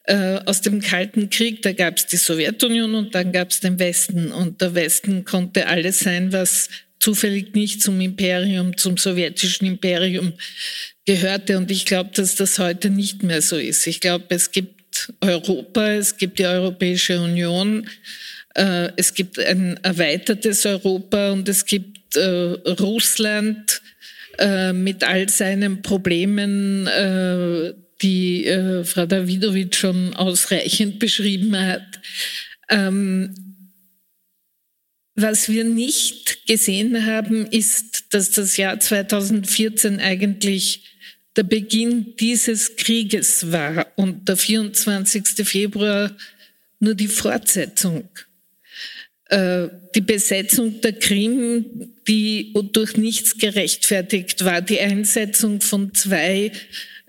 [0.04, 3.78] äh, aus dem Kalten Krieg, da gab es die Sowjetunion und dann gab es den
[3.80, 4.32] Westen.
[4.32, 6.70] Und der Westen konnte alles sein, was
[7.02, 10.34] zufällig nicht zum Imperium, zum sowjetischen Imperium
[11.06, 11.58] gehörte.
[11.58, 13.88] Und ich glaube, dass das heute nicht mehr so ist.
[13.88, 17.88] Ich glaube, es gibt Europa, es gibt die Europäische Union,
[18.54, 22.22] äh, es gibt ein erweitertes Europa und es gibt äh,
[22.80, 23.82] Russland
[24.38, 26.88] äh, mit all seinen Problemen,
[28.02, 28.46] die
[28.84, 32.00] Frau Davidowitsch schon ausreichend beschrieben hat.
[32.70, 33.51] Ähm,
[35.16, 40.84] was wir nicht gesehen haben, ist, dass das Jahr 2014 eigentlich
[41.36, 45.48] der Beginn dieses Krieges war und der 24.
[45.48, 46.16] Februar
[46.80, 48.10] nur die Fortsetzung.
[49.30, 56.52] Äh, die Besetzung der Krim, die durch nichts gerechtfertigt war, die Einsetzung von zwei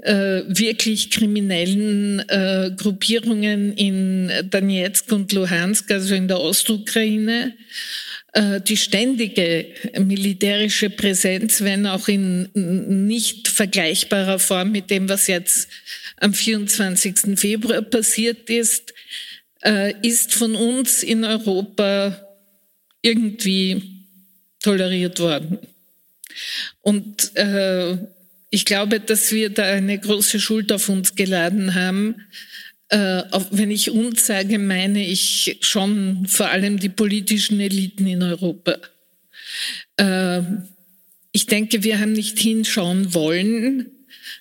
[0.02, 7.54] äh, wirklich kriminellen äh, Gruppierungen in Donetsk und Luhansk, also in der Ostukraine,
[8.32, 9.66] äh, die ständige
[9.98, 12.48] militärische Präsenz, wenn auch in
[13.06, 15.68] nicht vergleichbarer Form mit dem, was jetzt
[16.16, 17.38] am 24.
[17.38, 18.92] Februar passiert ist,
[19.64, 22.18] äh, ist von uns in Europa
[23.02, 23.82] irgendwie
[24.60, 25.58] toleriert worden.
[26.80, 27.96] Und äh,
[28.54, 32.26] ich glaube, dass wir da eine große Schuld auf uns geladen haben.
[32.90, 38.76] Äh, wenn ich uns sage, meine ich schon vor allem die politischen Eliten in Europa.
[39.96, 40.42] Äh,
[41.32, 43.90] ich denke, wir haben nicht hinschauen wollen.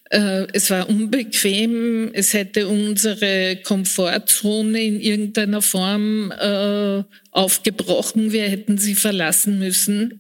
[0.09, 2.11] Äh, es war unbequem.
[2.11, 8.33] Es hätte unsere Komfortzone in irgendeiner Form äh, aufgebrochen.
[8.33, 10.19] Wir hätten sie verlassen müssen.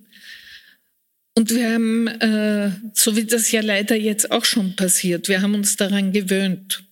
[1.33, 5.55] Und wir haben, äh, so wie das ja leider jetzt auch schon passiert, wir haben
[5.55, 6.83] uns daran gewöhnt.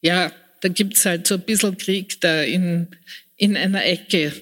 [0.00, 2.88] Ja, da gibt's halt so ein bisschen Krieg da in,
[3.36, 4.32] in einer Ecke.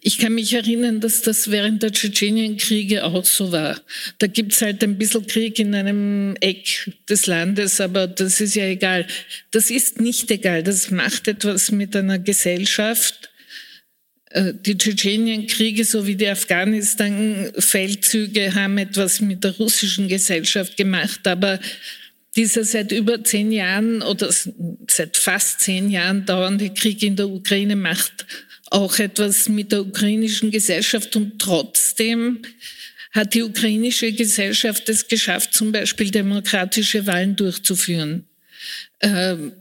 [0.00, 3.80] Ich kann mich erinnern, dass das während der Tschetschenienkriege auch so war.
[4.18, 8.64] Da gibt's halt ein bisschen Krieg in einem Eck des Landes, aber das ist ja
[8.64, 9.06] egal.
[9.50, 10.62] Das ist nicht egal.
[10.62, 13.30] Das macht etwas mit einer Gesellschaft
[14.40, 21.58] die Tschetschenienkriege sowie die Afghanistan-Feldzüge haben etwas mit der russischen Gesellschaft gemacht, aber
[22.36, 24.30] dieser seit über zehn Jahren oder
[24.88, 28.26] seit fast zehn Jahren dauernde Krieg in der Ukraine macht
[28.70, 32.42] auch etwas mit der ukrainischen Gesellschaft und trotzdem
[33.12, 38.26] hat die ukrainische Gesellschaft es geschafft, zum Beispiel demokratische Wahlen durchzuführen.
[39.00, 39.52] Ähm,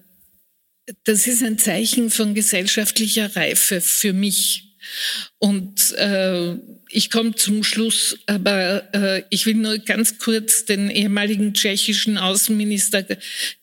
[1.03, 4.66] das ist ein Zeichen von gesellschaftlicher Reife für mich.
[5.39, 6.55] Und äh,
[6.89, 13.05] ich komme zum Schluss, aber äh, ich will nur ganz kurz den ehemaligen tschechischen Außenminister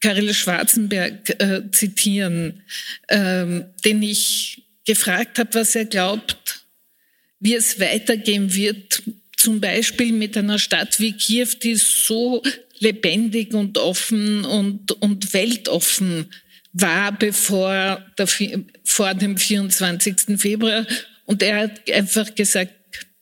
[0.00, 2.62] Karel Schwarzenberg äh, zitieren,
[3.08, 6.66] äh, den ich gefragt habe, was er glaubt,
[7.40, 9.02] wie es weitergehen wird,
[9.36, 12.42] zum Beispiel mit einer Stadt wie Kiew, die so
[12.78, 16.26] lebendig und offen und, und weltoffen
[16.72, 18.28] war bevor der,
[18.84, 20.38] vor dem 24.
[20.38, 20.86] Februar.
[21.26, 22.74] Und er hat einfach gesagt,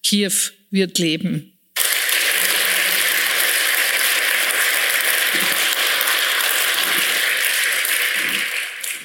[0.03, 0.33] Kiew
[0.71, 1.53] wird leben.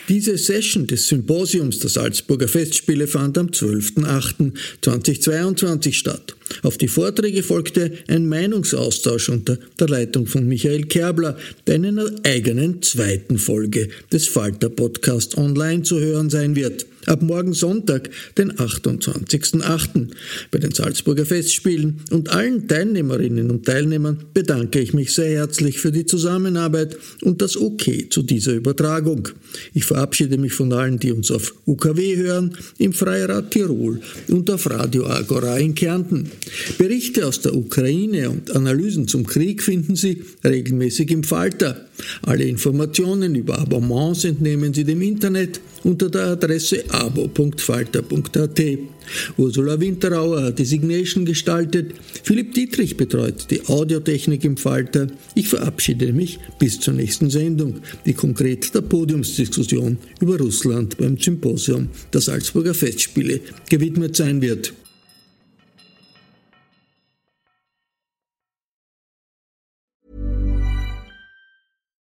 [0.10, 6.34] Diese Session des Symposiums der Salzburger Festspiele fand am 12.08.2022 statt.
[6.64, 11.38] Auf die Vorträge folgte ein Meinungsaustausch unter der Leitung von Michael Kerbler,
[11.68, 17.22] der in einer eigenen zweiten Folge des Falter Podcast online zu hören sein wird ab
[17.22, 20.08] morgen Sonntag, den 28.08.
[20.52, 25.92] Bei den Salzburger Festspielen und allen Teilnehmerinnen und Teilnehmern bedanke ich mich sehr herzlich für
[25.92, 29.30] die Zusammenarbeit und das Okay zu dieser Übertragung.
[29.74, 34.70] Ich verabschiede mich von allen, die uns auf UKW hören, im Freirad Tirol und auf
[34.70, 36.30] Radio Agora in Kärnten.
[36.78, 41.87] Berichte aus der Ukraine und Analysen zum Krieg finden Sie regelmäßig im Falter.
[42.24, 48.61] Alle Informationen über Abonnements entnehmen Sie dem Internet unter der Adresse abo.falter.at.
[49.38, 51.94] Ursula Winterauer hat die Signation gestaltet,
[52.24, 55.07] Philipp Dietrich betreut die Audiotechnik im Falter.
[55.36, 61.90] Ich verabschiede mich bis zur nächsten Sendung, die konkret der Podiumsdiskussion über Russland beim Symposium
[62.14, 64.74] der Salzburger Festspiele gewidmet sein wird.